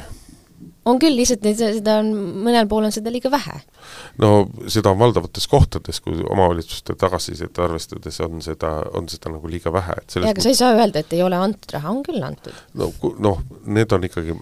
on 0.88 1.00
küll, 1.02 1.18
lihtsalt 1.20 1.44
neid, 1.46 1.60
seda 1.60 1.98
on, 2.02 2.12
mõnel 2.48 2.70
pool 2.70 2.88
on 2.88 2.94
seda 2.96 3.12
liiga 3.14 3.32
vähe. 3.34 3.60
no 4.24 4.32
seda 4.72 4.94
on 4.94 5.02
valdavates 5.02 5.48
kohtades, 5.52 6.02
kui 6.04 6.22
omavalitsuste 6.24 6.96
tagasisidet 7.00 7.60
arvestades 7.64 8.22
on 8.26 8.42
seda, 8.46 8.74
on 8.98 9.10
seda 9.12 9.34
nagu 9.34 9.52
liiga 9.52 9.74
vähe, 9.74 10.00
et 10.02 10.18
jaa, 10.20 10.32
aga 10.32 10.46
sa 10.46 10.54
ei 10.54 10.62
saa 10.62 10.78
öelda, 10.78 11.04
et 11.04 11.18
ei 11.18 11.24
ole 11.26 11.40
antud 11.40 11.76
raha, 11.78 11.94
on 11.94 12.02
küll 12.08 12.24
antud. 12.24 12.64
no 12.78 12.92
noh, 13.24 13.44
need 13.66 13.94
on 13.96 14.08
ikkagi 14.08 14.38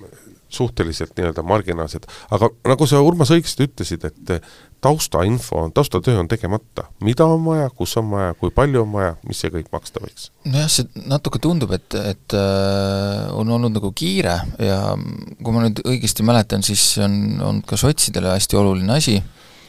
suhteliselt 0.56 1.14
nii-öelda 1.18 1.44
marginaalsed, 1.46 2.08
aga 2.36 2.50
nagu 2.68 2.88
sa, 2.90 3.04
Urmas, 3.06 3.34
õigesti 3.36 3.68
ütlesid, 3.68 4.08
et 4.08 4.50
taustainfo, 4.86 5.70
taustatöö 5.74 6.20
on 6.20 6.28
tegemata. 6.28 6.84
mida 7.02 7.26
on 7.26 7.46
vaja, 7.46 7.70
kus 7.70 7.98
on 7.98 8.12
vaja, 8.12 8.34
kui 8.34 8.52
palju 8.52 8.82
on 8.82 8.92
vaja, 8.94 9.16
mis 9.28 9.40
see 9.42 9.50
kõik 9.50 9.72
maksta 9.74 10.02
võiks? 10.04 10.28
nojah, 10.46 10.70
see 10.70 11.06
natuke 11.10 11.42
tundub, 11.42 11.74
et, 11.74 11.96
et 11.98 12.36
äh, 12.38 13.24
on 13.34 13.50
olnud 13.58 13.74
nagu 13.80 13.90
kiire 13.98 14.36
ja 14.62 14.78
kui 15.42 15.56
ma 15.56 15.66
nüüd 15.66 15.82
õigesti 15.82 16.26
mäletan, 16.28 16.62
siis 16.66 16.84
on 17.02 17.18
olnud 17.40 17.66
ka 17.66 17.80
sotsidele 17.82 18.36
hästi 18.36 18.62
oluline 18.62 18.94
asi. 19.00 19.18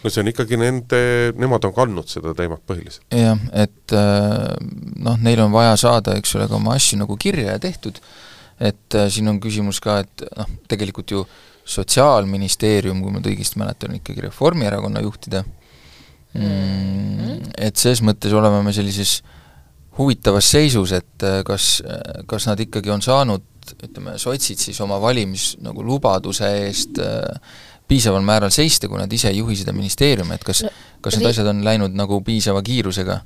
no 0.04 0.12
see 0.12 0.20
on 0.20 0.32
ikkagi 0.34 0.60
nende, 0.60 1.00
nemad 1.40 1.64
on 1.64 1.74
kandnud 1.80 2.12
seda 2.12 2.36
teemat 2.36 2.60
põhiliselt. 2.68 3.06
jah, 3.08 3.40
et 3.56 3.96
äh, 3.96 4.52
noh, 5.00 5.16
neil 5.24 5.46
on 5.46 5.56
vaja 5.56 5.80
saada, 5.80 6.20
eks 6.20 6.36
ole, 6.36 6.50
ka 6.52 6.60
oma 6.60 6.76
asju 6.76 7.00
nagu 7.00 7.16
kirja 7.16 7.56
ja 7.56 7.62
tehtud, 7.62 8.04
et 8.60 8.96
äh, 8.96 9.08
siin 9.12 9.32
on 9.32 9.40
küsimus 9.42 9.80
ka, 9.84 10.00
et 10.04 10.26
noh, 10.36 10.56
tegelikult 10.70 11.16
ju 11.16 11.26
Sotsiaalministeerium, 11.66 13.00
kui 13.02 13.10
ma 13.10 13.18
nüüd 13.18 13.32
õigesti 13.32 13.58
mäletan, 13.58 13.90
on 13.90 13.98
ikkagi 13.98 14.22
Reformierakonna 14.22 15.00
juhtida 15.02 15.40
mm,, 15.42 17.56
et 17.58 17.80
ses 17.80 18.04
mõttes 18.06 18.30
oleme 18.38 18.60
me 18.62 18.74
sellises 18.76 19.16
huvitavas 19.98 20.52
seisus, 20.54 20.94
et 20.94 21.26
äh, 21.26 21.40
kas, 21.46 21.80
kas 22.30 22.46
nad 22.46 22.62
ikkagi 22.62 22.92
on 22.94 23.02
saanud 23.02 23.42
ütleme, 23.74 24.14
sotsid 24.20 24.60
siis 24.62 24.78
oma 24.84 24.98
valimis 25.02 25.54
nagu 25.64 25.82
lubaduse 25.82 26.46
eest 26.66 27.00
äh, 27.02 27.56
piisaval 27.88 28.24
määral 28.26 28.50
seista, 28.50 28.88
kui 28.90 28.98
nad 28.98 29.12
ise 29.12 29.30
ei 29.30 29.38
juhi 29.38 29.56
seda 29.60 29.72
ministeeriumi, 29.74 30.34
et 30.34 30.44
kas 30.46 30.64
no, 30.66 30.70
kas 31.04 31.18
need 31.18 31.28
asjad 31.30 31.50
on 31.52 31.62
läinud 31.66 31.94
nagu 31.96 32.18
piisava 32.26 32.62
kiirusega? 32.66 33.20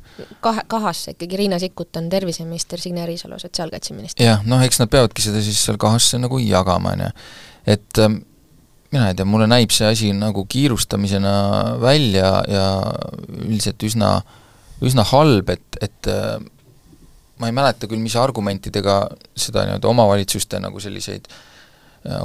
kahe, 0.44 0.64
kahasse 0.68 1.14
ikkagi, 1.16 1.38
Riina 1.40 1.58
Sikkut 1.62 1.96
on 1.96 2.11
terviseminister, 2.12 2.80
Signe 2.80 3.06
Riisalo 3.08 3.38
sotsiaalkaitseminister. 3.40 4.26
jah, 4.26 4.44
noh 4.44 4.61
eks 4.64 4.82
nad 4.82 4.92
peavadki 4.92 5.24
seda 5.24 5.40
siis 5.44 5.62
seal 5.64 5.80
kahasse 5.80 6.20
nagu 6.20 6.40
jagama, 6.44 6.92
on 6.92 7.06
ju. 7.06 7.11
et 7.76 8.02
ähm, 8.04 8.20
mina 8.92 9.08
ei 9.08 9.16
tea, 9.16 9.28
mulle 9.28 9.48
näib 9.48 9.72
see 9.72 9.88
asi 9.88 10.12
nagu 10.16 10.44
kiirustamisena 10.44 11.34
välja 11.80 12.32
ja 12.50 12.64
üldiselt 13.40 13.80
üsna, 13.88 14.18
üsna 14.84 15.06
halb, 15.14 15.52
et, 15.56 15.80
et 15.80 16.11
äh, 16.12 16.36
ma 17.40 17.48
ei 17.48 17.56
mäleta 17.56 17.88
küll, 17.88 18.02
mis 18.02 18.18
argumentidega 18.20 19.06
seda 19.32 19.64
nii-öelda 19.64 19.88
omavalitsuste 19.88 20.61
nagu 20.61 20.82
selliseid 20.84 21.30
äh, 21.30 21.46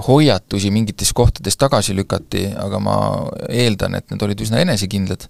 hoiatusi 0.08 0.72
mingites 0.72 1.12
kohtades 1.14 1.58
tagasi 1.60 1.96
lükati, 1.98 2.48
aga 2.56 2.80
ma 2.80 2.96
eeldan, 3.50 3.98
et 4.00 4.08
need 4.12 4.24
olid 4.24 4.44
üsna 4.46 4.62
enesekindlad, 4.64 5.28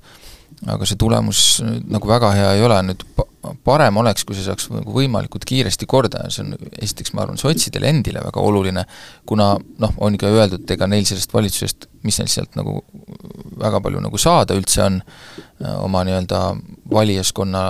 aga 0.69 0.85
see 0.87 0.99
tulemus 1.01 1.39
nagu 1.63 2.07
väga 2.07 2.29
hea 2.35 2.51
ei 2.57 2.65
ole, 2.65 2.77
nüüd 2.85 3.01
parem 3.65 3.97
oleks, 4.01 4.23
kui 4.25 4.37
see 4.37 4.45
saaks 4.45 4.69
nagu 4.73 4.93
võimalikult 4.93 5.45
kiiresti 5.45 5.87
korda. 5.89 6.23
Ja 6.25 6.33
see 6.33 6.45
on 6.45 6.55
esiteks, 6.81 7.13
ma 7.13 7.25
arvan, 7.25 7.37
sotsidele 7.41 7.89
endile 7.91 8.23
väga 8.23 8.41
oluline, 8.41 8.85
kuna 9.29 9.51
noh, 9.81 9.95
on 10.05 10.17
ka 10.21 10.29
öeldud, 10.31 10.65
ega 10.71 10.87
neil 10.89 11.05
sellest 11.09 11.33
valitsusest, 11.33 11.89
mis 12.05 12.17
neil 12.21 12.31
sealt 12.31 12.57
nagu 12.57 12.79
väga 13.61 13.81
palju 13.83 14.01
nagu 14.03 14.21
saada 14.21 14.57
üldse 14.57 14.83
on, 14.85 14.99
oma 15.81 16.03
nii-öelda 16.07 16.41
valijaskonna 16.93 17.63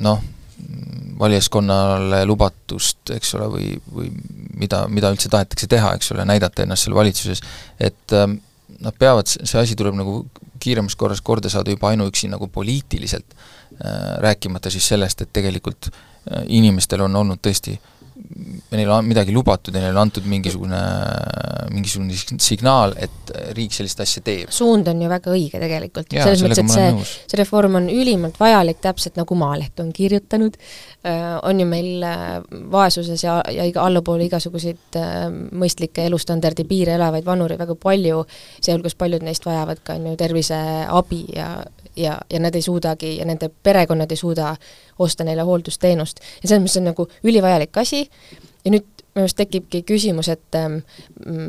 noh, 0.00 0.22
valijaskonnale 1.20 2.22
lubatust, 2.28 3.12
eks 3.14 3.34
ole, 3.38 3.48
või, 3.52 3.70
või 3.94 4.10
mida, 4.60 4.84
mida 4.88 5.10
üldse 5.12 5.30
tahetakse 5.32 5.68
teha, 5.70 5.94
eks 5.98 6.12
ole, 6.14 6.24
näidata 6.28 6.64
ennast 6.64 6.86
seal 6.86 6.96
valitsuses, 6.96 7.42
et 7.80 8.16
ähm, 8.16 8.38
nad 8.80 8.96
peavad, 8.98 9.28
see 9.28 9.60
asi 9.60 9.76
tuleb 9.76 9.98
nagu 10.00 10.22
kiiremas 10.60 10.96
korras 10.96 11.20
korda 11.24 11.52
saada 11.52 11.72
juba 11.72 11.92
ainuüksi 11.92 12.30
nagu 12.32 12.48
poliitiliselt 12.52 13.36
äh,, 13.36 14.18
rääkimata 14.24 14.72
siis 14.72 14.88
sellest, 14.88 15.22
et 15.24 15.32
tegelikult 15.32 15.90
äh, 15.92 16.44
inimestel 16.48 17.04
on 17.04 17.16
olnud 17.22 17.42
tõesti 17.44 17.76
äh, 17.76 17.99
neile 18.70 18.92
on 18.94 19.06
midagi 19.08 19.34
lubatud 19.34 19.74
ja 19.74 19.82
neile 19.82 19.96
on 19.96 20.04
antud 20.04 20.26
mingisugune, 20.30 20.80
mingisugune 21.74 22.38
signaal, 22.42 22.94
et 23.00 23.32
riik 23.56 23.74
sellist 23.74 24.00
asja 24.02 24.22
teeb. 24.26 24.52
suund 24.54 24.88
on 24.90 25.02
ju 25.02 25.10
väga 25.10 25.32
õige 25.34 25.60
tegelikult, 25.62 26.10
selles 26.14 26.44
mõttes, 26.44 26.62
et 26.62 26.74
see, 26.74 27.18
see 27.32 27.40
reform 27.40 27.80
on 27.80 27.88
ülimalt 27.92 28.38
vajalik, 28.40 28.80
täpselt 28.84 29.18
nagu 29.20 29.38
Maaleht 29.38 29.80
on 29.82 29.92
kirjutanud, 29.96 30.58
on 31.48 31.60
ju 31.62 31.66
meil 31.68 32.04
äh, 32.04 32.36
vaesuses 32.72 33.24
ja, 33.24 33.38
ja 33.48 33.64
iga, 33.68 33.86
allapoole 33.88 34.26
igasuguseid 34.26 34.98
äh, 35.00 35.26
mõistlikke 35.32 36.04
elustandardi 36.10 36.66
piire 36.68 36.98
elavaid 36.98 37.24
vanureid 37.24 37.60
väga 37.60 37.76
palju, 37.80 38.24
sealhulgas 38.60 38.98
paljud 39.00 39.24
neist 39.24 39.46
vajavad 39.48 39.80
ka 39.84 39.96
on 39.96 40.10
ju 40.10 40.16
terviseabi 40.20 41.22
ja, 41.36 41.54
ja, 42.02 42.18
ja 42.30 42.40
nad 42.40 42.54
ei 42.54 42.62
suudagi 42.62 43.16
ja 43.16 43.26
nende 43.28 43.50
perekonnad 43.62 44.10
ei 44.10 44.16
suuda 44.20 44.54
osta 44.98 45.24
neile 45.24 45.42
hooldusteenust. 45.46 46.20
ja 46.42 46.48
selles 46.48 46.64
mõttes 46.64 46.80
on 46.80 46.90
nagu 46.92 47.08
ülivajalik 47.24 47.76
asi 47.82 48.06
ja 48.64 48.72
nüüd 48.72 48.88
minu 49.10 49.26
arust 49.26 49.36
tekibki 49.40 49.82
küsimus, 49.82 50.28
et 50.30 50.54
ähm, 50.54 50.80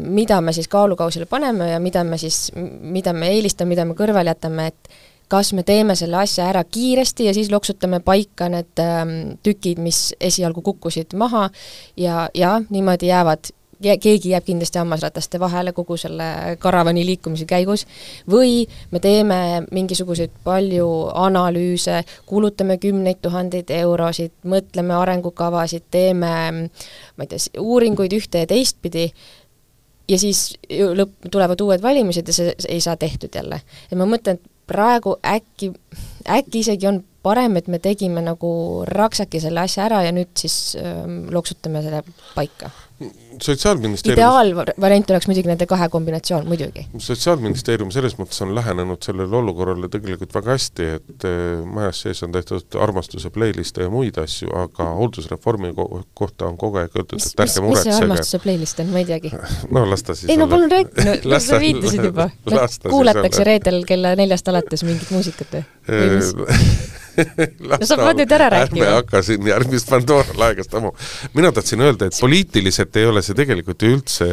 mida 0.10 0.40
me 0.42 0.54
siis 0.54 0.68
kaalukausile 0.68 1.28
paneme 1.30 1.70
ja 1.72 1.80
mida 1.80 2.04
me 2.04 2.18
siis, 2.18 2.50
mida 2.82 3.14
me 3.14 3.30
eelistame, 3.36 3.76
mida 3.76 3.86
me 3.86 3.94
kõrvale 3.98 4.34
jätame, 4.34 4.72
et 4.72 4.92
kas 5.32 5.54
me 5.54 5.64
teeme 5.64 5.96
selle 5.96 6.18
asja 6.20 6.50
ära 6.50 6.64
kiiresti 6.68 7.30
ja 7.30 7.34
siis 7.38 7.52
loksutame 7.52 8.02
paika 8.04 8.50
need 8.52 8.82
ähm, 8.84 9.16
tükid, 9.44 9.80
mis 9.80 10.12
esialgu 10.20 10.64
kukkusid 10.66 11.16
maha 11.16 11.50
ja, 11.98 12.28
ja 12.34 12.58
niimoodi 12.70 13.12
jäävad 13.12 13.54
keegi 13.82 14.34
jääb 14.34 14.46
kindlasti 14.46 14.80
hammasrataste 14.82 15.40
vahele 15.40 15.74
kogu 15.74 15.98
selle 15.98 16.58
karavani 16.60 17.06
liikumise 17.06 17.46
käigus, 17.50 17.86
või 18.30 18.66
me 18.92 19.02
teeme 19.04 19.40
mingisuguseid 19.72 20.34
palju 20.44 20.88
analüüse, 21.14 22.04
kulutame 22.26 22.78
kümneid 22.82 23.22
tuhandeid 23.22 23.74
eurosid, 23.82 24.34
mõtleme 24.46 24.96
arengukavasid, 24.98 25.88
teeme 25.92 26.32
ma 26.62 27.26
ei 27.26 27.32
tea, 27.32 27.46
uuringuid 27.60 28.14
ühte 28.18 28.46
ja 28.46 28.50
teistpidi, 28.50 29.10
ja 30.12 30.20
siis 30.20 30.52
lõpp, 30.70 31.30
tulevad 31.32 31.62
uued 31.62 31.84
valimised 31.84 32.28
ja 32.28 32.36
see 32.36 32.56
ei 32.70 32.82
saa 32.82 32.98
tehtud 33.00 33.36
jälle. 33.36 33.62
ja 33.92 33.98
ma 33.98 34.08
mõtlen, 34.10 34.40
et 34.40 34.52
praegu 34.68 35.18
äkki, 35.26 35.72
äkki 36.30 36.64
isegi 36.64 36.88
on 36.88 37.02
parem, 37.24 37.58
et 37.60 37.68
me 37.68 37.80
tegime 37.80 38.24
nagu 38.26 38.52
raksaki 38.88 39.42
selle 39.44 39.64
asja 39.66 39.86
ära 39.90 40.02
ja 40.08 40.14
nüüd 40.16 40.32
siis 40.38 40.78
öö, 40.80 41.06
loksutame 41.32 41.84
selle 41.86 42.04
paika 42.36 42.72
sotsiaalministeerium 43.44 44.20
ideaalvariant 44.20 45.12
oleks 45.14 45.28
muidugi 45.30 45.50
nende 45.52 45.68
kahe 45.70 45.88
kombinatsioon, 45.94 46.48
muidugi. 46.50 46.86
sotsiaalministeerium 46.98 47.92
selles 47.94 48.16
mõttes 48.20 48.42
on 48.46 48.54
lähenenud 48.56 49.02
sellele 49.06 49.38
olukorrale 49.42 49.90
tegelikult 49.92 50.36
väga 50.36 50.56
hästi, 50.56 50.90
et 51.00 51.26
eh, 51.28 51.64
majas 51.66 52.04
sees 52.06 52.24
on 52.28 52.36
tehtud 52.36 52.78
armastuse 52.82 53.32
playlist'e 53.34 53.88
ja 53.88 53.94
muid 53.94 54.20
asju, 54.22 54.52
aga 54.64 54.92
hooldusreformi 55.00 55.74
ko 55.78 55.88
kohta 56.18 56.50
on 56.52 56.58
kogu 56.62 56.82
aeg 56.82 56.96
öeldud, 56.98 57.20
et 57.20 57.46
ärge 57.46 57.66
muretsege. 57.66 57.74
mis 57.74 57.84
see 57.84 58.06
armastuse 58.06 58.42
playlist 58.46 58.84
on, 58.84 58.94
ma 58.94 59.04
ei 59.04 59.10
teagi. 59.10 59.34
no 59.76 59.86
las 59.90 60.06
ta 60.08 60.18
siis 60.18 60.32
ei 60.32 60.40
no 60.42 60.50
palun 60.52 60.72
räägi, 60.72 61.10
no 61.26 61.40
sa 61.50 61.62
viitasid 61.62 62.10
juba. 62.12 62.30
kuulatakse 62.96 63.46
reedel 63.48 63.84
kella 63.90 64.16
neljast 64.20 64.52
alates 64.52 64.86
mingit 64.88 65.14
muusikat 65.14 65.58
või? 65.58 65.66
no 67.70 67.80
sa 67.86 67.98
pead 68.00 68.22
nüüd 68.22 68.36
ära 68.36 68.50
rääkima. 68.54 68.86
ärme 68.86 69.00
hakka 69.00 69.24
siin 69.26 69.48
järgmist 69.48 69.90
Pandora 69.92 70.36
laegast 70.38 70.76
ammu. 70.78 70.94
mina 71.38 71.52
tahtsin 71.56 71.84
öelda, 71.84 72.08
et 72.08 72.20
poliitiliselt 72.22 72.96
ei 73.00 73.10
ole 73.10 73.24
see 73.26 73.38
tegelikult 73.38 73.84
ju 73.84 73.96
üldse, 73.98 74.30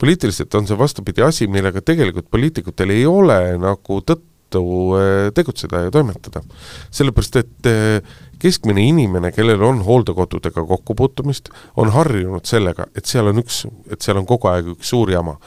poliitiliselt 0.00 0.54
on 0.58 0.68
see 0.68 0.78
vastupidi 0.78 1.24
asi, 1.26 1.48
millega 1.50 1.82
tegelikult 1.84 2.30
poliitikutel 2.32 2.94
ei 2.94 3.06
ole 3.08 3.38
nagu 3.62 4.02
tõttu 4.08 4.62
eh, 4.98 5.30
tegutseda 5.34 5.86
ja 5.86 5.94
toimetada. 5.94 6.44
sellepärast, 6.90 7.40
et 7.42 7.72
eh, 7.72 8.14
keskmine 8.42 8.84
inimene, 8.90 9.32
kellel 9.34 9.62
on 9.62 9.84
hooldekodudega 9.86 10.64
kokkupuutumist, 10.66 11.52
on 11.78 11.92
harjunud 11.94 12.48
sellega, 12.48 12.88
et 12.96 13.06
seal 13.06 13.30
on 13.30 13.42
üks, 13.44 13.64
et 13.90 14.02
seal 14.02 14.18
on 14.20 14.26
kogu 14.28 14.50
aeg 14.50 14.74
üks 14.76 14.90
suur 14.92 15.12
jama 15.12 15.38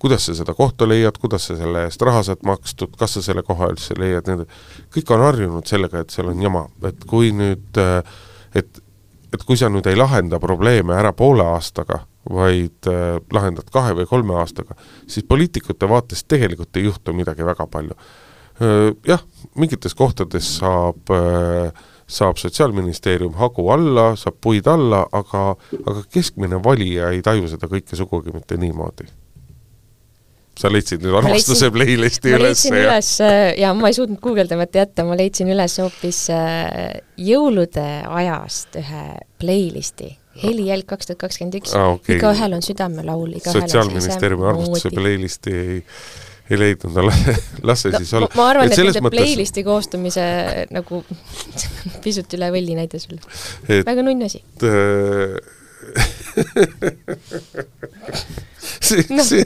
kuidas 0.00 0.26
sa 0.26 0.34
seda 0.34 0.54
kohta 0.56 0.88
leiad, 0.88 1.18
kuidas 1.20 1.48
sa 1.50 1.56
selle 1.58 1.84
eest 1.86 2.02
raha 2.06 2.22
saad 2.24 2.44
makstud, 2.48 2.94
kas 2.98 3.18
sa 3.18 3.24
selle 3.24 3.44
koha 3.46 3.68
üldse 3.72 3.96
leiad, 4.00 4.30
need, 4.30 4.46
kõik 4.94 5.12
on 5.14 5.24
harjunud 5.26 5.68
sellega, 5.68 6.00
et 6.00 6.14
seal 6.14 6.32
on 6.32 6.40
jama, 6.40 6.64
et 6.88 7.04
kui 7.10 7.34
nüüd, 7.36 7.80
et, 8.56 8.80
et 9.30 9.44
kui 9.44 9.60
sa 9.60 9.68
nüüd 9.72 9.86
ei 9.90 9.98
lahenda 9.98 10.40
probleeme 10.40 10.96
ära 10.96 11.12
poole 11.16 11.44
aastaga, 11.52 12.02
vaid 12.30 12.88
äh, 12.88 13.20
lahendad 13.32 13.68
kahe 13.72 13.92
või 14.00 14.08
kolme 14.08 14.40
aastaga, 14.40 14.76
siis 15.08 15.28
poliitikute 15.28 15.88
vaates 15.88 16.24
tegelikult 16.28 16.76
ei 16.76 16.88
juhtu 16.88 17.16
midagi 17.16 17.46
väga 17.46 17.68
palju. 17.70 17.96
Jah, 19.08 19.22
mingites 19.56 19.94
kohtades 19.96 20.44
saab 20.58 21.08
äh, 21.16 21.70
saab 22.10 22.36
Sotsiaalministeerium 22.36 23.38
hagu 23.38 23.64
alla, 23.72 24.10
saab 24.20 24.36
puid 24.44 24.68
alla, 24.68 25.06
aga, 25.16 25.54
aga 25.80 26.04
keskmine 26.12 26.60
valija 26.64 27.08
ei 27.14 27.22
taju 27.24 27.48
seda 27.48 27.70
kõike 27.70 27.96
sugugi 27.96 28.34
mitte 28.34 28.60
niimoodi 28.60 29.08
sa 30.60 30.70
leidsid 30.72 31.04
nüüd 31.04 31.16
armastuse 31.20 31.70
playlisti 31.74 32.34
üles? 32.34 32.40
ma 32.40 32.46
leidsin 32.46 32.76
ja... 32.76 32.80
üles 32.86 33.10
ja 33.60 33.68
ma 33.76 33.84
ei 33.90 33.94
suutnud 33.96 34.20
guugeldamata 34.22 34.74
jätta, 34.82 35.00
ma 35.08 35.14
leidsin 35.18 35.48
üles 35.52 35.74
hoopis 35.82 36.20
äh, 36.34 37.00
jõulude 37.20 37.86
ajast 38.20 38.70
ühe 38.80 39.04
playlisti. 39.40 40.08
Helijälg 40.40 40.86
kaks 40.88 41.08
tuhat 41.08 41.20
kakskümmend 41.26 41.56
üks, 41.58 41.72
igaühel 42.08 42.52
on 42.56 42.62
südamelaul, 42.64 43.30
igaühel 43.34 43.58
on 43.58 43.62
Sotsiaalministeeriumi 43.66 44.44
armastuse 44.52 44.92
playlisti 44.94 45.50
ei 45.60 45.78
ei 46.50 46.58
leidnud, 46.58 46.96
no 46.96 47.02
las 47.66 47.82
see 47.84 47.92
no, 47.92 47.98
siis 48.02 48.12
olla. 48.18 48.28
ma 48.34 48.44
arvan, 48.50 48.66
et, 48.66 48.72
et 48.74 48.78
nende 48.82 49.00
mõttes... 49.04 49.20
playlisti 49.20 49.60
koostamise 49.66 50.24
nagu 50.74 50.94
pisut 52.04 52.30
üle 52.38 52.48
võlli 52.54 52.74
näitas 52.78 53.02
sul. 53.06 53.18
väga 53.68 54.00
nunn 54.02 54.22
asi. 54.26 54.40
see 58.90 59.02
no., 59.14 59.22
see 59.24 59.44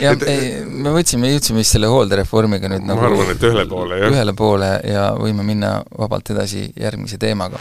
jah, 0.00 0.16
ei, 0.28 0.52
me 0.64 0.92
võtsime, 0.94 1.32
jõudsime 1.32 1.62
vist 1.62 1.76
selle 1.76 1.90
hooldereformiga 1.90 2.70
nüüd 2.72 2.86
nagu 2.88 3.00
ma 3.00 3.10
arvan, 3.10 3.32
et 3.34 3.44
ühele 3.48 3.66
poole, 3.70 3.98
jah. 4.00 4.14
ühele 4.14 4.34
poole 4.38 4.70
ja 4.88 5.08
võime 5.18 5.44
minna 5.46 5.74
vabalt 5.98 6.32
edasi 6.34 6.68
järgmise 6.78 7.18
teemaga. 7.22 7.60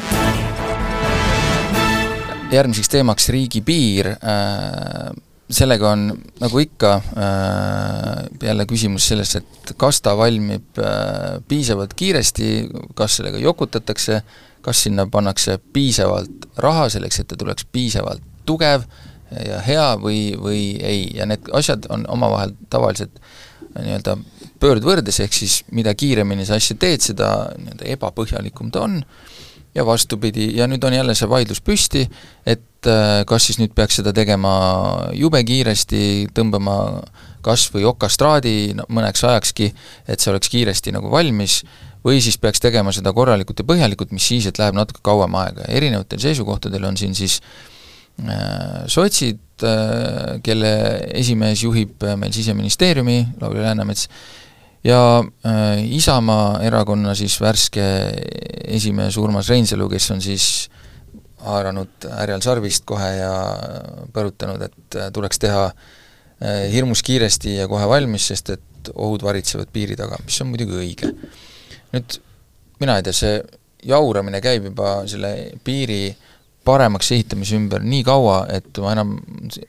järgmiseks 2.51 2.91
teemaks 2.91 3.29
riigipiir 3.31 4.13
äh,, 4.15 5.11
sellega 5.51 5.91
on 5.91 6.07
nagu 6.41 6.63
ikka 6.63 6.93
äh, 6.95 8.23
jälle 8.43 8.65
küsimus 8.69 9.07
selles, 9.11 9.35
et 9.39 9.73
kas 9.79 10.01
ta 10.03 10.15
valmib 10.17 10.79
äh, 10.79 11.39
piisavalt 11.47 11.93
kiiresti, 11.97 12.51
kas 12.95 13.19
sellega 13.19 13.41
jokutatakse, 13.41 14.21
kas 14.61 14.83
sinna 14.87 15.07
pannakse 15.11 15.57
piisavalt 15.73 16.51
raha 16.61 16.89
selleks, 16.93 17.21
et 17.21 17.31
ta 17.31 17.39
tuleks 17.39 17.67
piisavalt 17.71 18.23
tugev 18.45 18.85
ja 19.31 19.61
hea 19.65 19.87
või, 20.01 20.31
või 20.39 20.63
ei, 20.83 21.05
ja 21.15 21.27
need 21.29 21.47
asjad 21.55 21.87
on 21.93 22.05
omavahel 22.11 22.55
tavaliselt 22.69 23.21
nii-öelda 23.71 24.17
pöördvõrdes, 24.59 25.21
ehk 25.23 25.35
siis 25.35 25.61
mida 25.71 25.93
kiiremini 25.95 26.45
sa 26.47 26.57
asja 26.59 26.75
teed, 26.79 27.03
seda 27.05 27.31
nii-öelda 27.55 27.87
ebapõhjalikum 27.95 28.71
ta 28.73 28.83
on, 28.87 28.99
ja 29.75 29.85
vastupidi, 29.87 30.49
ja 30.57 30.67
nüüd 30.67 30.83
on 30.83 30.95
jälle 30.97 31.15
see 31.15 31.29
vaidlus 31.31 31.61
püsti, 31.63 32.03
et 32.45 32.89
äh, 32.89 33.21
kas 33.27 33.47
siis 33.47 33.61
nüüd 33.61 33.75
peaks 33.75 34.01
seda 34.01 34.11
tegema 34.15 34.51
jube 35.15 35.39
kiiresti, 35.47 36.27
tõmbama 36.35 36.75
kas 37.45 37.69
või 37.73 37.87
okastraadi 37.89 38.55
mõneks 38.91 39.23
ajakski, 39.29 39.71
et 40.07 40.19
see 40.19 40.33
oleks 40.33 40.51
kiiresti 40.51 40.91
nagu 40.93 41.09
valmis, 41.11 41.61
või 42.03 42.19
siis 42.21 42.37
peaks 42.41 42.59
tegema 42.59 42.91
seda 42.91 43.13
korralikult 43.15 43.61
ja 43.61 43.65
põhjalikult, 43.65 44.11
mis 44.11 44.27
siis, 44.27 44.49
et 44.49 44.59
läheb 44.59 44.75
natuke 44.75 44.99
kauem 45.05 45.37
aega, 45.39 45.69
erinevatel 45.69 46.19
seisukohtadel 46.19 46.89
on 46.89 46.97
siin 46.99 47.15
siis 47.15 47.39
äh, 47.39 47.70
sotsid 48.91 49.39
äh,, 49.63 50.39
kelle 50.43 50.71
esimees 51.17 51.63
juhib 51.63 52.03
äh, 52.03 52.15
meil 52.19 52.33
Siseministeeriumi, 52.33 53.17
Lauri 53.41 53.63
Läänemets, 53.63 54.07
ja 54.83 55.23
äh, 55.45 55.85
Isamaa 55.95 56.59
erakonna 56.65 57.15
siis 57.15 57.37
värske 57.41 57.83
esimees 58.67 59.17
Urmas 59.17 59.49
Reinsalu, 59.49 59.89
kes 59.89 60.11
on 60.11 60.21
siis 60.21 60.47
haaranud 61.41 62.09
härjal 62.17 62.41
sarvist 62.45 62.85
kohe 62.89 63.09
ja 63.17 63.31
põrutanud, 64.13 64.61
et 64.65 64.97
äh, 64.97 65.11
tuleks 65.13 65.41
teha 65.41 65.67
äh, 65.69 66.67
hirmus 66.73 67.03
kiiresti 67.05 67.57
ja 67.59 67.69
kohe 67.69 67.87
valmis, 67.89 68.27
sest 68.33 68.53
et 68.57 68.91
ohud 68.95 69.21
varitsevad 69.25 69.69
piiri 69.73 69.97
taga, 69.97 70.17
mis 70.25 70.41
on 70.41 70.49
muidugi 70.53 70.77
õige. 70.81 71.13
nüüd 71.91 72.17
mina 72.81 72.97
ei 72.97 73.05
tea, 73.05 73.13
see 73.13 73.41
jauramine 73.85 74.41
käib 74.41 74.69
juba 74.69 75.01
selle 75.09 75.33
piiri 75.65 76.07
paremaks 76.65 77.11
ehitamise 77.15 77.57
ümber 77.57 77.83
nii 77.83 78.03
kaua, 78.05 78.45
et 78.53 78.77
ma 78.83 78.93
enam 78.93 79.17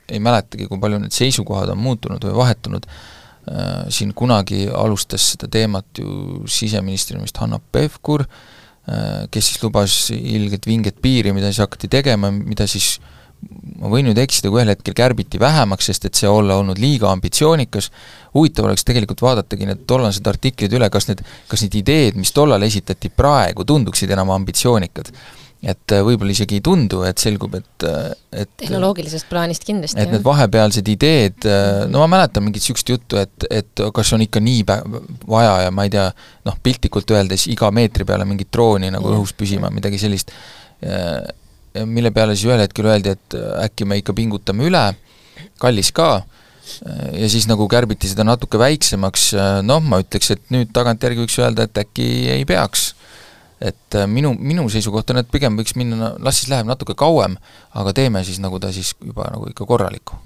ei 0.09 0.21
mäletagi, 0.23 0.69
kui 0.69 0.81
palju 0.81 1.01
need 1.03 1.17
seisukohad 1.17 1.73
on 1.73 1.81
muutunud 1.81 2.25
või 2.29 2.39
vahetunud, 2.43 2.89
Äh, 3.43 3.89
siin 3.91 4.13
kunagi 4.15 4.69
alustas 4.71 5.33
seda 5.33 5.49
teemat 5.51 5.99
ju 5.99 6.45
siseministeeriumist 6.47 7.41
Hanno 7.43 7.59
Pevkur, 7.75 8.23
äh, 8.23 9.25
kes 9.35 9.49
siis 9.49 9.63
lubas 9.65 9.97
ilgelt 10.15 10.69
vinget 10.71 11.01
piiri, 11.03 11.33
mida 11.35 11.51
siis 11.51 11.59
hakati 11.65 11.91
tegema, 11.91 12.31
mida 12.31 12.69
siis 12.71 13.01
ma 13.83 13.91
võin 13.91 14.07
nüüd 14.07 14.21
eksida, 14.23 14.47
kui 14.47 14.61
ühel 14.61 14.71
hetkel 14.71 14.95
kärbiti 14.95 15.41
vähemaks, 15.43 15.91
sest 15.91 16.07
et 16.07 16.15
see 16.15 16.31
olla 16.31 16.61
olnud 16.63 16.79
liiga 16.79 17.11
ambitsioonikas, 17.11 17.91
huvitav 18.37 18.69
oleks 18.69 18.87
tegelikult 18.87 19.27
vaadatagi 19.27 19.67
need 19.67 19.83
tollased 19.91 20.31
artiklid 20.31 20.79
üle, 20.79 20.87
kas 20.95 21.11
need, 21.11 21.27
kas 21.51 21.67
need 21.67 21.75
ideed, 21.83 22.23
mis 22.23 22.31
tollal 22.37 22.63
esitati 22.63 23.11
praegu, 23.11 23.67
tunduksid 23.67 24.15
enam 24.15 24.31
ambitsioonikad 24.39 25.11
et 25.63 25.95
äh, 25.95 26.03
võib-olla 26.03 26.35
isegi 26.35 26.59
ei 26.59 26.63
tundu, 26.65 27.05
et 27.07 27.23
selgub, 27.23 27.53
et, 27.55 27.85
äh, 27.87 28.09
et 28.43 28.51
tehnoloogilisest 28.65 29.29
plaanist 29.31 29.63
kindlasti, 29.67 30.01
et 30.01 30.09
jah. 30.09 30.17
need 30.17 30.25
vahepealsed 30.27 30.89
ideed, 30.91 31.47
äh, 31.47 31.85
no 31.91 32.03
ma 32.03 32.09
mäletan 32.17 32.43
mingit 32.43 32.65
niisugust 32.65 32.91
juttu, 32.91 33.21
et, 33.23 33.47
et 33.47 33.85
kas 33.95 34.11
on 34.17 34.25
ikka 34.27 34.43
nii 34.43 34.65
vaja 34.67 35.55
ja 35.69 35.71
ma 35.75 35.87
ei 35.87 35.93
tea, 35.95 36.09
noh, 36.49 36.59
piltlikult 36.67 37.15
öeldes 37.15 37.47
iga 37.53 37.71
meetri 37.75 38.07
peale 38.09 38.27
mingit 38.27 38.51
drooni 38.51 38.91
nagu 38.91 39.15
õhus 39.15 39.35
püsima, 39.39 39.71
midagi 39.75 40.03
sellist, 40.03 40.35
mille 41.87 42.11
peale 42.11 42.35
siis 42.35 42.49
ühel 42.51 42.65
hetkel 42.65 42.89
öeldi, 42.91 43.15
et 43.15 43.37
äkki 43.63 43.87
me 43.87 44.01
ikka 44.01 44.17
pingutame 44.19 44.67
üle, 44.67 44.83
kallis 45.63 45.93
ka, 45.95 46.25
ja 47.15 47.29
siis 47.31 47.47
nagu 47.47 47.69
kärbiti 47.71 48.11
seda 48.11 48.27
natuke 48.27 48.59
väiksemaks, 48.59 49.29
noh, 49.63 49.79
ma 49.87 50.03
ütleks, 50.03 50.35
et 50.35 50.51
nüüd 50.51 50.75
tagantjärgi 50.75 51.23
võiks 51.23 51.39
öelda, 51.39 51.69
et 51.71 51.83
äkki 51.85 52.09
ei 52.35 52.49
peaks 52.51 52.91
et 53.63 53.97
äh, 53.99 54.07
minu, 54.11 54.35
minu 54.39 54.67
seisukoht 54.73 55.11
on, 55.13 55.23
et 55.23 55.31
pigem 55.33 55.57
võiks 55.59 55.77
minna, 55.79 56.13
las 56.23 56.41
siis 56.41 56.51
läheb 56.53 56.69
natuke 56.69 56.97
kauem, 56.99 57.37
aga 57.79 57.95
teeme 57.97 58.25
siis 58.27 58.41
nagu 58.43 58.61
ta 58.63 58.73
siis 58.75 58.95
juba 58.99 59.29
nagu 59.33 59.49
ikka 59.51 59.67
korralikku. 59.69 60.19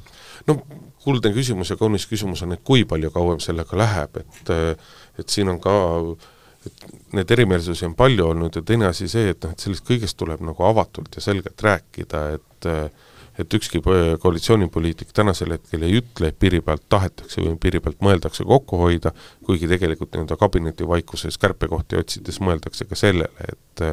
no 0.47 0.61
kuldne 1.07 1.31
küsimus 1.35 1.71
ja 1.71 1.77
kaunis 1.79 2.07
küsimus 2.11 2.43
on, 2.43 2.57
et 2.57 2.65
kui 2.67 2.85
palju 2.89 3.11
kauem 3.15 3.43
sellega 3.43 3.79
läheb, 3.79 4.23
et 4.23 4.57
et 5.21 5.29
siin 5.33 5.49
on 5.53 5.61
ka 5.61 5.75
et 6.67 6.87
neid 7.15 7.31
erimeelsusi 7.31 7.87
on 7.87 7.95
palju 7.95 8.27
olnud 8.33 8.57
ja 8.59 8.63
teine 8.67 8.89
asi 8.91 9.09
see, 9.09 9.31
et 9.31 9.45
noh, 9.45 9.53
et 9.55 9.63
sellest 9.63 9.87
kõigest 9.87 10.19
tuleb 10.19 10.43
nagu 10.45 10.67
avatult 10.67 11.15
ja 11.15 11.23
selgelt 11.23 11.63
rääkida, 11.63 12.23
et 12.39 12.71
et 13.39 13.55
ükski 13.59 13.83
koalitsioonipoliitik 14.23 15.13
tänasel 15.17 15.57
hetkel 15.57 15.87
ei 15.87 15.99
ütle, 16.01 16.31
et 16.31 16.39
piiri 16.41 16.63
pealt 16.65 16.87
tahetakse 16.89 17.43
või 17.45 17.57
piiri 17.61 17.81
pealt 17.85 18.01
mõeldakse 18.05 18.47
kokku 18.49 18.81
hoida, 18.81 19.13
kuigi 19.47 19.69
tegelikult 19.71 20.15
nii-öelda 20.15 20.39
kabinetivaikuses 20.41 21.39
kärpekohti 21.43 22.01
otsides 22.01 22.41
mõeldakse 22.45 22.89
ka 22.89 22.99
sellele, 22.99 23.51
et 23.51 23.85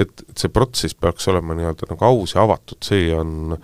et, 0.00 0.22
et 0.24 0.40
see 0.40 0.48
protsess 0.52 0.96
peaks 0.96 1.26
olema 1.28 1.56
nii-öelda 1.56 1.88
nagu 1.90 2.06
aus 2.06 2.34
ja 2.34 2.44
avatud, 2.46 2.78
see 2.84 3.10
on, 3.16 3.56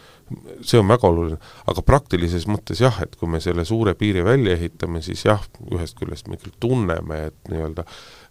see 0.61 0.81
on 0.81 0.91
väga 0.91 1.09
oluline, 1.09 1.39
aga 1.71 1.85
praktilises 1.87 2.45
mõttes 2.51 2.83
jah, 2.85 2.99
et 3.05 3.17
kui 3.17 3.31
me 3.33 3.41
selle 3.41 3.65
suure 3.69 3.95
piiri 3.99 4.25
välja 4.27 4.57
ehitame, 4.59 5.03
siis 5.05 5.25
jah, 5.25 5.43
ühest 5.73 5.99
küljest 5.99 6.29
me 6.29 6.37
küll 6.41 6.55
tunneme, 6.61 7.23
et 7.31 7.53
nii-öelda 7.53 7.87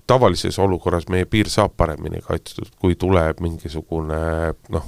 tavalises 0.08 0.60
olukorras 0.64 1.10
meie 1.12 1.26
piir 1.26 1.50
saab 1.52 1.76
paremini 1.78 2.22
kaitstud, 2.24 2.70
kui 2.80 2.96
tuleb 3.00 3.42
mingisugune 3.44 4.22
noh, 4.74 4.88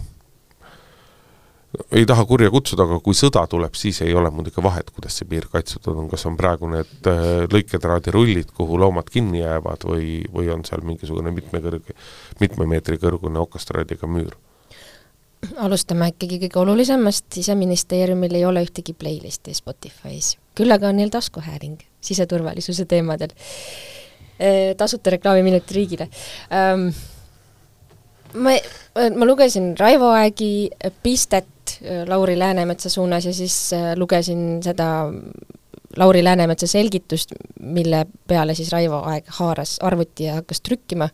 ei 1.92 2.06
taha 2.06 2.26
kurja 2.26 2.50
kutsuda, 2.54 2.86
aga 2.88 2.98
kui 3.04 3.18
sõda 3.18 3.44
tuleb, 3.50 3.76
siis 3.78 4.02
ei 4.02 4.14
ole 4.18 4.32
muidugi 4.34 4.62
vahet, 4.64 4.90
kuidas 4.94 5.20
see 5.20 5.28
piir 5.30 5.46
kaitstud 5.52 5.92
on, 5.94 6.08
kas 6.10 6.26
on 6.30 6.38
praegu 6.40 6.70
need 6.72 7.10
äh, 7.10 7.26
lõiketraadirullid, 7.52 8.54
kuhu 8.58 8.80
loomad 8.82 9.10
kinni 9.14 9.44
jäävad 9.44 9.86
või, 9.90 10.20
või 10.34 10.50
on 10.54 10.66
seal 10.66 10.82
mingisugune 10.86 11.34
mitme 11.36 11.62
kõrge, 11.64 11.94
mitme 12.42 12.66
meetri 12.70 12.98
kõrgune 13.02 13.42
okastraadiga 13.44 14.10
müür? 14.10 14.38
alustame 15.64 16.10
ikkagi 16.12 16.36
kõige 16.42 16.60
olulisemast, 16.60 17.30
Siseministeeriumil 17.32 18.34
ei 18.36 18.44
ole 18.44 18.66
ühtegi 18.66 18.92
playlisti 18.92 19.54
Spotify's. 19.56 20.34
küll 20.58 20.74
aga 20.76 20.90
on 20.90 21.00
neil 21.00 21.14
taskuhääling 21.14 21.80
siseturvalisuse 22.04 22.84
teemadel. 22.86 23.32
Äh, 24.40 24.74
tasuta 24.78 25.14
reklaamiminut 25.16 25.72
riigile 25.72 26.10
um, 26.50 26.90
ma, 28.34 28.58
ma 29.16 29.26
lugesin 29.26 29.74
Raivo 29.80 30.12
Aegi 30.16 30.70
pistet 31.04 31.48
äh, 31.84 32.04
Lauri 32.08 32.40
Läänemetsa 32.40 32.90
suunas 32.90 33.26
ja 33.26 33.34
siis 33.34 33.74
äh, 33.74 33.94
lugesin 33.96 34.64
seda 34.64 35.06
Lauri 35.98 36.24
Läänemetsa 36.24 36.68
selgitust, 36.68 37.32
mille 37.60 38.06
peale 38.28 38.54
siis 38.56 38.72
Raivo 38.72 39.02
Aeg 39.06 39.26
haaras 39.40 39.78
arvuti 39.82 40.24
ja 40.24 40.40
hakkas 40.40 40.62
trükkima 40.62 41.10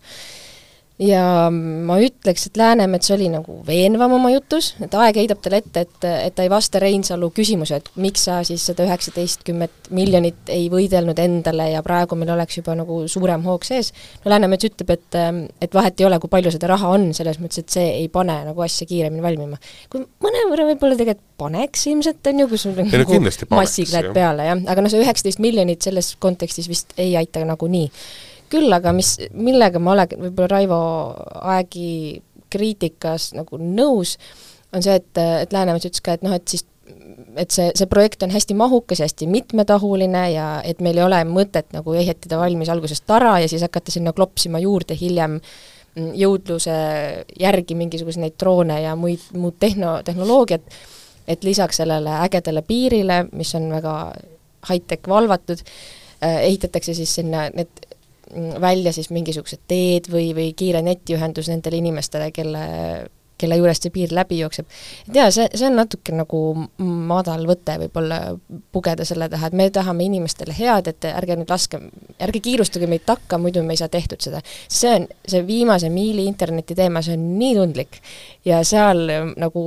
ja 1.02 1.22
ma 1.52 1.98
ütleks, 2.00 2.46
et 2.48 2.56
Läänemets 2.56 3.10
oli 3.12 3.26
nagu 3.28 3.58
veenvam 3.66 4.14
oma 4.16 4.30
jutus, 4.32 4.70
et 4.80 4.94
aeg 4.96 5.18
heidab 5.20 5.42
talle 5.44 5.60
ette, 5.60 5.82
et, 5.84 6.06
et 6.08 6.34
ta 6.36 6.44
ei 6.46 6.50
vasta 6.52 6.80
Reinsalu 6.80 7.28
küsimusele, 7.36 7.82
et 7.82 7.90
miks 8.00 8.24
sa 8.28 8.38
siis 8.46 8.64
seda 8.70 8.86
üheksateistkümmet 8.86 9.90
miljonit 9.96 10.52
ei 10.52 10.70
võidelnud 10.72 11.18
endale 11.20 11.68
ja 11.74 11.82
praegu 11.84 12.16
meil 12.16 12.32
oleks 12.32 12.56
juba 12.60 12.76
nagu 12.78 13.02
suurem 13.12 13.44
hoog 13.44 13.66
sees, 13.68 13.92
no 14.24 14.32
Läänemets 14.32 14.70
ütleb, 14.70 14.94
et 14.96 15.18
et 15.60 15.76
vahet 15.76 16.00
ei 16.00 16.08
ole, 16.08 16.20
kui 16.22 16.32
palju 16.32 16.52
seda 16.54 16.70
raha 16.72 16.94
on, 16.96 17.10
selles 17.16 17.40
mõttes, 17.42 17.60
et 17.60 17.76
see 17.76 17.90
ei 18.00 18.08
pane 18.12 18.38
nagu 18.48 18.64
asja 18.64 18.88
kiiremini 18.88 19.24
valmima. 19.24 19.60
kui 19.92 20.06
mõnevõrra 20.24 20.70
võib-olla 20.72 20.96
tegelikult 20.96 21.24
paneks 21.36 21.82
ilmselt, 21.90 22.24
on 22.30 22.40
ju, 22.40 22.46
kui 22.48 22.60
sul 22.60 22.72
nagu 22.78 23.18
massikled 23.52 24.08
peale, 24.16 24.48
jah, 24.48 24.64
aga 24.72 24.84
noh, 24.84 24.92
see 24.92 25.04
üheksateist 25.04 25.44
miljonit 25.44 25.84
selles 25.84 26.14
kontekstis 26.22 26.70
vist 26.72 26.96
ei 26.96 27.12
aita 27.20 27.44
nagunii 27.44 27.90
küll 28.52 28.72
aga 28.72 28.92
mis, 28.96 29.16
millega 29.32 29.82
ma 29.82 29.94
olen 29.96 30.16
võib-olla 30.26 30.48
Raivo 30.52 30.80
Aegi 31.54 32.22
kriitikas 32.52 33.32
nagu 33.36 33.58
nõus, 33.60 34.16
on 34.74 34.84
see, 34.84 34.96
et, 35.00 35.12
et 35.18 35.52
Läänemets 35.54 35.88
ütles 35.88 36.04
ka, 36.04 36.16
et 36.16 36.26
noh, 36.26 36.34
et 36.36 36.46
siis 36.48 36.66
et 37.36 37.52
see, 37.52 37.70
see 37.76 37.88
projekt 37.90 38.22
on 38.24 38.32
hästi 38.32 38.54
mahukas 38.56 39.00
ja 39.00 39.08
hästi 39.08 39.26
mitmetahuline 39.30 40.22
ja 40.32 40.46
et 40.64 40.80
meil 40.84 40.98
ei 41.00 41.04
ole 41.04 41.18
mõtet 41.28 41.72
nagu 41.74 41.94
ehitada 41.96 42.38
valmis 42.40 42.70
algusest 42.72 43.06
tara 43.08 43.36
ja 43.42 43.48
siis 43.50 43.64
hakata 43.66 43.92
sinna 43.92 44.12
klopsima 44.16 44.60
juurde 44.62 44.96
hiljem 44.98 45.40
jõudluse 45.96 46.76
järgi 47.40 47.76
mingisuguseid 47.78 48.36
droone 48.40 48.80
ja 48.82 48.94
muid, 48.98 49.22
muud 49.36 49.56
tehno, 49.60 49.98
tehnoloogiat, 50.04 50.64
et 51.28 51.44
lisaks 51.44 51.80
sellele 51.80 52.18
ägedale 52.26 52.62
piirile, 52.66 53.22
mis 53.32 53.54
on 53.56 53.70
väga 53.72 53.94
high-tech 54.68 55.08
valvatud, 55.08 55.62
eh, 56.20 56.38
ehitatakse 56.50 56.94
siis 56.94 57.14
sinna 57.14 57.48
need 57.54 57.86
välja 58.60 58.92
siis 58.92 59.10
mingisugused 59.14 59.62
teed 59.68 60.10
või, 60.12 60.32
või 60.34 60.50
kiire 60.56 60.82
netiühendus 60.82 61.50
nendele 61.52 61.78
inimestele, 61.82 62.32
kelle 62.34 62.64
kelle 63.36 63.58
juurest 63.58 63.86
see 63.86 63.92
piir 63.92 64.12
läbi 64.16 64.38
jookseb. 64.40 64.66
et 65.08 65.18
jaa, 65.18 65.30
see, 65.34 65.46
see 65.54 65.68
on 65.68 65.76
natuke 65.76 66.14
nagu 66.16 66.40
madal 66.80 67.44
võte 67.48 67.76
võib-olla 67.82 68.20
pugeda 68.72 69.04
selle 69.08 69.28
taha, 69.32 69.50
et 69.50 69.58
me 69.60 69.68
tahame 69.70 70.06
inimestele 70.08 70.56
head, 70.56 70.88
et 70.92 71.08
ärge 71.10 71.36
nüüd 71.36 71.52
laske, 71.52 71.80
ärge 72.22 72.42
kiirustage 72.46 72.88
meid 72.90 73.04
takka, 73.08 73.38
muidu 73.42 73.64
me 73.66 73.76
ei 73.76 73.82
saa 73.82 73.92
tehtud 73.92 74.24
seda. 74.24 74.40
see 74.68 74.94
on, 74.94 75.06
see 75.28 75.44
viimase 75.46 75.92
miili 75.92 76.24
interneti 76.24 76.74
teema, 76.78 77.04
see 77.04 77.18
on 77.18 77.28
nii 77.38 77.54
tundlik 77.60 78.00
ja 78.48 78.62
seal 78.64 79.04
nagu 79.36 79.66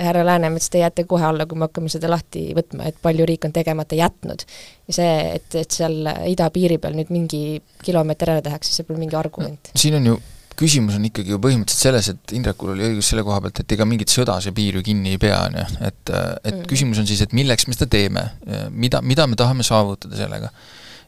härra 0.00 0.24
Läänemets, 0.26 0.70
te 0.70 0.82
jääte 0.82 1.04
kohe 1.08 1.24
alla, 1.26 1.46
kui 1.46 1.58
me 1.58 1.68
hakkame 1.68 1.92
seda 1.92 2.10
lahti 2.10 2.50
võtma, 2.56 2.88
et 2.90 2.98
palju 3.02 3.26
riik 3.28 3.46
on 3.48 3.54
tegemata 3.56 3.98
jätnud. 3.98 4.44
ja 4.88 4.96
see, 4.96 5.14
et, 5.38 5.54
et 5.62 5.78
seal 5.80 6.10
idapiiri 6.30 6.80
peal 6.82 6.98
nüüd 6.98 7.12
mingi 7.14 7.62
kilomeeter 7.84 8.36
ära 8.36 8.44
tehakse, 8.44 8.74
see 8.74 8.88
pole 8.88 9.00
mingi 9.02 9.18
argument 9.18 9.72
no,. 9.72 9.80
siin 9.80 9.98
on 10.00 10.12
ju 10.12 10.20
küsimus 10.60 10.98
on 10.98 11.06
ikkagi 11.08 11.32
ju 11.32 11.38
põhimõtteliselt 11.40 11.86
selles, 11.86 12.10
et 12.12 12.34
Indrekul 12.36 12.74
oli 12.74 12.84
õigus 12.90 13.08
selle 13.12 13.24
koha 13.24 13.38
pealt, 13.44 13.62
et 13.62 13.72
ega 13.76 13.86
mingit 13.88 14.12
sõda 14.12 14.36
see 14.44 14.52
piir 14.56 14.76
ju 14.76 14.84
kinni 14.84 15.14
ei 15.14 15.20
pea, 15.22 15.38
on 15.48 15.56
ju, 15.60 15.64
et 15.88 16.12
et 16.12 16.52
mm. 16.52 16.66
küsimus 16.68 17.00
on 17.00 17.08
siis, 17.08 17.22
et 17.24 17.32
milleks 17.36 17.66
me 17.68 17.76
seda 17.76 17.88
teeme, 17.90 18.26
mida, 18.70 19.00
mida 19.00 19.26
me 19.30 19.38
tahame 19.40 19.64
saavutada 19.66 20.18
sellega. 20.18 20.50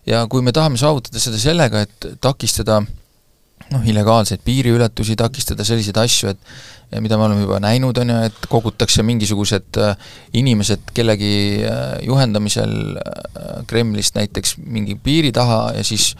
ja 0.08 0.24
kui 0.30 0.42
me 0.42 0.54
tahame 0.56 0.80
saavutada 0.80 1.20
seda 1.22 1.40
sellega, 1.40 1.84
et 1.84 2.08
takistada 2.24 2.80
noh, 3.70 3.86
illegaalseid 3.86 4.42
piiriületusi 4.44 5.16
takistada, 5.16 5.64
selliseid 5.64 5.98
asju, 6.02 6.32
et 6.34 7.00
mida 7.00 7.16
me 7.16 7.24
oleme 7.28 7.46
juba 7.46 7.60
näinud, 7.62 7.98
on 8.02 8.12
ju, 8.12 8.18
et 8.28 8.46
kogutakse 8.52 9.04
mingisugused 9.06 9.80
äh, 9.80 9.96
inimesed 10.36 10.92
kellegi 10.94 11.32
äh, 11.64 11.96
juhendamisel 12.06 12.76
äh, 13.00 13.64
Kremlist 13.66 14.18
näiteks 14.18 14.58
mingi 14.66 14.98
piiri 15.00 15.32
taha 15.32 15.72
ja 15.76 15.84
siis 15.84 16.12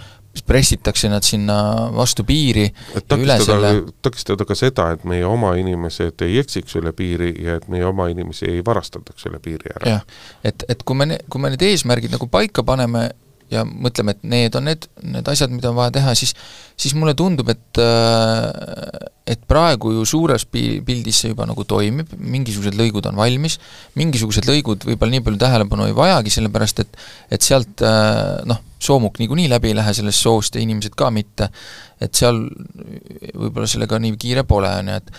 pressitakse 0.47 1.09
nad 1.13 1.23
sinna 1.23 1.55
vastu 1.93 2.25
piiri 2.25 2.65
et 2.97 3.09
takistada, 3.09 3.73
takistada 4.03 4.47
ka 4.49 4.57
seda, 4.57 4.89
et 4.97 5.05
meie 5.05 5.27
oma 5.29 5.53
inimesed 5.61 6.25
ei 6.25 6.39
eksiks 6.41 6.79
üle 6.81 6.95
piiri 6.97 7.35
ja 7.45 7.59
et 7.61 7.69
meie 7.73 7.85
oma 7.85 8.09
inimesi 8.09 8.49
ei 8.49 8.63
varastataks 8.65 9.29
üle 9.29 9.43
piiri 9.45 9.75
ära. 9.77 9.99
jah, 9.99 10.07
et, 10.45 10.65
et 10.73 10.87
kui 10.89 10.97
me, 10.97 11.19
kui 11.29 11.43
me 11.43 11.53
need 11.53 11.67
eesmärgid 11.69 12.17
nagu 12.17 12.31
paika 12.33 12.65
paneme 12.65 13.11
ja 13.53 13.63
mõtleme, 13.69 14.15
et 14.17 14.23
need 14.27 14.57
on 14.59 14.67
need, 14.69 14.87
need 15.05 15.29
asjad, 15.29 15.53
mida 15.53 15.71
on 15.71 15.79
vaja 15.79 15.93
teha, 15.99 16.15
siis 16.19 16.35
siis 16.83 16.95
mulle 16.99 17.15
tundub, 17.19 17.51
et 17.53 17.81
et 19.33 19.45
praegu 19.49 19.93
ju 19.95 20.07
suures 20.09 20.45
pi-, 20.51 20.81
pildis 20.87 21.21
see 21.23 21.33
juba 21.33 21.47
nagu 21.47 21.65
toimib, 21.69 22.11
mingisugused 22.19 22.77
lõigud 22.79 23.07
on 23.11 23.21
valmis, 23.21 23.59
mingisugused 24.01 24.49
lõigud 24.49 24.89
võib-olla 24.89 25.17
nii 25.17 25.25
palju 25.29 25.43
tähelepanu 25.45 25.87
ei 25.91 25.97
vajagi, 25.97 26.35
sellepärast 26.39 26.83
et 26.85 26.99
et 27.37 27.45
sealt 27.45 27.85
noh, 28.49 28.65
soomuk 28.83 29.21
niikuinii 29.23 29.51
läbi 29.53 29.71
ei 29.71 29.79
lähe 29.79 29.95
sellest 29.95 30.25
soost 30.25 30.57
ja 30.57 30.65
inimesed 30.65 30.97
ka 30.99 31.13
mitte, 31.15 31.53
et 32.03 32.19
seal 32.19 32.43
võib-olla 33.37 33.69
sellega 33.71 34.01
nii 34.03 34.19
kiire 34.21 34.47
pole, 34.49 34.73
on 34.83 34.91
ju, 34.93 34.99
et 35.03 35.15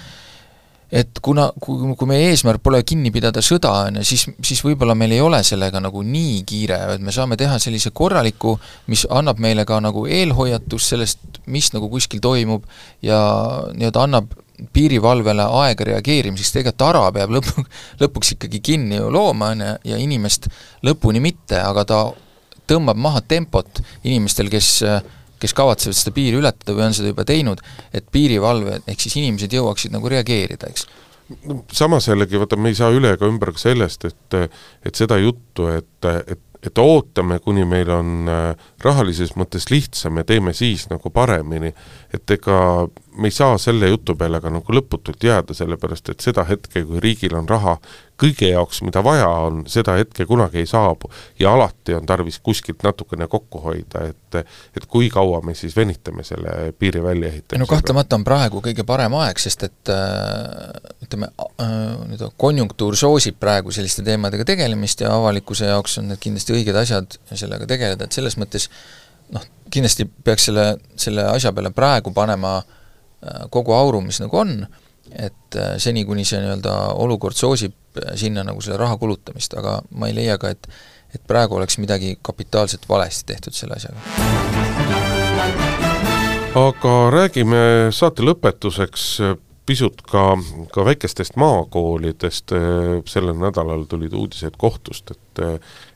et 0.94 1.20
kuna, 1.26 1.48
kui, 1.62 1.96
kui 1.98 2.10
meie 2.10 2.30
eesmärk 2.30 2.62
pole 2.62 2.84
kinni 2.86 3.10
pidada 3.14 3.42
sõda, 3.42 3.72
on 3.88 3.98
ju, 4.00 4.06
siis, 4.12 4.28
siis 4.46 4.62
võib-olla 4.66 4.94
meil 4.98 5.16
ei 5.16 5.24
ole 5.26 5.40
sellega 5.46 5.82
nagu 5.82 6.04
nii 6.06 6.44
kiire, 6.48 6.78
et 6.94 7.02
me 7.02 7.14
saame 7.16 7.38
teha 7.40 7.58
sellise 7.62 7.90
korraliku, 7.98 8.54
mis 8.94 9.08
annab 9.10 9.42
meile 9.42 9.66
ka 9.66 9.80
nagu 9.82 10.06
eelhoiatust 10.06 10.94
sellest, 10.94 11.42
mis 11.50 11.72
nagu 11.74 11.90
kuskil 11.92 12.22
toimub 12.24 12.68
ja 13.06 13.20
nii-öelda 13.74 14.06
annab 14.06 14.38
piirivalvele 14.74 15.48
aega 15.64 15.90
reageerimiseks, 15.90 16.54
tegelikult 16.54 16.86
ARA 16.86 17.08
peab 17.16 17.34
lõpu, 17.40 17.66
lõpuks 18.04 18.36
ikkagi 18.38 18.62
kinni 18.64 19.02
ju 19.02 19.10
looma, 19.14 19.50
on 19.56 19.66
ju, 19.66 19.74
ja 19.94 20.00
inimest 20.04 20.52
lõpuni 20.86 21.24
mitte, 21.24 21.58
aga 21.58 21.88
ta 21.90 22.04
tõmbab 22.70 23.02
maha 23.02 23.26
tempot 23.26 23.82
inimestel, 24.06 24.54
kes 24.54 24.76
kes 25.44 25.56
kavatsevad 25.58 26.00
seda 26.00 26.16
piiri 26.16 26.40
ületada 26.40 26.76
või 26.76 26.88
on 26.88 26.96
seda 26.98 27.12
juba 27.12 27.28
teinud, 27.28 27.64
et 27.94 28.08
piirivalve, 28.12 28.80
ehk 28.88 29.04
siis 29.04 29.20
inimesed 29.22 29.54
jõuaksid 29.54 29.94
nagu 29.96 30.12
reageerida, 30.12 30.72
eks? 30.72 30.88
No 31.48 31.62
samas 31.72 32.10
jällegi, 32.10 32.40
vaata, 32.40 32.60
me 32.60 32.74
ei 32.74 32.78
saa 32.78 32.92
üle 32.94 33.14
ega 33.16 33.28
ümber 33.30 33.54
ka 33.56 33.62
sellest, 33.62 34.10
et 34.10 34.40
et 34.84 35.00
seda 35.00 35.18
juttu, 35.22 35.70
et, 35.72 36.10
et 36.28 36.42
et 36.64 36.80
ootame, 36.80 37.40
kuni 37.44 37.66
meil 37.68 37.90
on 37.92 38.30
äh, 38.32 38.68
rahalises 38.84 39.34
mõttes 39.40 39.68
lihtsam 39.72 40.20
ja 40.20 40.24
teeme 40.28 40.54
siis 40.56 40.86
nagu 40.92 41.12
paremini, 41.14 41.74
et 42.14 42.32
ega 42.32 42.88
me 43.18 43.28
ei 43.28 43.32
saa 43.32 43.58
selle 43.62 43.90
jutu 43.90 44.16
peale 44.18 44.40
ka 44.42 44.50
nagu 44.54 44.76
lõputult 44.76 45.22
jääda, 45.24 45.54
sellepärast 45.58 46.10
et 46.14 46.26
seda 46.26 46.46
hetke, 46.50 46.84
kui 46.86 47.02
riigil 47.04 47.36
on 47.38 47.50
raha 47.50 47.78
kõige 48.20 48.50
jaoks, 48.52 48.82
mida 48.86 49.02
vaja 49.06 49.28
on, 49.48 49.64
seda 49.70 49.96
hetke 49.98 50.26
kunagi 50.30 50.62
ei 50.62 50.68
saabu. 50.70 51.10
ja 51.40 51.54
alati 51.54 51.94
on 51.98 52.06
tarvis 52.06 52.40
kuskilt 52.40 52.84
natukene 52.84 53.28
kokku 53.28 53.62
hoida, 53.64 54.06
et 54.10 54.20
et 54.78 54.86
kui 54.90 55.10
kaua 55.14 55.42
me 55.46 55.54
siis 55.54 55.76
venitame 55.76 56.24
selle 56.24 56.74
piiri 56.80 57.04
väljaehitamisega. 57.04 57.60
no 57.62 57.70
kahtlemata 57.70 58.16
on 58.16 58.24
praegu 58.24 58.62
kõige 58.66 58.86
parem 58.86 59.14
aeg, 59.22 59.42
sest 59.42 59.64
et 59.70 59.94
äh, 59.94 61.06
ütleme 61.06 61.30
äh,, 61.38 61.70
nii-öelda 62.08 62.32
konjunktuur 62.38 62.98
soosib 62.98 63.38
praegu 63.40 63.72
selliste 63.72 64.06
teemadega 64.06 64.46
tegelemist 64.46 65.02
ja 65.06 65.14
avalikkuse 65.18 65.70
jaoks 65.70 65.98
on 66.02 66.10
need 66.14 66.22
kindlasti 66.24 66.58
õiged 66.58 66.82
asjad 66.82 67.18
sellega 67.34 67.70
tegeleda, 67.70 68.06
et 68.06 68.22
selles 68.22 68.38
mõttes 68.42 68.70
noh, 69.34 69.44
kindlasti 69.74 70.06
peaks 70.06 70.50
selle, 70.50 70.66
selle 71.00 71.26
asja 71.32 71.54
peale 71.56 71.74
praegu 71.76 72.14
panema 72.16 72.58
äh, 72.60 73.46
kogu 73.54 73.76
auru, 73.76 74.02
mis 74.06 74.22
nagu 74.24 74.40
on, 74.40 74.58
et 75.12 75.60
äh, 75.60 75.76
seni, 75.82 76.06
kuni 76.06 76.26
see 76.28 76.42
nii-öelda 76.44 76.76
olukord 77.04 77.38
soosib 77.38 77.76
äh, 78.02 78.14
sinna 78.20 78.46
nagu 78.48 78.62
selle 78.64 78.80
raha 78.82 78.98
kulutamist, 79.02 79.56
aga 79.60 79.80
ma 79.98 80.10
ei 80.10 80.20
leia 80.22 80.40
ka, 80.42 80.54
et 80.54 80.70
et 81.14 81.22
praegu 81.30 81.60
oleks 81.60 81.78
midagi 81.78 82.16
kapitaalselt 82.26 82.88
valesti 82.90 83.28
tehtud 83.30 83.54
selle 83.54 83.76
asjaga. 83.78 84.02
aga 86.58 86.94
räägime 87.14 87.60
saate 87.94 88.26
lõpetuseks 88.26 89.04
pisut 89.66 90.02
ka, 90.10 90.24
ka 90.74 90.86
väikestest 90.86 91.38
maakoolidest, 91.40 92.56
sellel 93.14 93.38
nädalal 93.40 93.86
tulid 93.90 94.14
uudised 94.18 94.58
kohtust, 94.58 95.14
et 95.14 95.44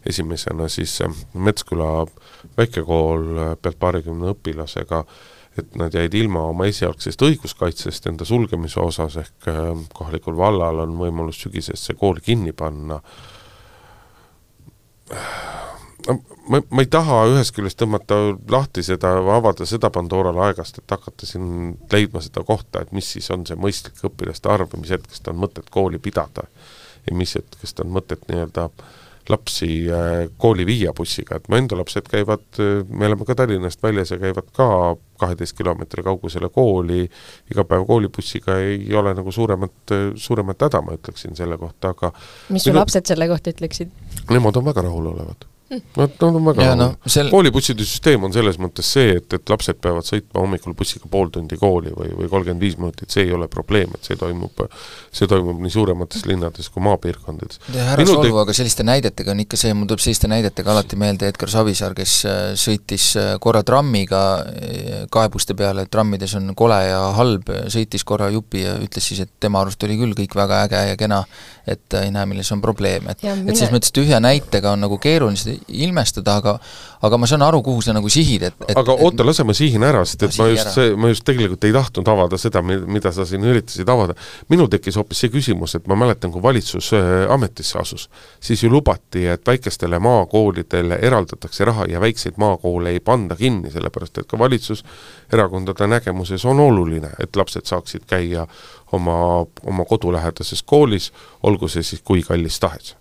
esimesena 0.09 0.67
siis 0.71 0.99
Metsküla 1.33 2.05
väikekool 2.57 3.57
pealt 3.61 3.79
paarikümne 3.79 4.31
õpilasega 4.33 5.03
äh, 5.03 5.17
et 5.61 5.77
nad 5.79 5.93
jäid 5.93 6.15
ilma 6.17 6.43
oma 6.51 6.67
esialgsest 6.69 7.21
õiguskaitsest 7.25 8.09
enda 8.11 8.25
sulgemise 8.27 8.79
osas, 8.83 9.17
ehk 9.21 9.49
äh, 9.51 9.71
kohalikul 9.95 10.37
vallal 10.37 10.83
on 10.85 10.95
võimalus 10.99 11.41
sügisest 11.43 11.89
see 11.89 11.97
kool 11.97 12.21
kinni 12.23 12.53
panna. 12.57 12.99
ma, 16.49 16.59
ma 16.59 16.83
ei 16.83 16.89
taha 16.91 17.21
ühest 17.31 17.55
küljest 17.55 17.79
tõmmata 17.79 18.17
lahti 18.51 18.83
seda, 18.83 19.13
avada 19.37 19.65
seda 19.65 19.89
Pandora 19.93 20.33
laegast, 20.35 20.81
et 20.81 20.91
hakata 20.91 21.25
siin 21.25 21.77
leidma 21.91 22.21
seda 22.21 22.43
kohta, 22.47 22.83
et 22.83 22.91
mis 22.91 23.13
siis 23.15 23.31
on 23.31 23.45
see 23.47 23.57
mõistlik 23.57 24.03
õpilaste 24.03 24.51
arv 24.51 24.75
ja 24.75 24.81
mis 24.81 24.93
hetkest 24.93 25.31
on 25.31 25.41
mõtet 25.41 25.71
kooli 25.73 25.99
pidada 25.99 26.47
ja 27.07 27.15
mis 27.15 27.37
hetkest 27.39 27.79
on 27.81 27.93
mõtet 27.97 28.27
nii-öelda 28.29 28.67
äh, 28.69 28.95
lapsi 29.29 29.69
äh, 29.91 30.29
kooli 30.37 30.65
viia 30.67 30.93
bussiga, 30.97 31.37
et 31.37 31.49
mu 31.49 31.57
enda 31.59 31.77
lapsed 31.79 32.07
käivad, 32.11 32.45
äh, 32.61 32.83
me 32.89 33.09
oleme 33.09 33.27
ka 33.27 33.35
Tallinnast 33.35 33.83
väljas 33.83 34.13
ja 34.13 34.19
käivad 34.21 34.51
ka 34.55 34.69
kaheteist 35.17 35.57
kilomeetri 35.57 36.05
kaugusele 36.05 36.49
kooli, 36.53 37.03
iga 37.51 37.65
päev 37.67 37.87
koolibussiga 37.89 38.59
ei 38.61 38.93
ole 38.95 39.15
nagu 39.17 39.33
suuremat, 39.33 39.95
suuremat 40.15 40.67
häda, 40.67 40.81
ma 40.85 40.97
ütleksin 40.97 41.35
selle 41.39 41.57
kohta, 41.57 41.95
aga 41.95 42.13
mis 42.53 42.67
su 42.67 42.71
minu... 42.71 42.81
lapsed 42.81 43.09
selle 43.09 43.29
kohta 43.31 43.55
ütleksid? 43.55 43.93
Nemad 44.29 44.59
on 44.61 44.67
väga 44.69 44.85
rahulolevad 44.87 45.47
Nad, 45.69 45.81
nad 45.97 46.23
on 46.23 46.45
väga 46.47 46.67
no, 46.79 46.85
sel... 47.11 47.27
koolibusside 47.27 47.83
süsteem 47.83 48.23
on 48.23 48.31
selles 48.31 48.55
mõttes 48.61 48.87
see, 48.95 49.17
et, 49.19 49.33
et 49.35 49.51
lapsed 49.51 49.81
peavad 49.83 50.05
sõitma 50.07 50.39
hommikul 50.39 50.75
bussiga 50.79 51.09
pool 51.11 51.27
tundi 51.33 51.57
kooli 51.59 51.91
või, 51.91 52.13
või 52.15 52.29
kolmkümmend 52.31 52.63
viis 52.63 52.77
minutit, 52.79 53.11
see 53.11 53.25
ei 53.27 53.33
ole 53.35 53.49
probleem, 53.51 53.91
et 53.97 54.07
see 54.07 54.15
toimub, 54.19 54.63
see 55.11 55.27
toimub 55.27 55.59
nii 55.59 55.73
suuremates 55.73 56.23
linnades 56.29 56.69
kui 56.71 56.85
maapiirkondades. 56.87 57.59
härra 57.73 57.99
Minu 57.99 58.13
Solvu 58.13 58.31
te..., 58.31 58.45
aga 58.45 58.55
selliste 58.61 58.85
näidetega 58.87 59.35
on 59.35 59.43
ikka 59.43 59.59
see, 59.59 59.73
mul 59.75 59.91
tuleb 59.91 60.05
selliste 60.05 60.31
näidetega 60.31 60.71
alati 60.71 61.01
meelde 61.03 61.27
Edgar 61.33 61.51
Savisaar, 61.51 61.97
kes 61.97 62.15
äh, 62.23 62.39
sõitis 62.55 63.09
äh, 63.19 63.33
korra 63.43 63.65
trammiga 63.67 64.23
äh, 64.45 65.03
kaebuste 65.11 65.57
peale, 65.59 65.83
et 65.83 65.91
trammides 65.91 66.37
on 66.39 66.53
kole 66.55 66.79
ja 66.85 67.03
halb, 67.19 67.51
sõitis 67.73 68.07
korra 68.07 68.31
jupi 68.31 68.63
ja 68.63 68.77
ütles 68.79 69.11
siis, 69.11 69.25
et 69.27 69.35
tema 69.43 69.65
arust 69.65 69.83
oli 69.83 69.99
küll 69.99 70.15
kõik 70.15 70.39
väga 70.39 70.63
äge 70.69 70.87
ja 70.93 70.95
kena, 70.99 71.25
et 71.67 71.97
ei 71.99 72.11
näe, 72.13 72.25
milles 72.29 72.51
on 72.55 72.61
probleem, 72.63 73.09
et, 73.11 73.23
et 73.23 73.55
selles 73.55 73.73
mõttes 73.73 73.93
tühja 73.95 74.21
näitega 74.23 74.71
on 74.75 74.85
nagu 74.85 74.99
keeruline 75.03 75.57
ilmestada, 75.67 76.37
aga 76.41 76.57
aga 77.01 77.17
ma 77.17 77.27
saan 77.29 77.43
aru, 77.45 77.61
kuhu 77.65 77.81
sa 77.85 77.93
nagu 77.95 78.09
sihid, 78.09 78.47
et, 78.49 78.57
et 78.71 78.79
aga 78.79 78.95
oota, 79.05 79.25
lase 79.27 79.45
ma 79.47 79.53
sihin 79.57 79.83
ära, 79.85 80.03
sest 80.07 80.23
et 80.25 80.37
ma 80.39 80.47
just, 80.49 80.71
see, 80.73 80.95
ma 80.97 81.11
just 81.11 81.25
tegelikult 81.27 81.67
ei 81.67 81.75
tahtnud 81.75 82.09
avada 82.09 82.39
seda, 82.41 82.63
mida 82.65 83.11
sa 83.13 83.25
siin 83.27 83.45
üritasid 83.45 83.89
avada. 83.93 84.15
minul 84.49 84.69
tekkis 84.71 84.97
hoopis 84.97 85.21
see 85.23 85.33
küsimus, 85.33 85.75
et 85.77 85.87
ma 85.87 85.97
mäletan, 85.99 86.33
kui 86.33 86.43
valitsus 86.43 86.91
äh, 86.97 87.25
ametisse 87.33 87.79
asus, 87.79 88.07
siis 88.39 88.63
ju 88.63 88.71
lubati, 88.73 89.27
et 89.33 89.45
väikestele 89.45 89.99
maakoolidele 90.03 90.99
eraldatakse 91.01 91.65
raha 91.69 91.87
ja 91.91 92.01
väikseid 92.01 92.41
maakoole 92.41 92.95
ei 92.95 92.99
panda 92.99 93.37
kinni, 93.37 93.71
sellepärast 93.73 94.23
et 94.23 94.29
ka 94.29 94.39
valitsuserakondade 94.39 95.87
nägemuses 95.87 96.45
on 96.45 96.59
oluline, 96.65 97.13
et 97.19 97.35
lapsed 97.35 97.69
saaksid 97.69 98.07
käia 98.09 98.47
oma, 98.91 99.45
oma 99.65 99.85
kodulähedases 99.85 100.63
koolis, 100.63 101.11
olgu 101.43 101.69
see 101.69 101.85
siis 101.85 102.01
kui 102.01 102.23
kallis 102.25 102.59
tahes 102.59 102.95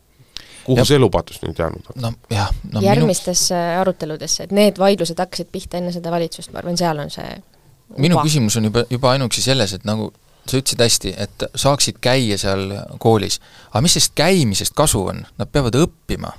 kuhu 0.67 0.79
ja, 0.79 0.85
see 0.89 1.01
lubadus 1.01 1.41
nüüd 1.45 1.59
jäänud 1.63 1.91
on? 1.95 2.01
no 2.03 2.13
jah 2.33 2.53
no, 2.73 2.83
järgmistesse 2.85 3.55
minu... 3.55 3.81
aruteludesse, 3.83 4.47
et 4.47 4.55
need 4.57 4.81
vaidlused 4.83 5.21
hakkasid 5.23 5.51
pihta 5.53 5.81
enne 5.81 5.95
seda 5.95 6.13
valitsust, 6.15 6.53
ma 6.53 6.63
arvan, 6.63 6.79
seal 6.81 7.03
on 7.03 7.13
see 7.15 7.27
uba. 7.33 8.01
minu 8.09 8.23
küsimus 8.23 8.59
on 8.61 8.71
juba, 8.71 8.87
juba 8.91 9.13
ainuüksi 9.15 9.45
selles, 9.47 9.77
et 9.77 9.87
nagu 9.89 10.13
sa 10.47 10.61
ütlesid 10.61 10.83
hästi, 10.83 11.15
et 11.27 11.47
saaksid 11.59 12.01
käia 12.03 12.39
seal 12.39 12.69
koolis. 13.03 13.41
aga 13.73 13.85
mis 13.87 13.97
sellest 13.97 14.15
käimisest 14.19 14.77
kasu 14.79 15.07
on, 15.13 15.25
nad 15.39 15.51
peavad 15.53 15.79
õppima 15.79 16.35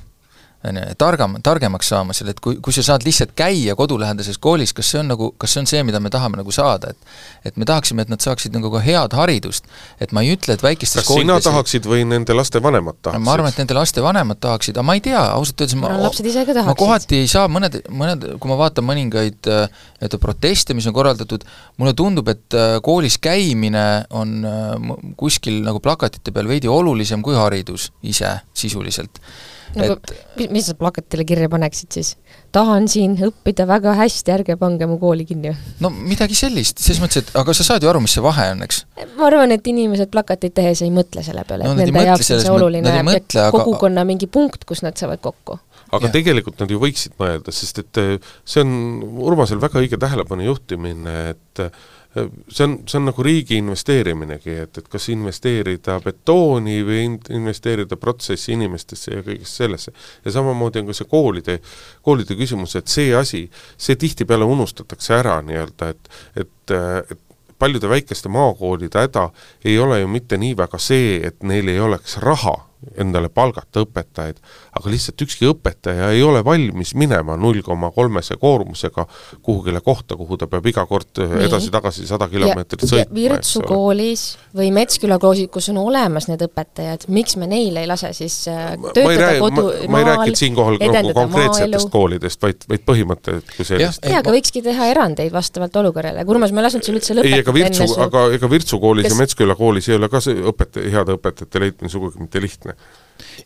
on 0.65 0.77
ju, 0.77 0.81
targam, 0.97 1.35
targemaks 1.43 1.89
saama 1.91 2.15
selle, 2.17 2.33
et 2.33 2.39
kui, 2.41 2.57
kui 2.63 2.73
sa 2.73 2.83
saad 2.85 3.05
lihtsalt 3.05 3.35
käia 3.37 3.75
kodulähedases 3.77 4.39
koolis, 4.41 4.73
kas 4.73 4.89
see 4.91 5.01
on 5.03 5.11
nagu, 5.13 5.29
kas 5.37 5.53
see 5.53 5.61
on 5.61 5.69
see, 5.69 5.81
mida 5.85 5.99
me 6.01 6.09
tahame 6.13 6.39
nagu 6.39 6.53
saada, 6.53 6.93
et 6.93 7.51
et 7.51 7.59
me 7.61 7.65
tahaksime, 7.69 8.03
et 8.03 8.09
nad 8.11 8.23
saaksid 8.23 8.55
nagu 8.55 8.71
ka 8.73 8.81
head 8.83 9.13
haridust. 9.13 9.67
et 10.01 10.11
ma 10.11 10.23
ei 10.25 10.33
ütle, 10.35 10.57
et 10.57 10.63
väikestes 10.63 11.05
kas 11.05 11.19
sina 11.21 11.37
tahaksid 11.43 11.85
või 11.85 12.03
nende 12.09 12.33
laste 12.33 12.61
vanemad 12.63 12.97
tahaksid? 13.01 13.25
ma 13.25 13.35
arvan, 13.35 13.53
et 13.53 13.61
nende 13.61 13.77
laste 13.77 14.03
vanemad 14.03 14.39
tahaksid, 14.43 14.77
aga 14.77 14.85
ma 14.87 14.97
ei 14.97 15.03
tea, 15.05 15.21
ausalt 15.37 15.61
öeldes 15.61 15.77
ma 15.79 15.91
lapsed 16.01 16.25
ise 16.25 16.45
ka 16.45 16.55
tahaksid. 16.57 16.71
ma 16.71 16.77
kohati 16.79 17.21
ei 17.21 17.29
saa, 17.31 17.45
mõned, 17.51 17.77
mõned, 17.89 18.25
kui 18.41 18.51
ma 18.51 18.57
vaatan 18.63 18.87
mõningaid 18.87 19.51
äh, 19.51 19.67
nii-öelda 19.97 20.21
proteste, 20.21 20.77
mis 20.77 20.87
on 20.89 20.95
korraldatud, 20.97 21.45
mulle 21.77 21.93
tundub, 21.97 22.33
et 22.33 22.57
äh, 22.57 22.79
koolis 22.85 23.19
käimine 23.21 23.85
on 24.09 24.39
äh, 24.41 24.97
kuskil 25.19 25.61
nagu 25.65 25.83
plakatite 25.83 26.33
peal 26.33 26.49
veidi 26.49 26.71
olulisem 26.71 27.21
kui 27.25 27.37
haridus 27.37 27.91
ise 28.01 28.39
sisuliselt 28.57 29.21
nagu 29.75 29.97
et... 29.97 30.13
mis, 30.39 30.49
mis 30.55 30.69
sa 30.69 30.75
plakatile 30.77 31.25
kirja 31.27 31.49
paneksid 31.51 31.97
siis? 31.97 32.13
tahan 32.55 32.87
siin 32.91 33.17
õppida 33.27 33.67
väga 33.69 33.95
hästi, 33.99 34.33
ärge 34.37 34.57
pange 34.59 34.87
mu 34.89 34.97
kooli 35.01 35.25
kinni. 35.27 35.53
no 35.83 35.91
midagi 35.93 36.37
sellist, 36.37 36.81
selles 36.83 37.01
mõttes, 37.03 37.25
et 37.25 37.39
aga 37.39 37.55
sa 37.57 37.67
saad 37.67 37.85
ju 37.85 37.91
aru, 37.91 38.01
mis 38.05 38.15
see 38.17 38.25
vahe 38.25 38.49
on, 38.53 38.63
eks? 38.67 38.83
ma 39.17 39.29
arvan, 39.29 39.53
et 39.55 39.71
inimesed 39.73 40.11
plakateid 40.13 40.55
tehes 40.57 40.83
ei 40.85 40.93
mõtle 40.93 41.25
selle 41.25 41.43
peale 41.47 41.67
no,, 41.67 41.75
et 41.75 41.85
nende 41.85 42.07
jaoks 42.11 42.33
on 42.37 42.43
see 42.45 42.57
oluline 42.57 42.97
mõtle, 43.07 43.47
aga... 43.47 43.53
kogukonna 43.55 44.07
mingi 44.07 44.29
punkt, 44.31 44.67
kus 44.69 44.85
nad 44.85 44.97
saavad 44.99 45.23
kokku 45.23 45.59
aga 45.87 46.09
ja. 46.09 46.13
tegelikult 46.17 46.59
nad 46.59 46.71
ju 46.71 46.79
võiksid 46.81 47.15
mõelda, 47.19 47.53
sest 47.55 47.79
et 47.83 48.01
eh, 48.01 48.31
see 48.47 48.63
on 48.65 48.73
Urmasel 49.23 49.61
väga 49.61 49.79
õige 49.79 49.99
tähelepanu 50.01 50.47
juhtimine, 50.49 51.17
et 51.35 51.63
see 52.49 52.63
on, 52.65 52.77
see 52.87 52.97
on 52.99 53.07
nagu 53.09 53.23
riigi 53.25 53.57
investeeriminegi, 53.61 54.55
et, 54.63 54.77
et 54.81 54.89
kas 54.91 55.09
investeerida 55.13 55.99
betooni 56.03 56.79
või 56.87 57.03
in-, 57.05 57.19
investeerida 57.37 57.97
protsessi 57.99 58.53
inimestesse 58.55 59.13
ja 59.15 59.23
kõigesse 59.25 59.63
sellesse. 59.63 59.93
ja 60.25 60.33
samamoodi 60.35 60.83
on 60.83 60.89
ka 60.91 60.97
see 60.97 61.09
koolide, 61.11 61.59
koolide 62.05 62.37
küsimus, 62.39 62.75
et 62.79 62.91
see 62.91 63.13
asi, 63.15 63.45
see 63.77 63.99
tihtipeale 63.99 64.47
unustatakse 64.47 65.17
ära 65.19 65.39
nii-öelda, 65.45 65.91
et, 65.93 66.11
et, 66.43 66.75
et 66.75 67.23
paljude 67.59 67.89
väikeste 67.89 68.29
maakoolide 68.29 69.07
häda 69.07 69.29
ei 69.65 69.79
ole 69.79 69.99
ju 69.99 70.07
mitte 70.07 70.37
nii 70.37 70.57
väga 70.57 70.79
see, 70.81 71.19
et 71.27 71.43
neil 71.43 71.67
ei 71.73 71.79
oleks 71.79 72.17
raha 72.23 72.66
endale 72.97 73.29
palgata 73.33 73.81
õpetajaid, 73.81 74.37
aga 74.77 74.91
lihtsalt 74.91 75.21
ükski 75.25 75.47
õpetaja 75.49 76.11
ei 76.13 76.21
ole 76.23 76.43
valmis 76.45 76.93
minema 76.97 77.37
null 77.39 77.63
koma 77.65 77.89
kolmese 77.95 78.37
koormusega 78.37 79.07
kuhugile 79.41 79.81
kohta, 79.81 80.15
kuhu 80.17 80.37
ta 80.37 80.47
peab 80.51 80.65
iga 80.69 80.85
kord 80.89 81.17
edasi-tagasi 81.17 82.05
sada 82.09 82.27
kilomeetrit 82.29 82.85
sõitma. 82.85 83.17
Virtsu 83.17 83.63
koolis 83.65 84.27
või 84.57 84.69
Metsküla 84.75 85.17
koolis, 85.21 85.49
kus 85.53 85.71
on 85.73 85.81
olemas 85.81 86.29
need 86.29 86.43
õpetajad, 86.45 87.07
miks 87.13 87.37
me 87.41 87.49
neile 87.49 87.81
ei 87.83 87.89
lase 87.89 88.11
siis 88.17 88.39
äh, 88.51 88.75
töötada 88.93 89.17
räägi, 89.23 89.41
kodu 89.41 89.65
ma, 89.65 89.89
ma 89.95 90.01
ei 90.03 90.07
rääkinud 90.11 90.41
siinkohal 90.43 90.79
nagu 90.83 91.13
konkreetsetest 91.17 91.91
koolidest, 91.93 92.41
vaid, 92.45 92.67
vaid 92.69 92.85
põhimõtted 92.87 93.55
kui 93.55 93.67
sellist. 93.67 94.05
jaa, 94.05 94.21
aga 94.21 94.35
võikski 94.37 94.61
teha 94.65 94.91
erandeid 94.93 95.33
vastavalt 95.33 95.81
olukorrale, 95.81 96.25
Urmas, 96.27 96.53
ma 96.53 96.61
ei 96.61 96.67
lasknud 96.67 96.85
sul 96.85 96.99
üldse 96.99 97.17
lõpetada 97.17 97.41
ei, 97.41 97.45
ega 97.45 97.57
Virtsu, 97.57 97.89
aga 98.05 98.23
ega 98.37 98.51
Virtsu 98.51 98.81
koolis 98.83 99.07
kes... 99.07 99.15
ja 99.15 99.21
Metsküla 99.21 99.57
koolis 99.57 99.89
ei 99.89 99.97
ole 99.97 100.09
ka 100.11 100.21
see 100.23 100.37
õpetaja, 100.51 100.91
heade 100.93 101.17
õpetajate 101.17 101.63
leidmine 101.63 101.91
sugugi 101.91 102.21
mitte 102.21 102.41
lihtne 102.43 102.66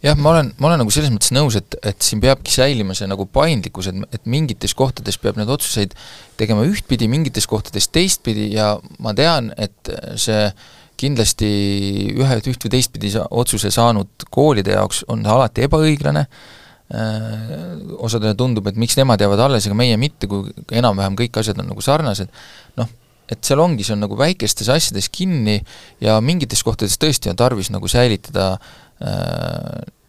jah, 0.03 0.17
ma 0.17 0.33
olen, 0.33 0.51
ma 0.59 0.69
olen 0.69 0.81
nagu 0.83 0.93
selles 0.93 1.11
mõttes 1.13 1.31
nõus, 1.35 1.57
et, 1.59 1.77
et 1.87 2.03
siin 2.03 2.21
peabki 2.23 2.53
säilima 2.53 2.95
see 2.97 3.09
nagu 3.09 3.25
paindlikkus, 3.31 3.91
et, 3.91 4.03
et 4.15 4.29
mingites 4.29 4.75
kohtades 4.77 5.17
peab 5.21 5.39
neid 5.39 5.51
otsuseid 5.51 5.95
tegema 6.39 6.65
ühtpidi, 6.67 7.09
mingites 7.11 7.47
kohtades 7.49 7.89
teistpidi 7.93 8.51
ja 8.55 8.73
ma 9.03 9.15
tean, 9.17 9.51
et 9.61 9.91
see 10.19 10.45
kindlasti 11.01 11.51
ühe, 12.13 12.39
üht 12.51 12.65
või 12.65 12.73
teistpidi 12.75 13.13
otsuse 13.29 13.71
saanud 13.73 14.27
koolide 14.33 14.75
jaoks 14.75 15.05
on 15.11 15.23
see 15.25 15.33
alati 15.33 15.65
ebaõiglane, 15.65 16.25
äh, 16.93 17.53
osadele 17.97 18.35
tundub, 18.37 18.69
et 18.69 18.79
miks 18.79 18.97
nemad 18.99 19.21
jäävad 19.21 19.47
alles, 19.47 19.67
aga 19.67 19.77
meie 19.77 19.97
mitte, 20.01 20.29
kui 20.29 20.51
enam-vähem 20.77 21.17
kõik 21.23 21.41
asjad 21.41 21.61
on 21.63 21.71
nagu 21.73 21.85
sarnased, 21.85 22.29
noh, 22.77 22.91
et 23.31 23.47
seal 23.47 23.61
ongi, 23.63 23.85
see 23.87 23.95
on 23.95 24.03
nagu 24.03 24.17
väikestes 24.19 24.69
asjades 24.69 25.07
kinni 25.13 25.61
ja 26.03 26.17
mingites 26.23 26.61
kohtades 26.67 26.99
tõesti 26.99 27.31
on 27.31 27.39
tarvis 27.39 27.71
nagu 27.71 27.87
säilitada 27.89 28.57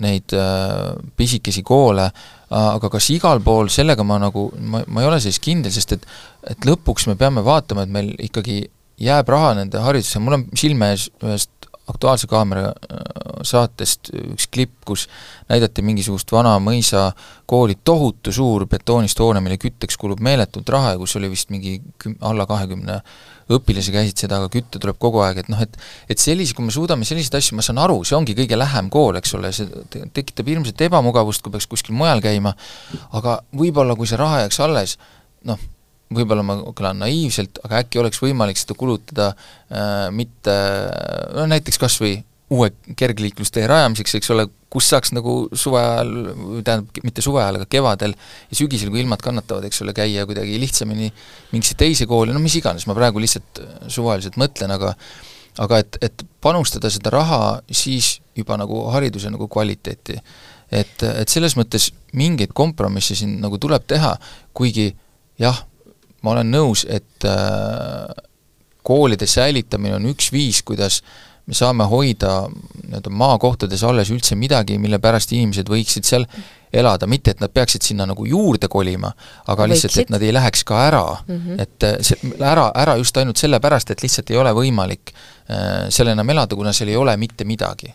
neid 0.02 0.34
äh, 0.36 0.92
pisikesi 1.16 1.62
koole, 1.66 2.08
aga 2.52 2.90
kas 2.92 3.08
igal 3.14 3.40
pool, 3.44 3.70
sellega 3.72 4.04
ma 4.04 4.18
nagu, 4.20 4.50
ma, 4.60 4.82
ma 4.86 5.02
ei 5.02 5.08
ole 5.08 5.20
selles 5.22 5.40
kindel, 5.42 5.72
sest 5.72 5.96
et 5.96 6.06
et 6.52 6.66
lõpuks 6.66 7.06
me 7.06 7.14
peame 7.16 7.44
vaatama, 7.46 7.84
et 7.86 7.92
meil 7.94 8.08
ikkagi 8.18 8.64
jääb 9.02 9.28
raha 9.30 9.52
nende 9.60 9.80
haridusse, 9.80 10.20
mul 10.22 10.40
on 10.40 10.46
silme 10.58 10.92
ees 10.92 11.06
ühest 11.22 11.50
Aktuaalse 11.92 12.28
Kaamera 12.30 12.68
äh, 12.70 13.40
saatest 13.46 14.12
üks 14.14 14.46
klipp, 14.54 14.74
kus 14.86 15.08
näidati 15.50 15.82
mingisugust 15.82 16.30
vana 16.32 16.54
mõisakooli, 16.62 17.80
tohutu 17.84 18.34
suur 18.34 18.68
betoonist 18.70 19.18
hoone, 19.18 19.42
mille 19.42 19.58
kütteks 19.60 19.98
kulub 19.98 20.22
meeletult 20.22 20.68
raha 20.70 20.94
ja 20.94 21.00
kus 21.00 21.16
oli 21.18 21.30
vist 21.32 21.50
mingi 21.50 21.80
küm-, 22.02 22.18
alla 22.22 22.46
kahekümne 22.46 23.00
õpilasi 23.58 23.94
käisid 23.94 24.24
seda, 24.24 24.40
aga 24.40 24.50
kütte 24.52 24.80
tuleb 24.82 24.98
kogu 25.02 25.22
aeg, 25.24 25.42
et 25.42 25.50
noh, 25.52 25.60
et 25.62 25.76
et 26.12 26.22
sellise, 26.22 26.54
kui 26.56 26.66
me 26.66 26.74
suudame 26.74 27.06
selliseid 27.08 27.38
asju, 27.38 27.58
ma 27.58 27.66
saan 27.66 27.80
aru, 27.82 28.00
see 28.08 28.16
ongi 28.18 28.36
kõige 28.38 28.58
lähem 28.58 28.90
kool, 28.92 29.18
eks 29.20 29.36
ole, 29.38 29.52
see 29.56 29.68
tekitab 30.14 30.50
hirmsat 30.52 30.86
ebamugavust, 30.88 31.44
kui 31.44 31.54
peaks 31.54 31.68
kuskil 31.70 31.96
mujal 31.98 32.22
käima, 32.24 32.54
aga 33.18 33.40
võib-olla 33.56 33.96
kui 33.98 34.10
see 34.10 34.20
raha 34.20 34.44
jääks 34.44 34.60
alles, 34.64 34.96
noh, 35.48 35.60
võib-olla 36.12 36.44
ma 36.46 36.58
kõlan 36.76 37.00
naiivselt, 37.02 37.60
aga 37.66 37.82
äkki 37.82 38.00
oleks 38.02 38.20
võimalik 38.22 38.60
seda 38.60 38.76
kulutada 38.78 39.32
äh, 39.32 40.10
mitte 40.14 40.54
no 41.36 41.46
näiteks 41.50 41.80
kas 41.80 41.98
või 42.02 42.18
uue 42.52 42.68
kergliiklustee 42.98 43.64
rajamiseks, 43.70 44.16
eks 44.18 44.30
ole, 44.34 44.46
kus 44.72 44.88
saaks 44.92 45.12
nagu 45.16 45.34
suve 45.58 45.80
ajal, 45.80 46.12
tähendab, 46.64 47.02
mitte 47.04 47.24
suve 47.24 47.40
ajal, 47.42 47.60
aga 47.60 47.68
kevadel 47.70 48.14
ja 48.14 48.58
sügisel, 48.58 48.92
kui 48.92 49.02
ilmad 49.02 49.22
kannatavad, 49.24 49.66
eks 49.68 49.82
ole, 49.84 49.94
käia 49.96 50.26
kuidagi 50.28 50.58
lihtsamini 50.60 51.10
mingisse 51.52 51.76
teise 51.80 52.08
kooli, 52.10 52.34
no 52.34 52.42
mis 52.42 52.56
iganes, 52.60 52.86
ma 52.88 52.96
praegu 52.98 53.22
lihtsalt 53.22 53.62
suvaliselt 53.92 54.38
mõtlen, 54.40 54.74
aga 54.76 54.94
aga 55.60 55.82
et, 55.82 55.98
et 56.00 56.22
panustada 56.40 56.88
seda 56.88 57.10
raha 57.12 57.40
siis 57.68 58.14
juba 58.36 58.56
nagu 58.56 58.86
hariduse 58.94 59.28
nagu 59.28 59.44
kvaliteeti. 59.52 60.16
et, 60.72 61.02
et 61.04 61.28
selles 61.28 61.52
mõttes 61.58 61.90
mingeid 62.16 62.54
kompromisse 62.56 63.16
siin 63.16 63.34
nagu 63.42 63.58
tuleb 63.60 63.84
teha, 63.84 64.14
kuigi 64.56 64.94
jah, 65.40 65.58
ma 66.24 66.32
olen 66.32 66.48
nõus, 66.48 66.86
et 66.88 67.26
äh, 67.28 68.08
koolide 68.82 69.28
säilitamine 69.28 69.98
on 69.98 70.08
üks 70.14 70.30
viis, 70.32 70.62
kuidas 70.64 71.02
äh, 71.02 71.31
me 71.46 71.56
saame 71.58 71.86
hoida 71.90 72.46
nii-öelda 72.48 73.10
maakohtades 73.10 73.82
alles 73.86 74.10
üldse 74.14 74.36
midagi, 74.38 74.78
mille 74.78 74.98
pärast 75.02 75.32
inimesed 75.34 75.70
võiksid 75.70 76.06
seal 76.06 76.26
elada, 76.72 77.06
mitte 77.10 77.34
et 77.34 77.42
nad 77.42 77.52
peaksid 77.52 77.84
sinna 77.84 78.06
nagu 78.08 78.24
juurde 78.26 78.68
kolima, 78.72 79.10
aga 79.46 79.66
võiksid. 79.66 79.72
lihtsalt, 79.72 79.98
et 80.04 80.14
nad 80.14 80.22
ei 80.24 80.32
läheks 80.32 80.64
ka 80.68 80.78
ära 80.86 81.02
mm, 81.26 81.40
-hmm. 81.40 81.60
et 81.66 81.88
äh, 81.88 81.98
see, 82.00 82.32
ära, 82.38 82.70
ära 82.74 82.96
just 83.00 83.16
ainult 83.16 83.36
sellepärast, 83.36 83.90
et 83.90 84.02
lihtsalt 84.02 84.30
ei 84.30 84.38
ole 84.40 84.54
võimalik 84.56 85.12
äh, 85.12 85.90
seal 85.90 86.12
enam 86.14 86.30
elada, 86.30 86.56
kuna 86.56 86.72
seal 86.72 86.88
ei 86.88 86.96
ole 86.96 87.16
mitte 87.16 87.44
midagi. 87.44 87.94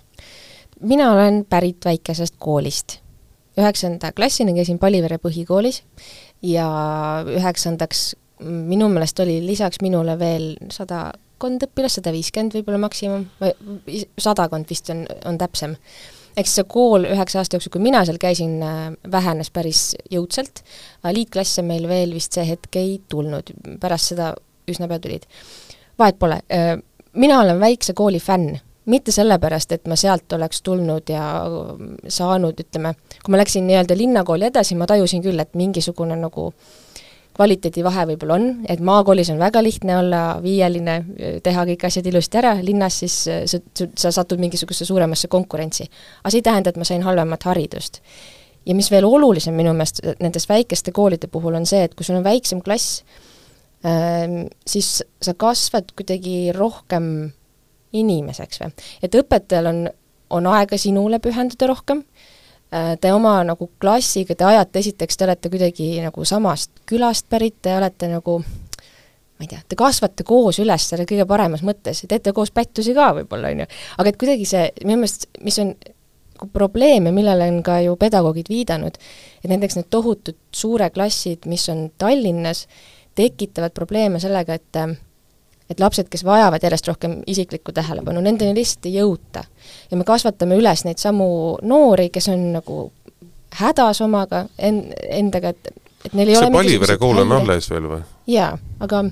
mina 0.81 1.11
olen 1.11 1.45
pärit 1.49 1.85
väikesest 1.85 2.35
koolist. 2.37 2.99
üheksanda 3.57 4.11
klassini 4.11 4.53
käisin 4.53 4.79
Palivere 4.79 5.17
põhikoolis 5.17 5.81
ja 6.41 6.67
üheksandaks 7.25 8.15
minu 8.43 8.89
meelest 8.89 9.19
oli 9.19 9.39
lisaks 9.45 9.81
minule 9.81 10.19
veel 10.19 10.57
sada 10.69 11.11
sadakond 11.37 11.63
õpilast, 11.67 11.99
sada 11.99 12.11
viiskümmend 12.11 12.55
võib-olla 12.57 12.79
maksimum, 12.81 13.25
sadakond 14.17 14.67
vist 14.69 14.89
on, 14.89 15.05
on 15.25 15.37
täpsem. 15.37 15.75
eks 16.37 16.53
see 16.53 16.65
kool 16.69 17.05
üheksa 17.05 17.39
aasta 17.39 17.57
jooksul, 17.57 17.71
kui 17.73 17.81
mina 17.81 18.03
seal 18.05 18.17
käisin, 18.17 18.61
äh, 18.61 18.93
vähenes 19.11 19.49
päris 19.51 19.95
jõudsalt, 20.11 20.63
liitklasse 21.03 21.63
meil 21.63 21.87
veel 21.87 22.13
vist 22.13 22.33
see 22.33 22.45
hetk 22.45 22.75
ei 22.75 23.01
tulnud, 23.09 23.51
pärast 23.79 24.13
seda 24.13 24.35
üsna 24.67 24.87
pea 24.87 24.99
tulid. 24.99 25.25
vahet 25.97 26.17
pole, 26.19 26.41
äh, 26.49 26.77
mina 27.13 27.39
olen 27.41 27.59
väikse 27.59 27.93
kooli 27.93 28.19
fänn, 28.19 28.57
mitte 28.85 29.11
sellepärast, 29.11 29.71
et 29.71 29.87
ma 29.87 29.95
sealt 29.95 30.33
oleks 30.33 30.61
tulnud 30.61 31.09
ja 31.09 31.43
saanud, 32.07 32.59
ütleme, 32.59 32.93
kui 33.23 33.31
ma 33.31 33.37
läksin 33.37 33.67
nii-öelda 33.67 33.97
linnakooli 33.97 34.45
edasi, 34.45 34.75
ma 34.75 34.85
tajusin 34.87 35.21
küll, 35.21 35.39
et 35.39 35.53
mingisugune 35.55 36.15
nagu 36.15 36.47
äh, 36.53 36.86
kvaliteedivahe 37.37 38.05
võib-olla 38.11 38.37
on, 38.37 38.47
et 38.69 38.81
maakoolis 38.83 39.29
on 39.33 39.39
väga 39.41 39.61
lihtne 39.63 39.97
olla 39.99 40.21
viieline, 40.43 40.97
teha 41.45 41.65
kõik 41.69 41.85
asjad 41.89 42.09
ilusti 42.09 42.39
ära, 42.41 42.55
linnas 42.65 42.99
siis 43.03 43.19
äh, 43.31 43.43
sa, 43.49 43.61
sa 43.97 44.11
satud 44.15 44.41
mingisugusesse 44.41 44.89
suuremasse 44.89 45.29
konkurentsi. 45.31 45.87
aga 46.21 46.33
see 46.33 46.41
ei 46.41 46.47
tähenda, 46.49 46.73
et 46.73 46.81
ma 46.81 46.87
sain 46.87 47.05
halvemat 47.05 47.47
haridust. 47.49 48.01
ja 48.65 48.75
mis 48.75 48.89
veel 48.91 49.05
olulisem 49.07 49.55
minu 49.55 49.73
meelest 49.73 50.01
nendes 50.19 50.49
väikeste 50.49 50.91
koolide 50.91 51.29
puhul 51.31 51.55
on 51.55 51.65
see, 51.65 51.85
et 51.87 51.95
kui 51.95 52.05
sul 52.05 52.17
on 52.19 52.25
väiksem 52.25 52.61
klass, 52.65 53.03
ähm, 53.85 54.47
siis 54.67 55.03
sa 55.21 55.33
kasvad 55.33 55.93
kuidagi 55.95 56.51
rohkem 56.55 57.31
inimeseks 57.93 58.61
või, 58.63 58.73
et 59.01 59.15
õpetajal 59.15 59.71
on, 59.71 59.85
on 60.29 60.49
aega 60.51 60.77
sinule 60.77 61.21
pühenduda 61.23 61.69
rohkem 61.69 62.03
Äh, 62.03 62.16
te 63.01 63.11
oma 63.15 63.39
nagu 63.47 63.69
klassiga, 63.79 64.35
te 64.35 64.43
ajate, 64.43 64.79
esiteks 64.83 65.17
te 65.17 65.27
olete 65.27 65.51
kuidagi 65.51 65.91
nagu 66.03 66.25
samast 66.27 66.71
külast 66.89 67.27
pärit, 67.29 67.55
te 67.61 67.75
olete 67.77 68.09
nagu 68.11 68.41
ma 69.37 69.45
ei 69.45 69.51
tea, 69.51 69.61
te 69.69 69.77
kasvate 69.77 70.25
koos 70.27 70.59
üles 70.59 70.87
selle 70.89 71.05
kõige 71.07 71.27
paremas 71.29 71.63
mõttes 71.65 72.01
teete 72.09 72.33
koos 72.35 72.51
pättusi 72.51 72.95
ka 72.97 73.11
võib-olla, 73.19 73.53
on 73.53 73.63
ju. 73.63 73.69
aga 74.01 74.11
et 74.11 74.19
kuidagi 74.19 74.47
see, 74.49 74.65
minu 74.83 75.03
meelest, 75.03 75.29
mis 75.45 75.59
on 75.63 75.73
nagu 76.37 76.51
probleem 76.53 77.09
ja 77.09 77.13
millele 77.13 77.49
on 77.51 77.61
ka 77.65 77.79
ju 77.85 77.95
pedagoogid 77.97 78.49
viidanud, 78.49 78.97
et 79.43 79.49
näiteks 79.49 79.79
need 79.79 79.89
tohutud 79.93 80.37
suureklassid, 80.51 81.47
mis 81.49 81.69
on 81.73 81.87
Tallinnas, 81.97 82.65
tekitavad 83.17 83.73
probleeme 83.73 84.19
sellega, 84.21 84.57
et 84.57 84.81
et 85.69 85.79
lapsed, 85.79 86.07
kes 86.09 86.23
vajavad 86.25 86.63
järjest 86.63 86.87
rohkem 86.87 87.17
isiklikku 87.27 87.73
tähelepanu, 87.75 88.21
nendeni 88.23 88.55
lihtsalt 88.55 88.85
ei 88.85 88.99
jõuta. 88.99 89.43
ja 89.91 89.97
me 89.97 90.03
kasvatame 90.07 90.57
üles 90.59 90.85
neid 90.85 91.01
samu 91.01 91.57
noori, 91.61 92.09
kes 92.09 92.29
on 92.33 92.51
nagu 92.53 92.91
hädas 93.59 94.01
omaga, 94.01 94.45
en-, 94.57 94.87
endaga, 95.09 95.49
et 95.49 95.73
et 96.07 96.13
neil 96.13 96.31
ei 96.31 96.37
see 96.37 96.45
ole 96.45 96.53
Palivere 96.55 96.97
kool 97.01 97.21
on 97.23 97.31
alles 97.39 97.69
veel 97.71 97.87
või? 97.91 98.01
jaa, 98.31 98.51
aga 98.83 99.03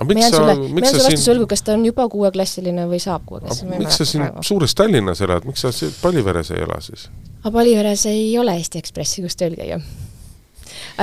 aga 0.00 0.06
miks 0.08 0.30
sa, 0.32 0.54
miks 0.78 0.92
sa 0.94 1.02
siin, 1.04 1.22
võlgu, 1.28 1.48
kas 1.52 1.64
ta 1.66 1.74
on 1.76 1.84
juba 1.86 2.06
kuueklassiline 2.12 2.86
või 2.90 3.00
saab 3.02 3.26
kuueklassiline, 3.28 3.70
ma 3.70 3.78
ei 3.78 3.84
miks 3.84 3.98
sa 3.98 4.04
mäleta 4.04 4.12
siin 4.12 4.24
praegu. 4.24 4.46
suures 4.50 4.76
Tallinnas 4.78 5.24
elad, 5.26 5.48
miks 5.48 5.66
sa 5.66 5.72
siin 5.74 5.92
Paliveres 6.02 6.52
ei 6.54 6.62
ela 6.66 6.80
siis? 6.84 7.08
aga 7.42 7.54
Paliveres 7.58 8.06
ei 8.10 8.30
ole 8.40 8.56
Eesti 8.60 8.82
Ekspressi, 8.82 9.24
kus 9.26 9.38
tööl 9.40 9.56
käia. 9.58 9.80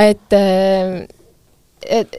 et, 0.08 0.38
äh, 0.38 1.06
et 2.02 2.18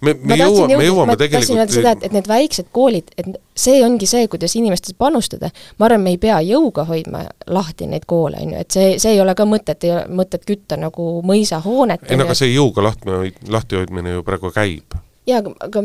me, 0.00 0.14
me 0.14 0.38
jõuame, 0.38 0.76
me 0.78 0.86
jõuame 0.86 1.14
ma 1.14 1.18
tahtsin 1.20 1.58
öelda 1.58 1.74
seda, 1.74 1.92
et, 1.92 2.02
tegelikult 2.02 2.06
et 2.08 2.16
need 2.16 2.30
väiksed 2.30 2.70
koolid, 2.74 3.10
et 3.18 3.28
see 3.58 3.82
ongi 3.84 4.08
see, 4.10 4.28
kuidas 4.30 4.54
inimestesse 4.58 4.96
panustada, 4.98 5.50
ma 5.78 5.88
arvan, 5.88 6.04
me 6.04 6.14
ei 6.14 6.20
pea 6.22 6.38
jõuga 6.46 6.86
hoidma 6.88 7.24
lahti 7.50 7.88
neid 7.90 8.06
koole, 8.10 8.40
on 8.42 8.54
ju, 8.54 8.62
et 8.64 8.78
see, 8.78 8.94
see 9.02 9.16
ei 9.16 9.22
ole 9.24 9.34
ka 9.38 9.46
mõtet, 9.48 9.84
ei 9.86 9.94
ole 9.96 10.06
mõtet 10.22 10.46
kütta 10.48 10.78
nagu 10.80 11.10
mõisahoonet, 11.26 12.08
ei 12.08 12.20
no 12.20 12.28
aga 12.28 12.38
see 12.38 12.52
jõuga 12.52 12.88
lahti, 12.90 13.34
lahti 13.50 13.80
hoidmine 13.80 14.18
ju 14.18 14.26
praegu 14.26 14.52
käib. 14.54 14.98
jaa, 15.28 15.42
aga, 15.42 15.54
aga 15.68 15.84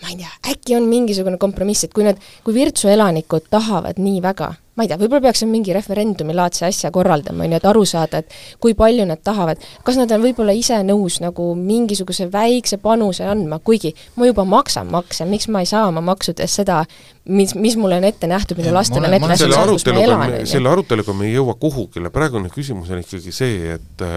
ma 0.00 0.08
ei 0.08 0.16
tea, 0.16 0.32
äkki 0.52 0.76
on 0.78 0.88
mingisugune 0.88 1.38
kompromiss, 1.40 1.84
et 1.84 1.92
kui 1.94 2.06
need, 2.06 2.20
kui 2.44 2.56
Virtsu 2.56 2.88
elanikud 2.88 3.50
tahavad 3.52 4.00
nii 4.00 4.22
väga, 4.24 4.48
ma 4.78 4.86
ei 4.86 4.88
tea, 4.88 4.96
võib-olla 5.00 5.26
peaks 5.26 5.42
mingi 5.48 5.74
referendumilaadse 5.76 6.64
asja 6.70 6.90
korraldama, 6.94 7.44
on 7.44 7.52
ju, 7.52 7.60
et 7.60 7.68
aru 7.68 7.84
saada, 7.88 8.22
et 8.22 8.36
kui 8.64 8.72
palju 8.78 9.04
nad 9.08 9.20
tahavad, 9.24 9.60
kas 9.84 10.00
nad 10.00 10.12
on 10.16 10.24
võib-olla 10.24 10.56
ise 10.56 10.80
nõus 10.88 11.20
nagu 11.20 11.50
mingisuguse 11.58 12.30
väikse 12.32 12.80
panuse 12.80 13.28
andma, 13.28 13.60
kuigi 13.60 13.92
ma 14.16 14.30
juba 14.30 14.46
maksan 14.48 14.88
makse, 14.92 15.28
miks 15.28 15.50
ma 15.52 15.64
ei 15.64 15.68
saa 15.68 15.86
oma 15.90 16.02
maksudest 16.08 16.62
seda, 16.62 16.80
mis, 17.28 17.52
mis 17.58 17.76
mulle 17.80 18.00
on 18.00 18.08
ette 18.08 18.30
nähtud, 18.30 18.60
minu 18.60 18.72
lastele 18.76 19.10
on 19.10 19.18
ette 19.18 19.34
nähtud, 19.34 19.56
kus 19.74 19.88
ma 19.90 20.04
elan, 20.06 20.38
selle 20.48 20.72
aruteluga 20.72 21.16
me 21.16 21.28
ei 21.28 21.36
jõua 21.36 21.58
kuhugile, 21.60 22.12
praegune 22.14 22.52
küsimus 22.54 22.88
on 22.88 23.04
ikkagi 23.04 23.36
see, 23.36 23.76
et 23.76 24.08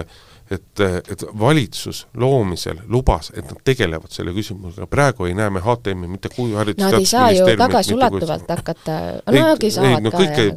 et, 0.51 0.83
et 1.11 1.23
valitsus 1.39 2.03
loomisel 2.19 2.81
lubas, 2.91 3.31
et 3.35 3.45
nad 3.47 3.59
tegelevad 3.65 4.11
selle 4.13 4.33
küsimusega, 4.35 4.87
praegu 4.91 5.27
ei 5.29 5.35
näe 5.37 5.49
me 5.53 5.61
HTM-i 5.63 6.09
mitte 6.11 6.29
kui 6.33 6.51
haridus- 6.57 6.83
Nad 6.83 6.99
ei 6.99 7.07
saa 7.09 7.31
ju 7.31 7.47
tagasiulatuvalt 7.57 8.49
hakata, 8.49 8.99
no 9.25 9.37
ei, 9.37 9.43
okei, 9.53 9.71
ei, 9.87 10.01
no 10.03 10.13
kõike 10.13 10.47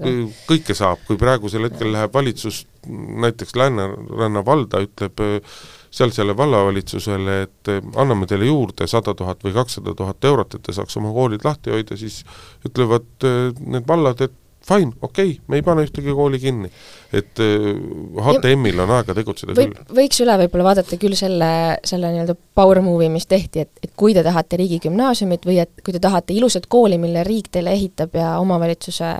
kõike 0.48 0.76
saab, 0.76 1.02
kui 1.06 1.18
praegusel 1.20 1.68
hetkel 1.68 1.92
läheb 1.94 2.14
valitsus 2.14 2.64
näiteks 3.26 3.56
Lääneranna 3.56 4.44
valda, 4.46 4.80
ütleb 4.86 5.22
äh, 5.24 5.58
sealsele 5.90 6.36
vallavalitsusele, 6.36 7.36
et 7.46 7.70
äh, 7.72 7.82
anname 7.96 8.28
teile 8.30 8.48
juurde 8.50 8.88
sada 8.90 9.14
tuhat 9.14 9.44
või 9.44 9.54
kakssada 9.56 9.94
tuhat 9.96 10.24
eurot, 10.24 10.58
et 10.58 10.66
te 10.66 10.74
saaks 10.76 10.98
oma 11.00 11.12
koolid 11.14 11.46
lahti 11.46 11.74
hoida, 11.74 11.98
siis 11.98 12.22
ütlevad 12.66 13.26
äh, 13.26 13.54
need 13.66 13.88
vallad, 13.88 14.26
et 14.26 14.36
fine, 14.68 14.92
okei 15.02 15.30
okay,, 15.30 15.44
me 15.48 15.60
ei 15.60 15.62
pane 15.62 15.84
ühtegi 15.86 16.14
kooli 16.14 16.38
kinni. 16.42 16.70
et 17.14 17.38
äh, 17.40 18.24
HTM-il 18.26 18.80
on 18.82 18.90
aega 18.96 19.14
tegutseda 19.14 19.54
võib, 19.54 19.76
küll. 19.76 19.94
võiks 20.00 20.18
üle 20.24 20.34
võib-olla 20.40 20.66
vaadata 20.66 20.98
küll 21.00 21.14
selle, 21.18 21.50
selle 21.86 22.10
nii-öelda 22.12 22.34
power 22.58 22.80
move'i, 22.82 23.08
mis 23.12 23.28
tehti, 23.30 23.62
et, 23.62 23.70
et 23.84 23.92
kui 23.96 24.14
te 24.16 24.24
tahate 24.26 24.58
riigigümnaasiumit 24.58 25.46
või 25.46 25.60
et 25.62 25.84
kui 25.86 25.94
te 25.94 26.02
tahate 26.02 26.34
ilusat 26.34 26.66
kooli, 26.72 26.98
mille 26.98 27.22
riik 27.26 27.52
teile 27.54 27.72
ehitab 27.78 28.18
ja 28.18 28.34
omavalitsuse 28.42 29.12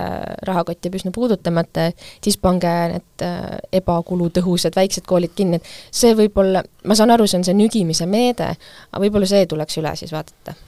rahakott 0.51 0.83
jääb 0.85 0.99
üsna 0.99 1.15
puudutamata, 1.15 1.89
siis 2.25 2.41
pange 2.43 2.75
need 2.97 3.27
äh, 3.27 3.57
ebakulutõhusad 3.81 4.77
väiksed 4.77 5.07
koolid 5.07 5.37
kinni, 5.39 5.63
et 5.63 5.95
see 5.95 6.17
võib-olla, 6.19 6.67
ma 6.85 6.99
saan 6.99 7.15
aru, 7.15 7.31
see 7.31 7.41
on 7.41 7.47
see 7.47 7.57
nügimise 7.57 8.11
meede, 8.11 8.57
aga 8.91 9.05
võib-olla 9.07 9.31
see 9.31 9.47
tuleks 9.47 9.79
üle 9.79 9.95
siis 9.99 10.15
vaadata 10.15 10.59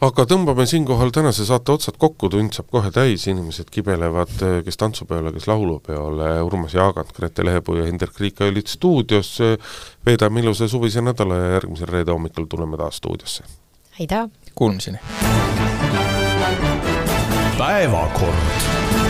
aga 0.00 0.24
tõmbame 0.28 0.64
siinkohal 0.68 1.12
tänase 1.14 1.44
saate 1.48 1.74
otsad 1.74 1.98
kokku, 2.00 2.30
tund 2.32 2.54
saab 2.56 2.70
kohe 2.72 2.90
täis, 2.94 3.26
inimesed 3.30 3.68
kibelevad, 3.72 4.32
kes 4.64 4.80
tantsupeole, 4.80 5.32
kes 5.36 5.48
laulupeole, 5.50 6.30
Urmas 6.46 6.74
Jaagant, 6.74 7.12
Grete 7.16 7.44
Lehepuu 7.44 7.76
ja 7.80 7.88
Hindrek 7.88 8.20
Riika 8.20 8.48
olid 8.48 8.70
stuudios, 8.70 9.36
veedame 10.06 10.40
ilusa 10.44 10.68
suvise 10.68 11.04
nädala 11.04 11.36
ja 11.42 11.52
järgmisel 11.58 11.92
reede 11.92 12.16
hommikul 12.16 12.48
tuleme 12.48 12.80
taas 12.80 12.96
stuudiosse. 13.02 13.44
aitäh! 14.00 14.28
Kuulmiseni! 14.54 14.98
päevakord 17.60 19.09